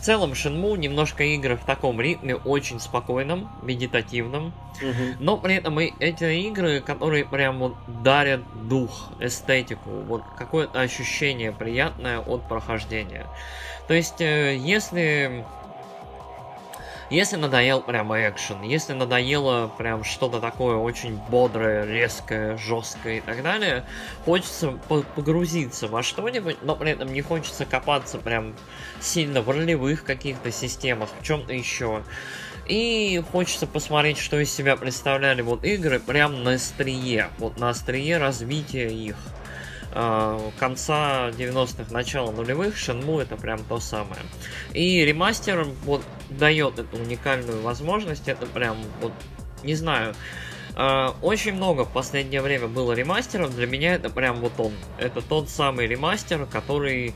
в 0.00 0.02
целом, 0.02 0.32
Shenmue 0.32 0.78
немножко 0.78 1.24
игры 1.24 1.56
в 1.56 1.64
таком 1.64 2.00
ритме 2.00 2.34
очень 2.34 2.80
спокойном, 2.80 3.50
медитативном. 3.62 4.54
Угу. 4.80 5.16
Но 5.18 5.36
при 5.36 5.56
этом 5.56 5.78
и 5.78 5.92
эти 5.98 6.24
игры, 6.48 6.80
которые 6.80 7.26
прям 7.26 7.58
вот 7.58 7.74
дарят 8.02 8.40
дух, 8.66 9.10
эстетику, 9.20 9.90
вот 9.90 10.22
какое-то 10.38 10.80
ощущение 10.80 11.52
приятное 11.52 12.18
от 12.18 12.48
прохождения. 12.48 13.26
То 13.88 13.94
есть, 13.94 14.22
э, 14.22 14.56
если 14.56 15.44
если 17.10 17.36
надоел 17.36 17.82
прям 17.82 18.14
экшен, 18.14 18.62
если 18.62 18.92
надоело 18.92 19.68
прям 19.76 20.04
что-то 20.04 20.40
такое 20.40 20.76
очень 20.76 21.16
бодрое, 21.28 21.84
резкое, 21.84 22.56
жесткое 22.56 23.18
и 23.18 23.20
так 23.20 23.42
далее, 23.42 23.84
хочется 24.24 24.78
погрузиться 24.88 25.88
во 25.88 26.04
что-нибудь, 26.04 26.58
но 26.62 26.76
при 26.76 26.92
этом 26.92 27.12
не 27.12 27.20
хочется 27.20 27.66
копаться 27.66 28.18
прям 28.18 28.54
сильно 29.00 29.42
в 29.42 29.50
ролевых 29.50 30.04
каких-то 30.04 30.52
системах, 30.52 31.08
в 31.20 31.24
чем-то 31.24 31.52
еще. 31.52 32.02
И 32.68 33.20
хочется 33.32 33.66
посмотреть, 33.66 34.18
что 34.18 34.38
из 34.38 34.54
себя 34.54 34.76
представляли 34.76 35.42
вот 35.42 35.64
игры 35.64 35.98
прям 35.98 36.44
на 36.44 36.52
острие, 36.52 37.28
вот 37.38 37.58
на 37.58 37.70
острие 37.70 38.18
развития 38.18 38.88
их. 38.88 39.16
Э, 39.92 40.38
конца 40.60 41.30
90-х, 41.30 41.92
начала 41.92 42.30
нулевых, 42.30 42.76
Shenmue 42.76 43.22
это 43.22 43.36
прям 43.36 43.58
то 43.64 43.80
самое. 43.80 44.22
И 44.72 45.04
ремастер 45.04 45.64
вот 45.84 46.04
дает 46.30 46.78
эту 46.78 46.96
уникальную 46.96 47.60
возможность, 47.62 48.28
это 48.28 48.46
прям 48.46 48.76
вот, 49.00 49.12
не 49.62 49.74
знаю, 49.74 50.14
э, 50.76 51.08
очень 51.22 51.54
много 51.54 51.84
в 51.84 51.92
последнее 51.92 52.42
время 52.42 52.68
было 52.68 52.92
ремастеров. 52.92 53.54
Для 53.54 53.66
меня 53.66 53.94
это 53.94 54.10
прям 54.10 54.36
вот 54.36 54.52
он. 54.58 54.72
Это 54.98 55.20
тот 55.22 55.48
самый 55.48 55.86
ремастер, 55.86 56.46
который 56.46 57.14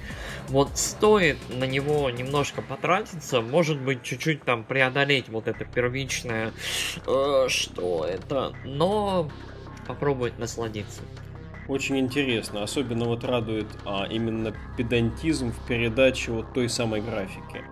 вот 0.48 0.76
стоит 0.76 1.38
на 1.48 1.64
него 1.64 2.10
немножко 2.10 2.62
потратиться, 2.62 3.40
может 3.40 3.80
быть, 3.80 4.02
чуть-чуть 4.02 4.42
там 4.44 4.64
преодолеть 4.64 5.28
вот 5.28 5.48
это 5.48 5.64
первичное, 5.64 6.52
э, 7.06 7.46
что 7.48 8.04
это, 8.04 8.54
но 8.64 9.30
попробовать 9.86 10.38
насладиться. 10.38 11.02
Очень 11.66 11.98
интересно. 11.98 12.62
Особенно 12.62 13.06
вот 13.06 13.24
радует 13.24 13.66
а, 13.84 14.06
именно 14.10 14.54
педантизм 14.76 15.52
в 15.52 15.66
передаче 15.66 16.32
вот 16.32 16.52
той 16.52 16.68
самой 16.68 17.00
графики. 17.00 17.64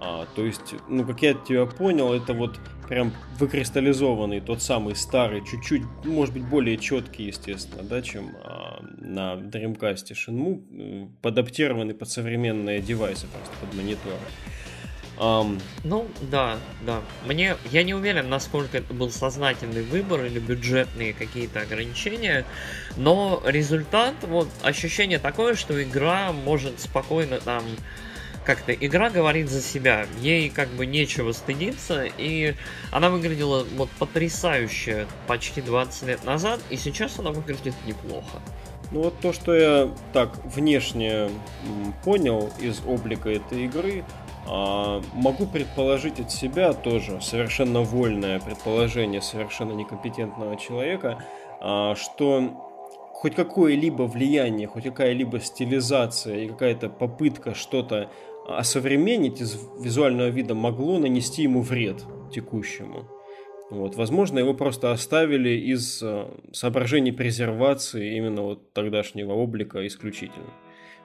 А, 0.00 0.26
то 0.36 0.44
есть, 0.44 0.74
ну, 0.88 1.04
как 1.04 1.22
я 1.22 1.34
тебя 1.34 1.66
понял, 1.66 2.12
это 2.12 2.32
вот 2.32 2.58
прям 2.88 3.12
выкристаллизованный, 3.38 4.40
тот 4.40 4.62
самый 4.62 4.94
старый, 4.94 5.44
чуть-чуть, 5.44 5.82
может 6.04 6.34
быть, 6.34 6.44
более 6.44 6.76
четкий, 6.78 7.24
естественно, 7.24 7.82
да, 7.82 8.00
чем 8.00 8.36
а, 8.44 8.80
на 8.98 9.34
Dreamcast 9.34 10.12
Shenmue, 10.12 11.10
подаптированный 11.20 11.94
под 11.94 12.08
современные 12.08 12.80
девайсы, 12.80 13.26
просто 13.26 13.52
под 13.60 13.74
мониторы. 13.74 14.16
Um... 15.18 15.60
Ну, 15.82 16.06
да, 16.30 16.58
да. 16.86 17.00
Мне, 17.26 17.56
я 17.72 17.82
не 17.82 17.92
уверен, 17.92 18.28
насколько 18.28 18.78
это 18.78 18.94
был 18.94 19.10
сознательный 19.10 19.82
выбор 19.82 20.24
или 20.24 20.38
бюджетные 20.38 21.12
какие-то 21.12 21.60
ограничения, 21.62 22.44
но 22.96 23.42
результат, 23.44 24.14
вот, 24.22 24.48
ощущение 24.62 25.18
такое, 25.18 25.56
что 25.56 25.82
игра 25.82 26.32
может 26.32 26.78
спокойно 26.78 27.40
там 27.40 27.64
как-то 28.48 28.72
игра 28.72 29.10
говорит 29.10 29.50
за 29.50 29.60
себя, 29.60 30.06
ей 30.22 30.48
как 30.48 30.70
бы 30.70 30.86
нечего 30.86 31.32
стыдиться, 31.32 32.06
и 32.16 32.54
она 32.90 33.10
выглядела 33.10 33.62
вот 33.76 33.90
потрясающе 33.98 35.06
почти 35.26 35.60
20 35.60 36.08
лет 36.08 36.24
назад, 36.24 36.58
и 36.70 36.78
сейчас 36.78 37.18
она 37.18 37.30
выглядит 37.30 37.74
неплохо. 37.86 38.38
Ну 38.90 39.02
вот 39.02 39.20
то, 39.20 39.34
что 39.34 39.54
я 39.54 39.90
так 40.14 40.30
внешне 40.46 41.28
понял 42.06 42.50
из 42.58 42.80
облика 42.86 43.28
этой 43.28 43.66
игры, 43.66 44.02
а, 44.46 45.02
могу 45.12 45.44
предположить 45.44 46.18
от 46.18 46.32
себя 46.32 46.72
тоже 46.72 47.20
совершенно 47.20 47.82
вольное 47.82 48.40
предположение 48.40 49.20
совершенно 49.20 49.72
некомпетентного 49.72 50.56
человека, 50.56 51.22
а, 51.60 51.94
что 51.96 52.64
хоть 53.18 53.34
какое-либо 53.34 54.04
влияние, 54.04 54.68
хоть 54.68 54.84
какая-либо 54.84 55.40
стилизация 55.40 56.36
и 56.36 56.48
какая-то 56.48 56.88
попытка 56.88 57.52
что-то 57.52 58.08
осовременить 58.48 59.40
из 59.40 59.58
визуального 59.80 60.28
вида 60.28 60.54
могло 60.54 60.98
нанести 60.98 61.42
ему 61.42 61.62
вред 61.62 62.04
текущему. 62.32 63.08
Вот, 63.70 63.96
возможно, 63.96 64.38
его 64.38 64.54
просто 64.54 64.92
оставили 64.92 65.50
из 65.50 66.02
а, 66.02 66.34
соображений 66.52 67.12
презервации 67.12 68.16
именно 68.16 68.42
вот 68.42 68.72
тогдашнего 68.72 69.32
облика 69.32 69.86
исключительно 69.86 70.52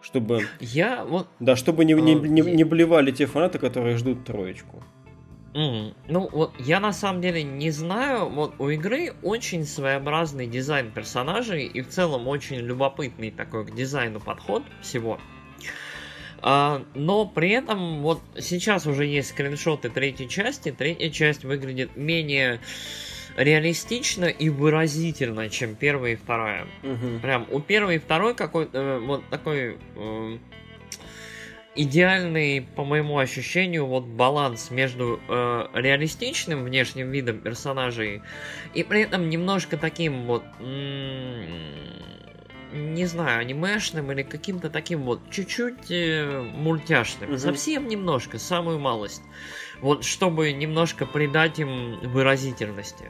чтобы... 0.03 0.47
Я 0.59 1.05
вот... 1.05 1.27
Да, 1.39 1.55
чтобы 1.55 1.85
не, 1.85 1.93
не, 1.93 2.13
не, 2.13 2.41
не 2.41 2.63
блевали 2.63 3.11
те 3.11 3.25
фанаты, 3.25 3.57
которые 3.57 3.97
ждут 3.97 4.25
троечку. 4.25 4.83
Mm. 5.53 5.93
Ну, 6.09 6.29
вот 6.31 6.51
я 6.59 6.79
на 6.79 6.91
самом 6.91 7.21
деле 7.21 7.43
не 7.43 7.71
знаю. 7.71 8.29
Вот 8.29 8.55
у 8.59 8.69
игры 8.69 9.13
очень 9.21 9.65
своеобразный 9.65 10.47
дизайн 10.47 10.91
персонажей 10.91 11.65
и 11.65 11.81
в 11.81 11.89
целом 11.89 12.27
очень 12.27 12.57
любопытный 12.57 13.31
такой 13.31 13.65
к 13.65 13.73
дизайну 13.73 14.19
подход 14.19 14.63
всего. 14.81 15.19
А, 15.19 15.32
но 16.43 17.31
при 17.33 17.51
этом 17.51 18.01
вот 18.01 18.21
сейчас 18.37 18.85
уже 18.85 19.05
есть 19.05 19.29
скриншоты 19.29 19.89
третьей 19.89 20.27
части. 20.27 20.71
Третья 20.71 21.09
часть 21.09 21.43
выглядит 21.43 21.95
менее 21.95 22.59
реалистично 23.37 24.25
и 24.25 24.49
выразительно, 24.49 25.49
чем 25.49 25.75
первая 25.75 26.13
и 26.13 26.15
вторая. 26.15 26.67
Мгм. 26.83 27.19
Прям 27.21 27.47
у 27.49 27.59
первой 27.59 27.95
и 27.95 27.99
второй 27.99 28.35
какой-то 28.35 28.77
э, 28.77 28.99
вот 28.99 29.23
такой 29.29 29.77
э, 29.95 30.37
идеальный, 31.75 32.61
по 32.75 32.83
моему 32.83 33.17
ощущению, 33.17 33.85
вот 33.85 34.03
баланс 34.05 34.69
между 34.69 35.19
э, 35.27 35.67
реалистичным 35.73 36.63
внешним 36.63 37.11
видом 37.11 37.39
персонажей 37.39 38.21
и 38.73 38.83
при 38.83 39.01
этом 39.01 39.29
немножко 39.29 39.77
таким 39.77 40.25
вот 40.25 40.43
м, 40.59 41.45
не 42.73 43.05
знаю, 43.05 43.39
анимешным 43.41 44.11
или 44.11 44.23
каким-то 44.23 44.69
таким 44.69 45.03
вот 45.03 45.19
чуть-чуть 45.29 45.89
э, 45.91 46.41
мультяшным. 46.55 47.29
Мгм. 47.29 47.39
Совсем 47.39 47.87
немножко, 47.87 48.39
самую 48.39 48.79
малость. 48.79 49.21
Вот 49.81 50.03
чтобы 50.03 50.51
немножко 50.53 51.05
придать 51.05 51.59
им 51.59 51.99
выразительности. 52.01 53.05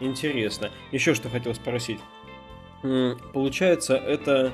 Интересно. 0.00 0.70
Еще 0.92 1.14
что 1.14 1.28
хотел 1.28 1.54
спросить. 1.54 1.98
Получается, 3.32 3.96
это 3.96 4.52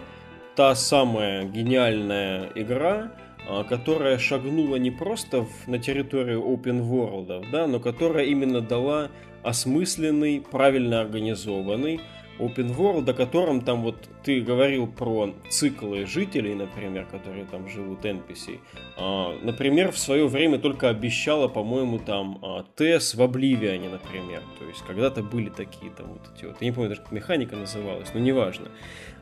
та 0.55 0.75
самая 0.75 1.45
гениальная 1.45 2.51
игра, 2.55 3.12
а, 3.49 3.64
которая 3.64 4.18
шагнула 4.18 4.77
не 4.77 4.91
просто 4.91 5.43
в- 5.43 5.66
на 5.66 5.79
территорию 5.79 6.41
open 6.43 6.83
world, 6.83 7.51
да, 7.51 7.66
но 7.66 7.81
которая 7.81 8.27
именно 8.27 8.61
дала 8.61 9.11
осмысленный, 9.43 10.41
правильно 10.49 11.01
организованный 11.01 12.01
open 12.41 12.74
world, 12.76 13.11
о 13.11 13.14
котором 13.14 13.61
там 13.61 13.82
вот 13.82 14.09
ты 14.22 14.41
говорил 14.41 14.86
про 14.86 15.34
циклы 15.49 16.07
жителей, 16.07 16.55
например, 16.55 17.07
которые 17.07 17.45
там 17.45 17.68
живут 17.68 18.05
NPC. 18.05 18.59
А, 18.97 19.38
Например, 19.43 19.93
в 19.93 19.99
свое 19.99 20.26
время 20.26 20.59
только 20.59 20.88
обещала, 20.88 21.49
по-моему, 21.49 21.99
там 21.99 22.38
а, 22.43 22.64
ТЭС 22.74 23.14
в 23.14 23.22
Обливиане, 23.22 23.88
например. 23.88 24.43
То 24.59 24.64
есть 24.66 24.82
когда-то 24.86 25.22
были 25.22 25.49
такие 25.51 25.93
там 25.93 26.07
вот 26.09 26.22
эти 26.34 26.45
вот. 26.47 26.57
Я 26.61 26.66
не 26.66 26.72
помню 26.72 26.91
даже, 26.91 27.03
как 27.03 27.12
механика 27.12 27.57
называлась, 27.57 28.09
но 28.14 28.20
неважно. 28.20 28.68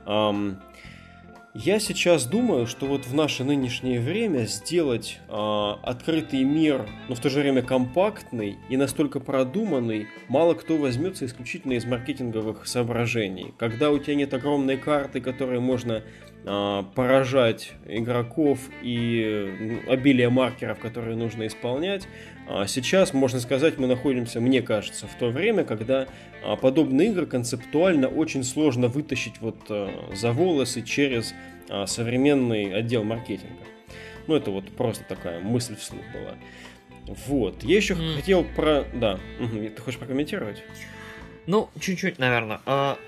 Ам, 0.07 0.61
Я 1.55 1.81
сейчас 1.81 2.27
думаю, 2.27 2.67
что 2.67 2.87
вот 2.87 3.07
в 3.07 3.15
наше 3.15 3.43
нынешнее 3.43 4.01
время 4.01 4.45
сделать 4.45 5.19
а, 5.29 5.81
открытый 5.83 6.45
мир, 6.45 6.87
но 7.09 7.15
в 7.15 7.21
то 7.21 7.31
же 7.31 7.41
время 7.41 7.63
компактный 7.63 8.59
и 8.69 8.77
настолько 8.77 9.19
продуманный, 9.19 10.09
мало 10.29 10.53
кто 10.53 10.77
возьмется 10.77 11.25
исключительно 11.25 11.73
из 11.73 11.87
маркетинговых 11.87 12.67
соображений. 12.67 13.55
Когда 13.57 13.91
у 13.91 13.99
тебя 13.99 14.15
нет 14.15 14.35
огромной 14.35 14.77
карты, 14.77 15.23
которой 15.23 15.59
можно 15.59 16.03
а, 16.45 16.83
поражать 16.95 17.73
игроков 17.87 18.59
и 18.83 19.81
ну, 19.87 19.93
обилие 19.93 20.29
маркеров, 20.29 20.79
которые 20.79 21.17
нужно 21.17 21.47
исполнять. 21.47 22.07
А 22.51 22.67
Сейчас, 22.67 23.13
можно 23.13 23.41
сказать, 23.41 23.77
мы 23.77 23.87
находимся, 23.87 24.41
мне 24.41 24.63
кажется, 24.63 25.07
в 25.07 25.15
то 25.19 25.29
время, 25.29 25.65
когда 25.65 26.09
а, 26.43 26.57
подобные 26.57 27.11
игры 27.11 27.27
концептуально 27.27 28.09
очень 28.09 28.43
сложно 28.43 28.89
вытащить 28.89 29.35
вот 29.41 29.57
а, 29.69 29.91
за 30.15 30.33
волосы 30.33 30.83
через 30.83 31.35
а, 31.69 31.87
современный 31.87 32.75
отдел 32.75 33.05
маркетинга. 33.05 33.65
Ну, 34.27 34.35
это 34.35 34.51
вот 34.51 34.71
просто 34.71 35.05
такая 35.05 35.41
мысль 35.41 35.77
вслух 35.77 36.03
была. 36.15 36.35
Вот. 37.27 37.63
Я 37.65 37.77
еще 37.77 37.95
М. 37.95 38.17
хотел 38.17 38.45
про... 38.45 38.85
Да. 38.95 39.19
Ты 39.39 39.81
хочешь 39.83 39.99
прокомментировать? 39.99 40.63
Ну, 41.47 41.69
чуть-чуть, 41.81 42.19
наверное. 42.19 42.61
А, 42.67 42.99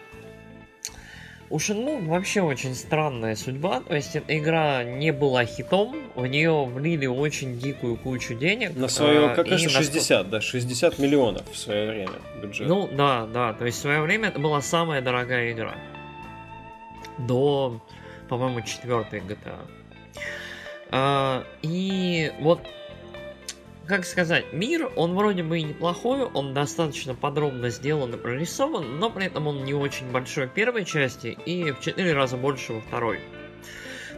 У 1.51 1.57
Shenmue 1.57 2.07
вообще 2.07 2.42
очень 2.42 2.76
странная 2.76 3.34
судьба. 3.34 3.80
То 3.80 3.96
есть 3.96 4.16
игра 4.28 4.84
не 4.84 5.12
была 5.12 5.44
хитом, 5.44 5.96
в 6.14 6.24
нее 6.26 6.64
влили 6.64 7.07
очень 7.07 7.59
дикую 7.59 7.96
кучу 7.96 8.34
денег. 8.34 8.76
На 8.76 8.86
свое, 8.86 9.30
а, 9.32 9.34
как 9.34 9.48
насколько- 9.48 9.82
60, 9.82 10.30
да, 10.30 10.40
60 10.40 11.01
миллионов 11.01 11.42
в 11.51 11.57
свое 11.59 11.90
время 11.90 12.12
бюджет. 12.40 12.68
Ну 12.68 12.88
да, 12.92 13.26
да. 13.26 13.53
То 13.55 13.66
есть 13.66 13.78
в 13.78 13.80
свое 13.80 14.01
время 14.01 14.28
это 14.28 14.38
была 14.38 14.62
самая 14.62 15.03
дорогая 15.03 15.51
игра. 15.51 15.74
До, 17.18 17.80
по-моему, 18.28 18.61
четвертой 18.62 19.20
GTA. 19.20 19.59
А, 20.92 21.44
и 21.62 22.32
вот, 22.40 22.61
как 23.91 24.07
сказать, 24.07 24.53
мир, 24.53 24.88
он 24.95 25.16
вроде 25.16 25.43
бы 25.43 25.59
и 25.59 25.64
неплохой, 25.64 26.22
он 26.22 26.55
достаточно 26.55 27.12
подробно 27.16 27.70
сделан 27.70 28.14
и 28.14 28.16
прорисован, 28.16 29.01
но 29.01 29.11
при 29.11 29.26
этом 29.26 29.49
он 29.49 29.64
не 29.64 29.74
очень 29.74 30.09
большой 30.12 30.47
в 30.47 30.51
первой 30.51 30.84
части 30.84 31.36
и 31.45 31.72
в 31.72 31.80
четыре 31.80 32.12
раза 32.12 32.36
больше 32.36 32.74
во 32.74 32.80
второй. 32.82 33.18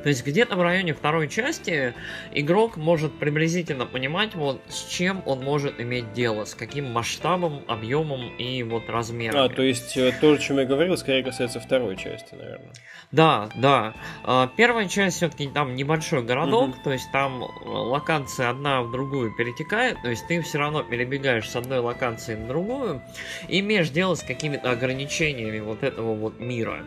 То 0.02 0.08
есть 0.08 0.26
где-то 0.26 0.56
в 0.56 0.62
районе 0.62 0.94
второй 0.94 1.28
части 1.28 1.94
игрок 2.32 2.76
может 2.76 3.12
приблизительно 3.18 3.86
понимать, 3.86 4.34
вот 4.34 4.60
с 4.68 4.84
чем 4.88 5.22
он 5.26 5.42
может 5.42 5.80
иметь 5.80 6.12
дело, 6.12 6.44
с 6.44 6.54
каким 6.54 6.90
масштабом, 6.90 7.62
объемом 7.68 8.34
и 8.36 8.62
вот 8.62 8.88
размером. 8.88 9.40
А, 9.40 9.48
то 9.48 9.62
есть 9.62 9.96
э, 9.96 10.12
то, 10.20 10.32
о 10.32 10.38
чем 10.38 10.58
я 10.58 10.64
говорил, 10.64 10.96
скорее 10.96 11.22
касается 11.22 11.60
второй 11.60 11.96
части, 11.96 12.34
наверное. 12.34 12.72
Да, 13.12 13.48
да. 13.54 13.94
А, 14.24 14.48
Первая 14.56 14.88
часть 14.88 15.18
все-таки 15.18 15.48
там 15.48 15.74
небольшой 15.74 16.22
городок, 16.22 16.82
то 16.82 16.92
есть 16.92 17.10
там 17.12 17.42
э, 17.42 17.46
локация 17.64 18.50
одна 18.50 18.82
в 18.82 18.90
другую 18.90 19.34
перетекает, 19.36 20.00
то 20.02 20.10
есть 20.10 20.26
ты 20.26 20.40
все 20.42 20.58
равно 20.58 20.82
перебегаешь 20.82 21.48
с 21.48 21.56
одной 21.56 21.78
локации 21.78 22.34
на 22.34 22.48
другую 22.48 23.02
и 23.48 23.60
имеешь 23.60 23.90
дело 23.90 24.14
с 24.14 24.22
какими-то 24.22 24.70
ограничениями 24.70 25.60
вот 25.60 25.82
этого 25.82 26.14
вот 26.14 26.40
мира. 26.40 26.84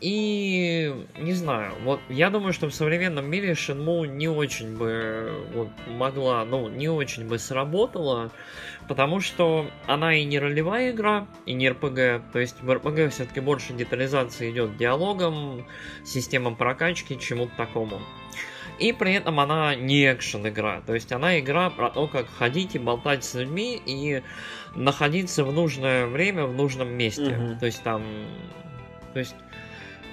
И 0.00 0.94
не 1.18 1.32
знаю, 1.32 1.72
вот 1.82 2.00
я 2.10 2.28
думаю, 2.28 2.52
что 2.52 2.68
в 2.68 2.74
современном 2.74 3.24
мире 3.24 3.52
Shenmue 3.52 4.06
не 4.06 4.28
очень 4.28 4.76
бы 4.76 5.46
вот, 5.54 5.68
могла, 5.86 6.44
ну, 6.44 6.68
не 6.68 6.88
очень 6.88 7.26
бы 7.26 7.38
сработала, 7.38 8.30
потому 8.86 9.20
что 9.20 9.66
она 9.86 10.14
и 10.14 10.24
не 10.24 10.38
ролевая 10.38 10.90
игра, 10.90 11.26
и 11.46 11.54
не 11.54 11.70
РПГ. 11.70 12.32
То 12.32 12.38
есть 12.38 12.60
в 12.60 12.70
РПГ 12.70 13.10
все-таки 13.10 13.40
больше 13.40 13.72
детализации 13.72 14.50
идет 14.50 14.72
к 14.72 14.76
диалогам, 14.76 15.64
системам 16.04 16.54
прокачки, 16.54 17.18
чему-то 17.18 17.56
такому. 17.56 18.00
И 18.78 18.92
при 18.92 19.14
этом 19.14 19.40
она 19.40 19.74
не 19.74 20.12
экшен 20.12 20.46
игра. 20.48 20.82
То 20.82 20.94
есть 20.94 21.12
она 21.12 21.38
игра 21.38 21.70
про 21.70 21.88
то, 21.90 22.08
как 22.08 22.26
ходить 22.28 22.74
и 22.74 22.78
болтать 22.78 23.24
с 23.24 23.34
людьми 23.34 23.80
и 23.86 24.22
находиться 24.74 25.44
в 25.44 25.52
нужное 25.52 26.06
время 26.06 26.44
в 26.44 26.54
нужном 26.54 26.88
месте. 26.88 27.36
Мгм. 27.36 27.58
То 27.58 27.66
есть 27.66 27.82
там... 27.82 28.02
То 29.14 29.20
есть... 29.20 29.34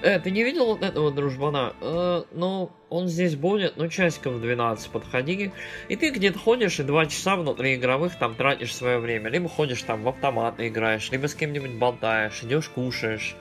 Э, 0.02 0.18
ты 0.18 0.30
не 0.30 0.42
видел 0.42 0.66
вот 0.66 0.82
этого 0.82 1.12
дружбана? 1.12 1.74
Э, 1.80 2.24
ну, 2.32 2.70
он 2.90 3.08
здесь 3.08 3.36
будет, 3.36 3.76
ну, 3.76 3.88
часиков 3.88 4.40
12 4.40 4.90
подходи. 4.90 5.52
И 5.88 5.96
ты 5.96 6.10
где-то 6.10 6.38
ходишь 6.38 6.80
и 6.80 6.82
два 6.82 7.06
часа 7.06 7.36
внутри 7.36 7.76
игровых 7.76 8.16
там 8.18 8.34
тратишь 8.34 8.74
свое 8.74 8.98
время. 8.98 9.30
Либо 9.30 9.48
ходишь 9.48 9.82
там 9.82 10.02
в 10.02 10.08
автомат 10.08 10.54
играешь, 10.58 11.10
либо 11.10 11.26
с 11.28 11.34
кем-нибудь 11.34 11.72
болтаешь, 11.72 12.42
идешь 12.42 12.68
кушаешь. 12.68 13.36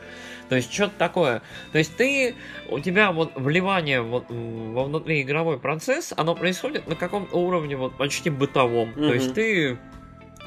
То 0.50 0.56
есть 0.58 0.72
что-то 0.72 0.94
такое. 0.98 1.42
То 1.72 1.78
есть 1.78 1.96
ты, 1.96 2.36
у 2.70 2.80
тебя 2.80 3.14
вот 3.14 3.32
вливание 3.36 4.02
вот 4.02 4.26
во 4.30 4.84
внутриигровой 4.84 5.58
процесс, 5.58 6.14
оно 6.18 6.36
происходит 6.36 6.88
на 6.88 6.96
каком-то 6.96 7.38
уровне 7.38 7.78
вот 7.78 7.98
почти 7.98 8.30
бытовом. 8.30 8.94
То 8.94 9.14
есть 9.14 9.34
ты 9.34 9.78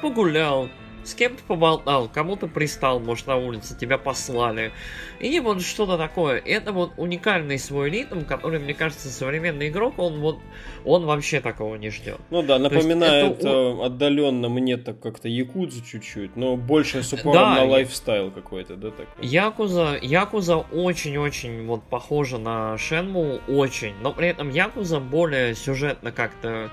погулял, 0.03 0.69
с 1.05 1.13
кем-то 1.13 1.43
поболтал, 1.43 2.09
кому-то 2.11 2.47
пристал, 2.47 2.99
может, 2.99 3.27
на 3.27 3.37
улице, 3.37 3.77
тебя 3.77 3.97
послали. 3.97 4.71
И 5.19 5.39
вот 5.39 5.61
что-то 5.61 5.97
такое. 5.97 6.39
Это 6.39 6.71
вот 6.71 6.91
уникальный 6.97 7.57
свой 7.59 7.89
ритм, 7.89 8.21
который, 8.21 8.59
мне 8.59 8.73
кажется, 8.73 9.09
современный 9.09 9.69
игрок, 9.69 9.99
он 9.99 10.19
вот, 10.19 10.39
он 10.83 11.05
вообще 11.05 11.39
такого 11.41 11.75
не 11.75 11.89
ждет. 11.89 12.19
Ну 12.29 12.41
да, 12.41 12.59
напоминает 12.59 13.39
это 13.39 13.47
э, 13.47 13.85
отдаленно 13.85 14.49
мне 14.49 14.77
так 14.77 14.99
как-то 14.99 15.27
Якудзу 15.29 15.83
чуть-чуть, 15.83 16.35
но 16.35 16.55
больше 16.57 17.03
с 17.03 17.13
упором 17.13 17.33
Да, 17.33 17.55
на 17.55 17.65
лайфстайл 17.65 18.31
какой-то, 18.31 18.75
да, 18.75 18.91
такой. 18.91 19.25
Якуза, 19.25 19.97
Якуза 20.01 20.57
очень-очень 20.57 21.65
вот 21.65 21.83
похожа 21.83 22.37
на 22.37 22.77
Шенму, 22.77 23.39
очень. 23.47 23.93
Но 24.01 24.11
при 24.11 24.27
этом 24.27 24.49
Якуза 24.49 24.99
более 24.99 25.55
сюжетно 25.55 26.11
как-то... 26.11 26.71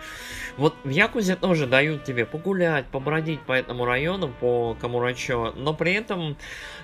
Вот 0.57 0.75
в 0.85 0.91
Якузе 0.91 1.37
тоже 1.37 1.67
дают 1.67 2.05
тебе 2.05 2.27
погулять, 2.27 2.87
побродить 2.87 3.41
по 3.43 3.53
этому 3.53 3.85
району, 3.85 4.22
по 4.29 4.77
Камурачо, 4.81 5.53
но 5.57 5.75
при 5.75 5.93
этом 5.95 6.37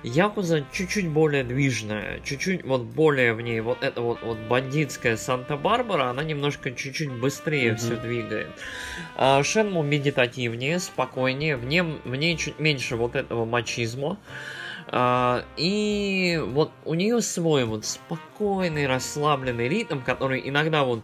Якуза 0.03 0.65
чуть-чуть 0.71 1.07
более 1.09 1.43
движная, 1.43 2.19
чуть-чуть 2.23 2.63
вот 2.63 2.81
более 2.81 3.33
в 3.33 3.41
ней 3.41 3.59
вот 3.61 3.83
эта 3.83 4.01
вот, 4.01 4.21
вот 4.21 4.37
бандитская 4.37 5.17
Санта-Барбара, 5.17 6.09
она 6.09 6.23
немножко 6.23 6.71
чуть-чуть 6.71 7.11
быстрее 7.11 7.71
Мгм. 7.71 7.77
все 7.77 7.95
двигает. 7.97 8.49
А 9.15 9.43
Шенму 9.43 9.83
медитативнее, 9.83 10.79
спокойнее, 10.79 11.57
в, 11.57 11.65
нем, 11.65 11.99
в 12.05 12.15
ней 12.15 12.37
чуть 12.37 12.59
меньше 12.59 12.95
вот 12.95 13.15
этого 13.15 13.45
мачизма. 13.45 14.17
А, 14.91 15.43
и 15.57 16.41
вот 16.43 16.71
у 16.85 16.93
нее 16.95 17.21
свой 17.21 17.65
вот 17.65 17.85
спокойный, 17.85 18.87
расслабленный 18.87 19.67
ритм, 19.67 19.99
который 19.99 20.41
иногда 20.47 20.83
вот 20.83 21.01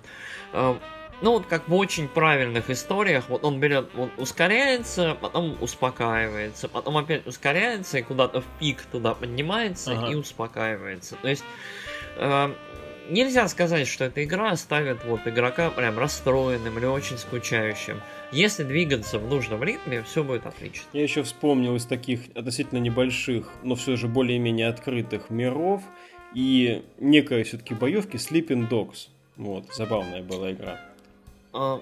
а, 0.53 0.79
ну 1.21 1.31
вот 1.31 1.45
как 1.45 1.67
в 1.67 1.73
очень 1.73 2.07
правильных 2.07 2.69
историях, 2.69 3.25
вот 3.29 3.43
он 3.43 3.59
берет, 3.59 3.89
он 3.97 4.11
ускоряется, 4.17 5.17
потом 5.19 5.57
успокаивается, 5.61 6.67
потом 6.67 6.97
опять 6.97 7.25
ускоряется 7.27 7.99
и 7.99 8.01
куда-то 8.01 8.41
в 8.41 8.45
пик 8.59 8.81
туда 8.91 9.13
поднимается 9.13 9.93
ага. 9.93 10.11
и 10.11 10.15
успокаивается. 10.15 11.15
То 11.21 11.29
есть 11.29 11.43
э, 12.17 12.53
нельзя 13.09 13.47
сказать, 13.47 13.87
что 13.87 14.05
эта 14.05 14.23
игра 14.23 14.51
оставит 14.51 15.03
вот 15.05 15.21
игрока 15.25 15.69
прям 15.69 15.97
расстроенным 15.97 16.77
или 16.77 16.85
очень 16.85 17.17
скучающим. 17.17 18.01
Если 18.31 18.63
двигаться 18.63 19.19
в 19.19 19.27
нужном 19.27 19.63
ритме, 19.63 20.03
все 20.03 20.23
будет 20.23 20.45
отлично. 20.45 20.85
Я 20.93 21.03
еще 21.03 21.23
вспомнил 21.23 21.75
из 21.75 21.85
таких 21.85 22.21
относительно 22.35 22.79
небольших, 22.79 23.49
но 23.63 23.75
все 23.75 23.95
же 23.95 24.07
более-менее 24.07 24.67
открытых 24.67 25.29
миров 25.29 25.81
и 26.33 26.83
некой 26.99 27.43
все-таки 27.43 27.73
боевки 27.73 28.17
Sleeping 28.17 28.69
Dogs. 28.69 29.07
Вот, 29.37 29.65
забавная 29.73 30.23
была 30.23 30.51
игра. 30.51 30.79
А, 31.57 31.79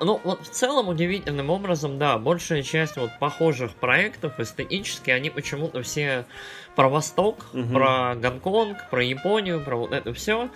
ну, 0.00 0.20
вот 0.22 0.42
в 0.42 0.50
целом 0.50 0.88
удивительным 0.88 1.48
образом, 1.48 1.98
да, 1.98 2.18
большая 2.18 2.62
часть 2.62 2.96
вот 2.96 3.10
похожих 3.18 3.74
проектов 3.74 4.38
эстетически, 4.38 5.10
они 5.10 5.30
почему-то 5.30 5.82
все 5.82 6.26
про 6.76 6.90
Восток, 6.90 7.46
угу. 7.54 7.72
про 7.72 8.16
Гонконг, 8.16 8.90
про 8.90 9.02
Японию, 9.02 9.64
про 9.64 9.76
вот 9.76 9.92
это 9.92 10.12
все. 10.12 10.50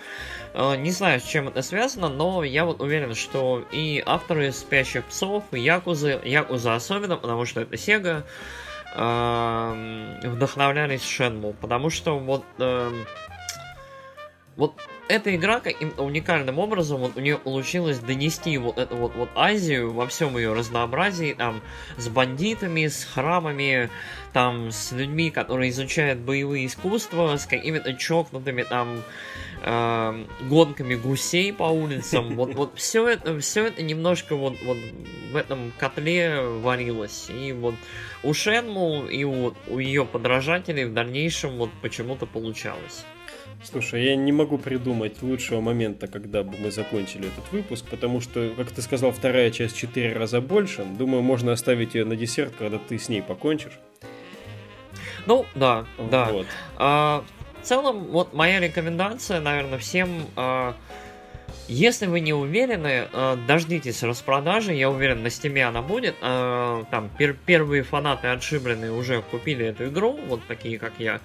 А, 0.53 0.75
не 0.75 0.91
знаю, 0.91 1.19
с 1.19 1.23
чем 1.23 1.47
это 1.47 1.63
связано, 1.63 2.09
но 2.09 2.43
я 2.43 2.65
вот 2.65 2.79
уверен, 2.79 3.15
что 3.15 3.65
и 3.71 4.03
авторы 4.05 4.51
«Спящих 4.51 5.05
псов», 5.05 5.45
и 5.51 5.59
Якузы, 5.59 6.19
Якуза 6.23 6.75
особенно, 6.75 7.17
потому 7.17 7.45
что 7.45 7.61
это 7.61 7.75
Сега, 7.75 8.23
вдохновлялись 8.95 11.03
Шенму, 11.03 11.53
потому 11.53 11.89
что 11.89 12.17
вот 12.17 12.43
эм, 12.57 13.05
вот 14.55 14.73
эта 15.09 15.35
игра 15.35 15.59
каким-то 15.59 16.03
уникальным 16.03 16.59
образом, 16.59 17.01
вот 17.01 17.17
у 17.17 17.19
нее 17.19 17.39
получилось 17.39 17.97
донести 17.97 18.57
вот 18.59 18.77
эту 18.77 18.95
вот, 18.95 19.15
вот 19.15 19.29
Азию 19.35 19.91
во 19.91 20.07
всем 20.07 20.37
ее 20.37 20.53
разнообразии, 20.53 21.33
там, 21.33 21.61
с 21.97 22.07
бандитами, 22.07 22.85
с 22.85 23.05
храмами, 23.05 23.89
там, 24.33 24.71
с 24.71 24.91
людьми, 24.91 25.31
которые 25.31 25.71
изучают 25.71 26.19
боевые 26.19 26.67
искусства, 26.67 27.35
с 27.37 27.47
какими-то 27.47 27.95
чокнутыми 27.95 28.61
там 28.61 29.01
э, 29.63 30.25
гонками 30.47 30.93
гусей 30.93 31.51
по 31.51 31.63
улицам. 31.63 32.29
Вот, 32.39 32.53
вот 32.53 32.77
все 32.77 33.07
это, 33.07 33.37
все 33.39 33.65
это 33.65 33.81
немножко 33.81 34.35
вот, 34.35 34.55
вот 34.63 34.77
в 35.31 35.35
этом 35.35 35.73
котле 35.77 36.39
варилось. 36.41 37.29
И 37.29 37.51
вот 37.51 37.75
у 38.23 38.33
Шенму 38.33 39.07
и 39.07 39.23
у, 39.23 39.55
у 39.67 39.79
ее 39.79 40.05
подражателей 40.05 40.85
в 40.85 40.93
дальнейшем 40.93 41.57
вот 41.57 41.71
почему-то 41.81 42.27
получалось. 42.27 43.03
Слушай, 43.63 44.05
я 44.05 44.15
не 44.15 44.31
могу 44.31 44.57
придумать 44.57 45.21
лучшего 45.21 45.59
момента, 45.59 46.07
когда 46.07 46.43
бы 46.43 46.55
мы 46.57 46.71
закончили 46.71 47.27
этот 47.27 47.51
выпуск, 47.51 47.85
потому 47.89 48.21
что, 48.21 48.53
как 48.55 48.71
ты 48.71 48.81
сказал, 48.81 49.11
вторая 49.11 49.51
часть 49.51 49.77
четыре 49.77 50.13
раза 50.13 50.39
больше. 50.39 50.85
Думаю, 50.85 51.21
можно 51.21 51.51
оставить 51.51 51.93
ее 51.93 52.05
на 52.05 52.15
десерт, 52.15 52.53
когда 52.57 52.77
ты 52.77 52.97
с 52.97 53.09
ней 53.09 53.21
покончишь. 53.21 53.79
Ну, 55.25 55.45
да, 55.55 55.85
да. 56.09 56.25
Вот. 56.31 56.47
А, 56.77 57.23
в 57.61 57.65
целом, 57.65 58.05
вот 58.05 58.33
моя 58.33 58.59
рекомендация, 58.59 59.41
наверное, 59.41 59.77
всем... 59.77 60.25
А, 60.35 60.75
если 61.67 62.07
вы 62.07 62.19
не 62.19 62.33
уверены, 62.33 63.07
э, 63.11 63.37
дождитесь 63.47 64.01
распродажи. 64.01 64.73
Я 64.73 64.89
уверен, 64.89 65.21
на 65.21 65.29
стиме 65.29 65.67
она 65.67 65.83
будет. 65.83 66.15
Э, 66.21 66.83
там 66.89 67.09
пер 67.15 67.35
первые 67.45 67.83
фанаты 67.83 68.27
отшибленные 68.27 68.91
уже 68.91 69.21
купили 69.21 69.67
эту 69.67 69.85
игру, 69.85 70.19
вот 70.27 70.41
такие 70.47 70.79
как 70.79 70.93
я. 70.97 71.21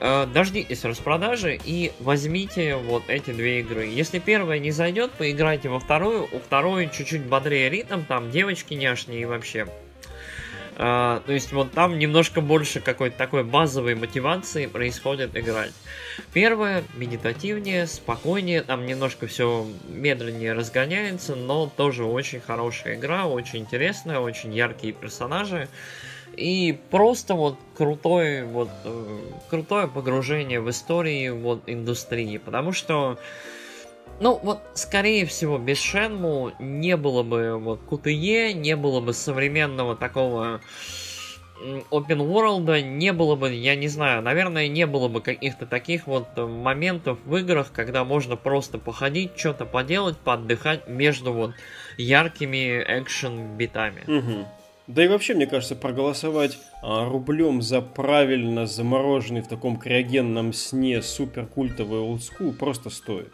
Э, 0.00 0.26
дождитесь 0.26 0.84
распродажи 0.84 1.58
и 1.64 1.92
возьмите 2.00 2.76
вот 2.76 3.04
эти 3.08 3.30
две 3.30 3.60
игры. 3.60 3.86
Если 3.86 4.18
первая 4.18 4.58
не 4.58 4.70
зайдет, 4.70 5.12
поиграйте 5.12 5.68
во 5.68 5.78
вторую. 5.78 6.28
У 6.32 6.38
второй 6.40 6.90
чуть-чуть 6.90 7.22
бодрее 7.22 7.70
ритм, 7.70 8.02
там 8.02 8.30
девочки 8.30 8.74
няшные 8.74 9.22
и 9.22 9.24
вообще. 9.24 9.66
Uh, 10.76 11.22
то 11.24 11.32
есть 11.32 11.52
вот 11.52 11.70
там 11.70 12.00
немножко 12.00 12.40
больше 12.40 12.80
какой-то 12.80 13.16
такой 13.16 13.44
базовой 13.44 13.94
мотивации 13.94 14.66
происходит 14.66 15.36
играть. 15.36 15.70
Первое 16.32 16.82
медитативнее, 16.94 17.86
спокойнее, 17.86 18.60
там 18.62 18.84
немножко 18.84 19.28
все 19.28 19.68
медленнее 19.86 20.52
разгоняется, 20.52 21.36
но 21.36 21.70
тоже 21.76 22.04
очень 22.04 22.40
хорошая 22.40 22.96
игра, 22.96 23.26
очень 23.26 23.60
интересная, 23.60 24.18
очень 24.18 24.52
яркие 24.52 24.92
персонажи. 24.92 25.68
И 26.36 26.78
просто 26.90 27.34
вот 27.34 27.56
крутой, 27.76 28.44
вот, 28.44 28.70
э, 28.84 29.20
крутое 29.50 29.88
погружение 29.88 30.60
в 30.60 30.70
истории 30.70 31.30
вот 31.30 31.62
индустрии. 31.66 32.38
Потому 32.38 32.72
что 32.72 33.18
ну, 34.20 34.38
вот, 34.42 34.60
скорее 34.74 35.26
всего, 35.26 35.58
без 35.58 35.78
Шенму 35.80 36.52
не 36.60 36.96
было 36.96 37.22
бы 37.22 37.58
вот 37.58 37.80
QTE, 37.90 38.52
не 38.52 38.76
было 38.76 39.00
бы 39.00 39.12
современного 39.12 39.96
такого 39.96 40.60
open 41.90 42.18
world, 42.18 42.82
не 42.82 43.12
было 43.12 43.36
бы, 43.36 43.52
я 43.52 43.74
не 43.74 43.88
знаю, 43.88 44.22
наверное, 44.22 44.68
не 44.68 44.86
было 44.86 45.08
бы 45.08 45.20
каких-то 45.20 45.66
таких 45.66 46.06
вот 46.06 46.36
моментов 46.36 47.18
в 47.24 47.36
играх, 47.36 47.72
когда 47.72 48.04
можно 48.04 48.36
просто 48.36 48.78
походить, 48.78 49.32
что-то 49.36 49.64
поделать, 49.64 50.16
поотдыхать 50.18 50.88
между 50.88 51.32
вот 51.32 51.54
яркими 51.96 52.82
экшен-битами. 52.86 54.04
Угу. 54.06 54.46
Да 54.86 55.02
и 55.02 55.08
вообще, 55.08 55.34
мне 55.34 55.46
кажется, 55.46 55.76
проголосовать 55.76 56.58
а, 56.82 57.08
рублем 57.08 57.62
за 57.62 57.80
правильно 57.80 58.66
замороженный 58.66 59.40
в 59.40 59.48
таком 59.48 59.78
криогенном 59.78 60.52
сне 60.52 61.00
супер 61.00 61.46
культовый 61.46 62.00
олдскул 62.00 62.52
просто 62.52 62.90
стоит. 62.90 63.32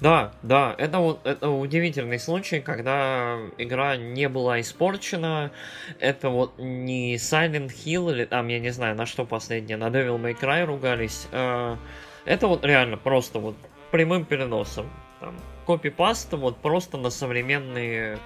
Да, 0.00 0.32
да, 0.42 0.74
это 0.78 1.18
это 1.24 1.48
удивительный 1.50 2.18
случай, 2.18 2.60
когда 2.60 3.38
игра 3.58 3.96
не 3.96 4.28
была 4.28 4.60
испорчена. 4.60 5.52
Это 6.00 6.30
вот 6.30 6.58
не 6.58 7.16
Silent 7.16 7.68
Hill 7.68 8.12
или 8.12 8.24
там, 8.24 8.48
я 8.48 8.58
не 8.58 8.70
знаю, 8.70 8.96
на 8.96 9.06
что 9.06 9.24
последнее, 9.24 9.76
на 9.76 9.88
Devil 9.88 10.20
May 10.20 10.36
Cry 10.38 10.64
ругались. 10.64 11.28
Э, 11.30 11.76
это 12.24 12.46
вот 12.48 12.64
реально 12.64 12.96
просто 12.96 13.38
вот 13.38 13.54
прямым 13.92 14.24
переносом. 14.24 14.90
Там, 15.20 15.36
копипаст 15.66 16.32
вот 16.32 16.56
просто 16.56 16.96
на 16.96 17.10
современные 17.10 18.18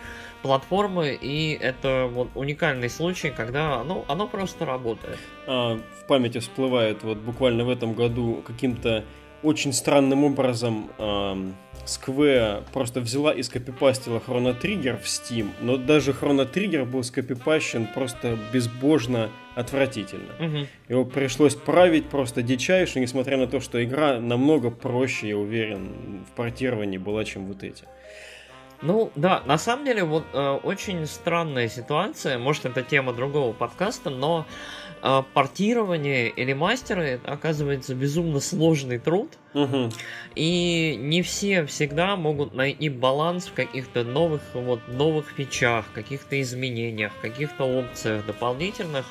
платформы, 0.42 1.18
и 1.20 1.52
это 1.60 2.08
вот 2.10 2.28
уникальный 2.34 2.90
случай, 2.90 3.30
когда 3.30 3.82
ну, 3.84 4.04
оно 4.08 4.26
просто 4.26 4.64
работает. 4.64 5.18
А, 5.46 5.76
в 5.76 6.06
памяти 6.06 6.38
всплывает 6.38 7.02
вот 7.02 7.18
буквально 7.18 7.64
в 7.64 7.70
этом 7.70 7.94
году 7.94 8.42
каким-то 8.46 9.04
очень 9.42 9.72
странным 9.72 10.24
образом 10.24 10.90
эм, 10.98 11.54
Square 11.84 12.64
просто 12.72 13.00
взяла 13.00 13.32
и 13.32 13.42
скопипастила 13.42 14.20
Chrono 14.26 14.58
Trigger 14.60 15.00
в 15.00 15.04
Steam, 15.04 15.50
но 15.60 15.76
даже 15.76 16.12
Chrono 16.12 16.50
Trigger 16.50 16.84
был 16.84 17.04
скопипащен 17.04 17.86
просто 17.86 18.38
безбожно 18.52 19.30
отвратительно. 19.54 20.34
Угу. 20.40 20.66
Его 20.88 21.04
пришлось 21.04 21.54
править 21.54 22.08
просто 22.08 22.42
дичайше, 22.42 22.98
несмотря 23.00 23.36
на 23.36 23.46
то, 23.46 23.60
что 23.60 23.82
игра 23.82 24.18
намного 24.18 24.70
проще, 24.70 25.28
я 25.28 25.38
уверен, 25.38 26.24
в 26.30 26.34
портировании 26.34 26.98
была, 26.98 27.24
чем 27.24 27.46
вот 27.46 27.62
эти. 27.62 27.84
Ну 28.82 29.10
да, 29.16 29.42
на 29.46 29.58
самом 29.58 29.84
деле 29.84 30.04
вот 30.04 30.24
э, 30.32 30.58
очень 30.62 31.06
странная 31.06 31.68
ситуация, 31.68 32.38
может 32.38 32.66
это 32.66 32.82
тема 32.82 33.12
другого 33.12 33.52
подкаста, 33.52 34.10
но 34.10 34.46
э, 35.02 35.22
портирование 35.32 36.28
или 36.28 36.52
мастеры 36.52 37.20
оказывается 37.24 37.94
безумно 37.94 38.40
сложный 38.40 38.98
труд, 38.98 39.32
угу. 39.54 39.90
и 40.34 40.96
не 41.00 41.22
все 41.22 41.64
всегда 41.64 42.16
могут 42.16 42.54
найти 42.54 42.88
баланс 42.90 43.46
в 43.46 43.54
каких-то 43.54 44.04
новых 44.04 44.42
вот 44.52 44.86
новых 44.88 45.30
фичах, 45.30 45.86
каких-то 45.94 46.40
изменениях, 46.40 47.12
каких-то 47.22 47.64
опциях 47.64 48.26
дополнительных. 48.26 49.06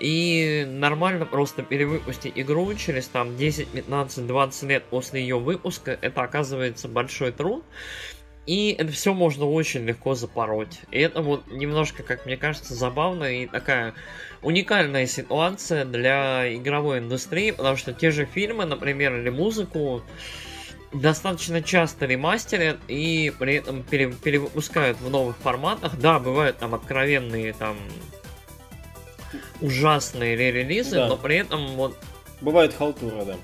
И 0.00 0.64
нормально 0.68 1.26
просто 1.26 1.62
перевыпустить 1.62 2.34
игру 2.36 2.72
через 2.74 3.08
там 3.08 3.36
10, 3.36 3.68
15, 3.68 4.26
20 4.26 4.62
лет 4.64 4.84
после 4.84 5.20
ее 5.22 5.38
выпуска, 5.38 5.98
это 6.00 6.22
оказывается 6.22 6.86
большой 6.88 7.32
труд. 7.32 7.64
И 8.48 8.74
это 8.78 8.90
все 8.92 9.12
можно 9.12 9.44
очень 9.44 9.84
легко 9.84 10.14
запороть. 10.14 10.80
И 10.90 10.98
это 10.98 11.20
вот 11.20 11.46
немножко, 11.48 12.02
как 12.02 12.24
мне 12.24 12.38
кажется, 12.38 12.72
забавно 12.72 13.24
и 13.24 13.46
такая 13.46 13.92
уникальная 14.40 15.06
ситуация 15.06 15.84
для 15.84 16.54
игровой 16.54 17.00
индустрии, 17.00 17.50
потому 17.50 17.76
что 17.76 17.92
те 17.92 18.10
же 18.10 18.24
фильмы, 18.24 18.64
например, 18.64 19.14
или 19.18 19.28
музыку, 19.28 20.02
достаточно 20.94 21.62
часто 21.62 22.06
ремастерят 22.06 22.78
и 22.88 23.30
при 23.38 23.56
этом 23.56 23.82
пере, 23.82 24.10
перевыпускают 24.12 24.98
в 24.98 25.10
новых 25.10 25.36
форматах. 25.36 25.98
Да, 25.98 26.18
бывают 26.18 26.56
там 26.56 26.74
откровенные 26.74 27.52
там 27.52 27.76
ужасные 29.60 30.36
ререлизы, 30.36 30.96
да. 30.96 31.08
но 31.08 31.18
при 31.18 31.36
этом 31.36 31.76
вот... 31.76 31.98
Бывает 32.40 32.72
халтура, 32.72 33.26
да. 33.26 33.36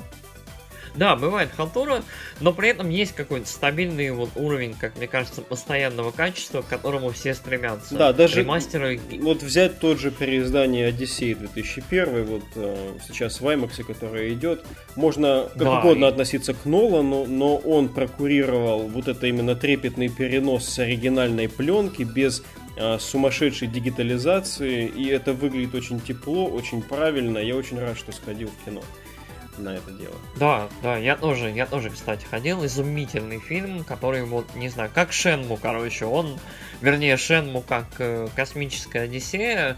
Да, 0.97 1.17
бывает 1.17 1.51
халтура, 1.57 2.03
но 2.41 2.53
при 2.53 2.69
этом 2.69 2.89
есть 2.89 3.15
какой-то 3.15 3.49
стабильный 3.49 4.11
вот 4.13 4.31
уровень, 4.37 4.75
как 4.75 4.97
мне 4.97 5.09
кажется, 5.09 5.43
постоянного 5.43 6.11
качества, 6.13 6.63
к 6.63 6.69
которому 6.69 7.11
все 7.11 7.35
стремятся. 7.35 7.95
Да, 7.97 8.13
даже 8.13 8.41
Ремастеры... 8.41 9.01
вот 9.21 9.43
взять 9.43 9.81
тот 9.81 9.99
же 9.99 10.11
переиздание 10.11 10.91
Odyssey 10.91 11.35
2001, 11.35 12.25
вот 12.25 12.45
э, 12.57 12.93
сейчас 13.09 13.41
в 13.41 13.47
IMAX, 13.47 13.83
которое 13.83 14.33
идет, 14.33 14.65
можно 14.95 15.49
как 15.55 15.59
Да, 15.59 15.79
угодно 15.81 16.05
и- 16.05 16.09
относиться 16.09 16.55
к 16.55 16.65
Нолану, 16.65 17.27
но 17.27 17.57
он 17.57 17.89
прокурировал 17.89 18.87
вот 18.89 19.09
это 19.09 19.27
именно 19.27 19.57
трепетный 19.57 20.09
перенос 20.09 20.69
с 20.69 20.79
оригинальной 20.79 21.49
пленки 21.49 22.03
без 22.05 22.45
э, 22.77 22.99
сумасшедшей 23.01 23.67
дигитализации, 23.69 24.87
и 24.87 25.09
это 25.09 25.33
выглядит 25.33 25.75
очень 25.75 26.01
тепло, 26.01 26.47
очень 26.47 26.83
правильно. 26.83 27.39
Я 27.39 27.57
очень 27.57 27.79
рад, 27.81 27.99
что 27.99 28.13
сходил 28.13 28.49
в 28.49 28.65
кино 28.65 28.83
на 29.59 29.77
это 29.77 29.91
дело. 29.93 30.15
Да, 30.37 30.69
да, 30.83 30.97
я 30.97 31.17
тоже, 31.17 31.51
я 31.51 31.67
тоже, 31.67 31.91
кстати, 31.91 32.25
ходил. 32.25 32.65
Изумительный 32.65 33.41
фильм, 33.41 33.85
который 33.85 34.25
вот, 34.25 34.55
не 34.55 34.69
знаю, 34.69 34.91
как 34.95 35.13
Шенму, 35.13 35.57
короче, 35.57 36.07
он, 36.07 36.39
вернее, 36.81 37.17
Шенму 37.17 37.63
как 37.63 37.87
э, 37.99 38.29
космическая 38.35 39.03
Одиссея, 39.03 39.77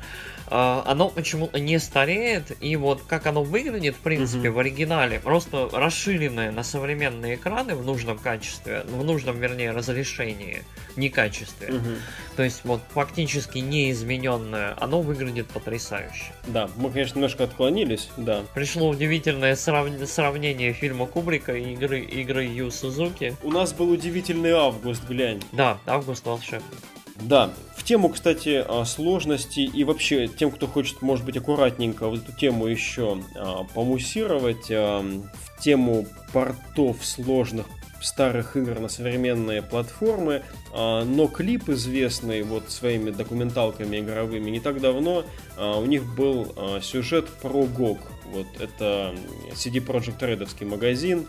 оно 0.49 1.09
почему-то 1.09 1.59
не 1.61 1.79
стареет, 1.79 2.57
и 2.61 2.77
вот 2.77 3.03
как 3.09 3.27
оно 3.27 3.43
выглядит, 3.43 3.97
в 3.97 4.01
принципе, 4.01 4.49
Мгм. 4.49 4.53
в 4.55 4.59
оригинале, 4.61 5.19
просто 5.21 5.69
расширенное 5.73 6.53
на 6.53 6.63
современные 6.63 7.35
экраны 7.37 7.75
в 7.75 7.85
нужном 7.85 8.19
качестве, 8.19 8.83
в 8.89 9.05
нужном, 9.05 9.39
вернее, 9.39 9.73
разрешении, 9.73 10.63
не 10.97 11.09
качестве. 11.09 11.73
Мгм. 11.73 11.97
То 12.37 12.43
есть 12.43 12.61
вот 12.65 12.81
фактически 12.93 13.59
неизмененное, 13.59 14.77
оно 14.81 15.01
выглядит 15.03 15.47
потрясающе. 15.49 16.33
Да, 16.47 16.69
мы, 16.77 16.91
конечно, 16.91 17.17
немножко 17.17 17.45
отклонились, 17.45 18.09
да. 18.17 18.43
Пришло 18.55 18.89
удивительное 18.89 19.57
срав- 19.57 20.07
сравнение 20.07 20.73
фильма 20.73 21.07
Кубрика 21.07 21.55
и 21.55 21.73
игры, 21.73 22.01
игры 22.01 22.45
Ю 22.45 22.71
Сузуки. 22.71 23.37
У 23.43 23.51
нас 23.51 23.73
был 23.73 23.91
удивительный 23.91 24.53
август, 24.53 25.03
глянь. 25.09 25.43
Да, 25.53 25.79
Август 25.87 26.25
волшебный. 26.27 26.77
Да, 27.21 27.51
в 27.77 27.83
тему, 27.83 28.09
кстати, 28.09 28.65
а, 28.67 28.85
сложности 28.85 29.61
и 29.61 29.85
вообще 29.85 30.29
тем, 30.29 30.51
кто 30.51 30.67
хочет, 30.67 31.03
может 31.03 31.25
быть, 31.25 31.37
аккуратненько 31.37 32.09
вот 32.09 32.21
эту 32.21 32.33
тему 32.33 32.67
еще 32.67 33.23
а, 33.35 33.65
помуссировать, 33.75 34.71
а, 34.71 35.01
в 35.01 35.63
тему 35.63 36.07
портов 36.33 37.05
сложных 37.05 37.67
старых 38.03 38.57
игр 38.57 38.79
на 38.79 38.89
современные 38.89 39.63
платформы, 39.63 40.43
но 41.05 41.27
клип 41.29 41.69
известный 41.71 42.43
вот 42.43 42.71
своими 42.71 43.11
документалками 43.11 43.99
игровыми 44.01 44.51
не 44.51 44.61
так 44.61 44.81
давно, 44.81 45.25
а, 45.57 45.79
у 45.79 45.87
них 45.87 46.05
был 46.15 46.53
а, 46.57 46.81
сюжет 46.81 47.29
про 47.29 47.65
GOG, 47.65 47.99
вот 48.33 48.47
это 48.59 49.15
CD 49.55 49.75
Projekt 49.85 50.19
Redовский 50.21 50.67
магазин, 50.67 51.27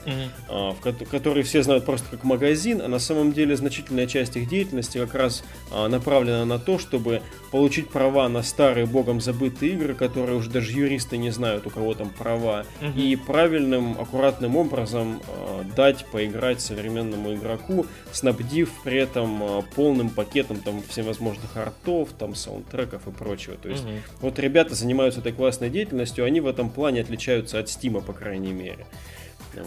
а, 0.50 0.72
в 0.74 0.80
ко- 0.82 0.93
который 1.06 1.43
все 1.43 1.62
знают 1.64 1.86
просто 1.86 2.08
как 2.10 2.24
магазин, 2.24 2.82
а 2.82 2.88
на 2.88 3.00
самом 3.00 3.34
деле 3.34 3.56
значительная 3.56 4.08
часть 4.08 4.36
их 4.36 4.50
деятельности 4.50 4.98
как 4.98 5.14
раз 5.14 5.43
а, 5.72 5.88
направлена 5.88 6.43
на 6.45 6.58
то, 6.60 6.80
чтобы 6.80 7.22
получить 7.52 7.89
права 7.89 8.28
на 8.28 8.41
старые 8.43 8.86
богом 8.88 9.22
забытые 9.22 9.74
игры, 9.74 9.93
которые 9.93 10.38
уже 10.38 10.50
даже 10.50 10.72
юристы 10.72 11.18
не 11.18 11.30
знают, 11.30 11.68
у 11.68 11.70
кого 11.70 11.93
там 11.93 12.10
права, 12.10 12.66
Мгм. 12.82 13.00
и 13.00 13.16
правильным, 13.16 13.91
аккуратным 14.02 14.58
образом 14.58 15.22
а, 15.28 15.64
дать 15.76 16.06
поиграть 16.08 16.62
современному 16.62 17.34
игроку, 17.36 17.86
снабдив 18.12 18.70
при 18.84 18.98
этом 18.98 19.37
а, 19.44 19.62
полным 19.76 20.10
пакетом 20.10 20.60
там 20.60 20.82
всевозможных 20.88 21.56
артов, 21.56 22.10
там 22.18 22.36
саундтреков 22.36 23.08
и 23.08 23.12
прочего. 23.12 23.56
То 23.58 23.70
есть 23.70 23.84
Мгм. 23.84 24.02
вот 24.22 24.40
ребята 24.40 24.76
занимаются 24.76 25.20
этой 25.20 25.34
классной 25.34 25.70
деятельностью, 25.70 26.26
они 26.26 26.42
в 26.42 26.48
этом 26.48 26.70
плане 26.70 27.02
отличаются 27.02 27.60
от 27.60 27.70
Стима, 27.70 28.02
по 28.02 28.14
крайней 28.14 28.54
мере. 28.54 28.86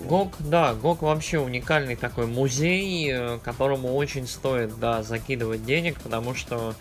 ГОК, 0.09 0.35
да, 0.41 0.75
ГОК 0.75 1.03
вообще 1.03 1.39
уникальный 1.39 1.97
такой 1.97 2.27
музей, 2.27 3.11
э, 3.13 3.39
которому 3.43 3.95
очень 3.95 4.27
стоит, 4.27 4.79
да, 4.79 5.03
закидывать 5.03 5.65
денег, 5.65 6.01
потому 6.01 6.35
что 6.35 6.75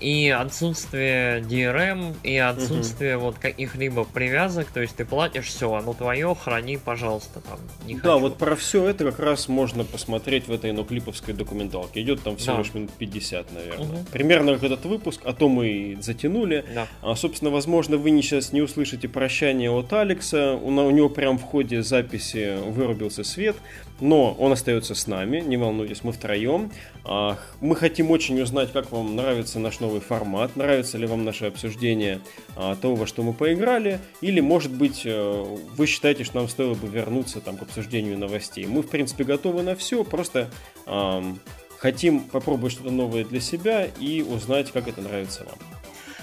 и 0.00 0.28
отсутствие 0.30 1.40
DRM, 1.42 2.14
и 2.22 2.36
отсутствие 2.36 3.16
вот 3.18 3.38
каких-либо 3.38 4.04
привязок, 4.04 4.68
то 4.68 4.80
есть 4.80 4.96
ты 4.96 5.04
платишь 5.04 5.46
все, 5.46 5.72
оно 5.72 5.92
твое, 5.94 6.34
храни, 6.34 6.78
пожалуйста, 6.78 7.40
там, 7.40 7.58
не 7.86 7.94
Да, 7.96 8.12
хочу. 8.12 8.18
вот 8.20 8.38
про 8.38 8.56
все 8.56 8.88
это 8.88 9.04
как 9.04 9.18
раз 9.18 9.48
можно 9.48 9.84
посмотреть 9.84 10.48
в 10.48 10.52
этой 10.52 10.72
ноклиповской 10.72 11.34
документалке. 11.34 12.00
Идет 12.02 12.22
там 12.22 12.36
всего 12.36 12.54
Да. 12.56 12.62
лишь 12.62 12.74
минут 12.74 12.90
50, 12.98 13.52
наверное. 13.52 13.86
Мгм. 13.86 14.04
Примерно 14.12 14.54
как 14.54 14.64
этот 14.64 14.84
выпуск, 14.84 15.20
а 15.24 15.32
то 15.32 15.48
мы 15.48 15.68
и 15.68 15.96
затянули. 16.00 16.64
Да. 16.74 16.86
А, 17.02 17.14
собственно, 17.16 17.50
возможно, 17.50 17.96
вы 17.96 18.10
не 18.10 18.22
сейчас 18.22 18.52
не 18.52 18.62
услышите 18.62 19.08
прощание 19.08 19.70
от 19.70 19.92
Алекса. 19.92 20.54
У, 20.54 20.68
у 20.68 20.90
него 20.90 21.08
прям 21.08 21.38
в 21.38 21.42
ходе 21.42 21.82
записи 21.82 22.56
вырубился 22.70 23.24
свет, 23.24 23.56
но 24.00 24.32
он 24.38 24.52
остается 24.52 24.94
с 24.94 25.06
нами, 25.06 25.40
не 25.40 25.56
волнуйтесь, 25.56 26.04
мы 26.04 26.12
втроем. 26.12 26.70
А, 27.04 27.36
мы 27.60 27.74
хотим 27.74 28.10
очень 28.12 28.40
узнать, 28.40 28.72
как 28.72 28.92
вам 28.92 29.16
нравится 29.16 29.58
наш 29.58 29.80
новый 29.80 29.89
формат, 29.98 30.54
нравится 30.54 30.96
ли 30.96 31.06
вам 31.06 31.24
наше 31.24 31.46
обсуждение 31.46 32.20
а, 32.54 32.76
того, 32.76 32.94
во 32.94 33.06
что 33.08 33.24
мы 33.24 33.32
поиграли, 33.32 33.98
или, 34.20 34.38
может 34.38 34.70
быть, 34.70 35.02
э, 35.04 35.56
вы 35.76 35.86
считаете, 35.86 36.22
что 36.22 36.38
нам 36.38 36.48
стоило 36.48 36.74
бы 36.74 36.86
вернуться 36.86 37.40
там, 37.40 37.56
к 37.56 37.62
обсуждению 37.62 38.16
новостей. 38.16 38.66
Мы, 38.66 38.82
в 38.82 38.88
принципе, 38.88 39.24
готовы 39.24 39.62
на 39.62 39.74
все, 39.74 40.04
просто 40.04 40.48
ам, 40.86 41.40
хотим 41.78 42.20
попробовать 42.20 42.74
что-то 42.74 42.90
новое 42.90 43.24
для 43.24 43.40
себя 43.40 43.88
и 43.98 44.22
узнать, 44.22 44.70
как 44.70 44.86
это 44.86 45.00
нравится 45.00 45.44
вам. 45.44 45.58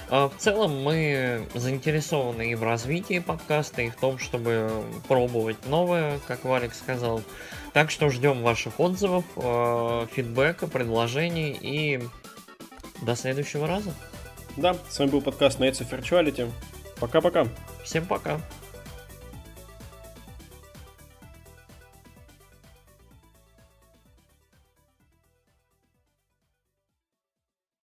А, 0.09 0.29
В 0.29 0.37
целом 0.37 0.83
мы 0.83 1.47
заинтересованы 1.53 2.51
и 2.51 2.55
в 2.55 2.63
развитии 2.63 3.19
подкаста, 3.19 3.81
и 3.81 3.89
в 3.89 3.95
том, 3.95 4.19
чтобы 4.19 4.69
пробовать 5.07 5.57
новое, 5.65 6.19
как 6.27 6.45
Валик 6.45 6.73
сказал. 6.73 7.21
Так 7.73 7.91
что 7.91 8.09
ждем 8.09 8.41
ваших 8.41 8.79
отзывов, 8.79 9.25
э, 9.35 10.07
фидбэка, 10.13 10.67
предложений 10.67 11.57
и 11.61 11.99
до 13.01 13.15
следующего 13.15 13.67
раза. 13.67 13.93
Да, 14.55 14.75
с 14.89 14.97
вами 14.99 15.11
был 15.11 15.21
подкаст 15.21 15.59
Nights 15.59 15.81
of 15.81 15.89
Virtuality. 15.89 16.51
Пока-пока. 16.99 17.47
Всем 17.83 18.05
пока! 18.05 18.41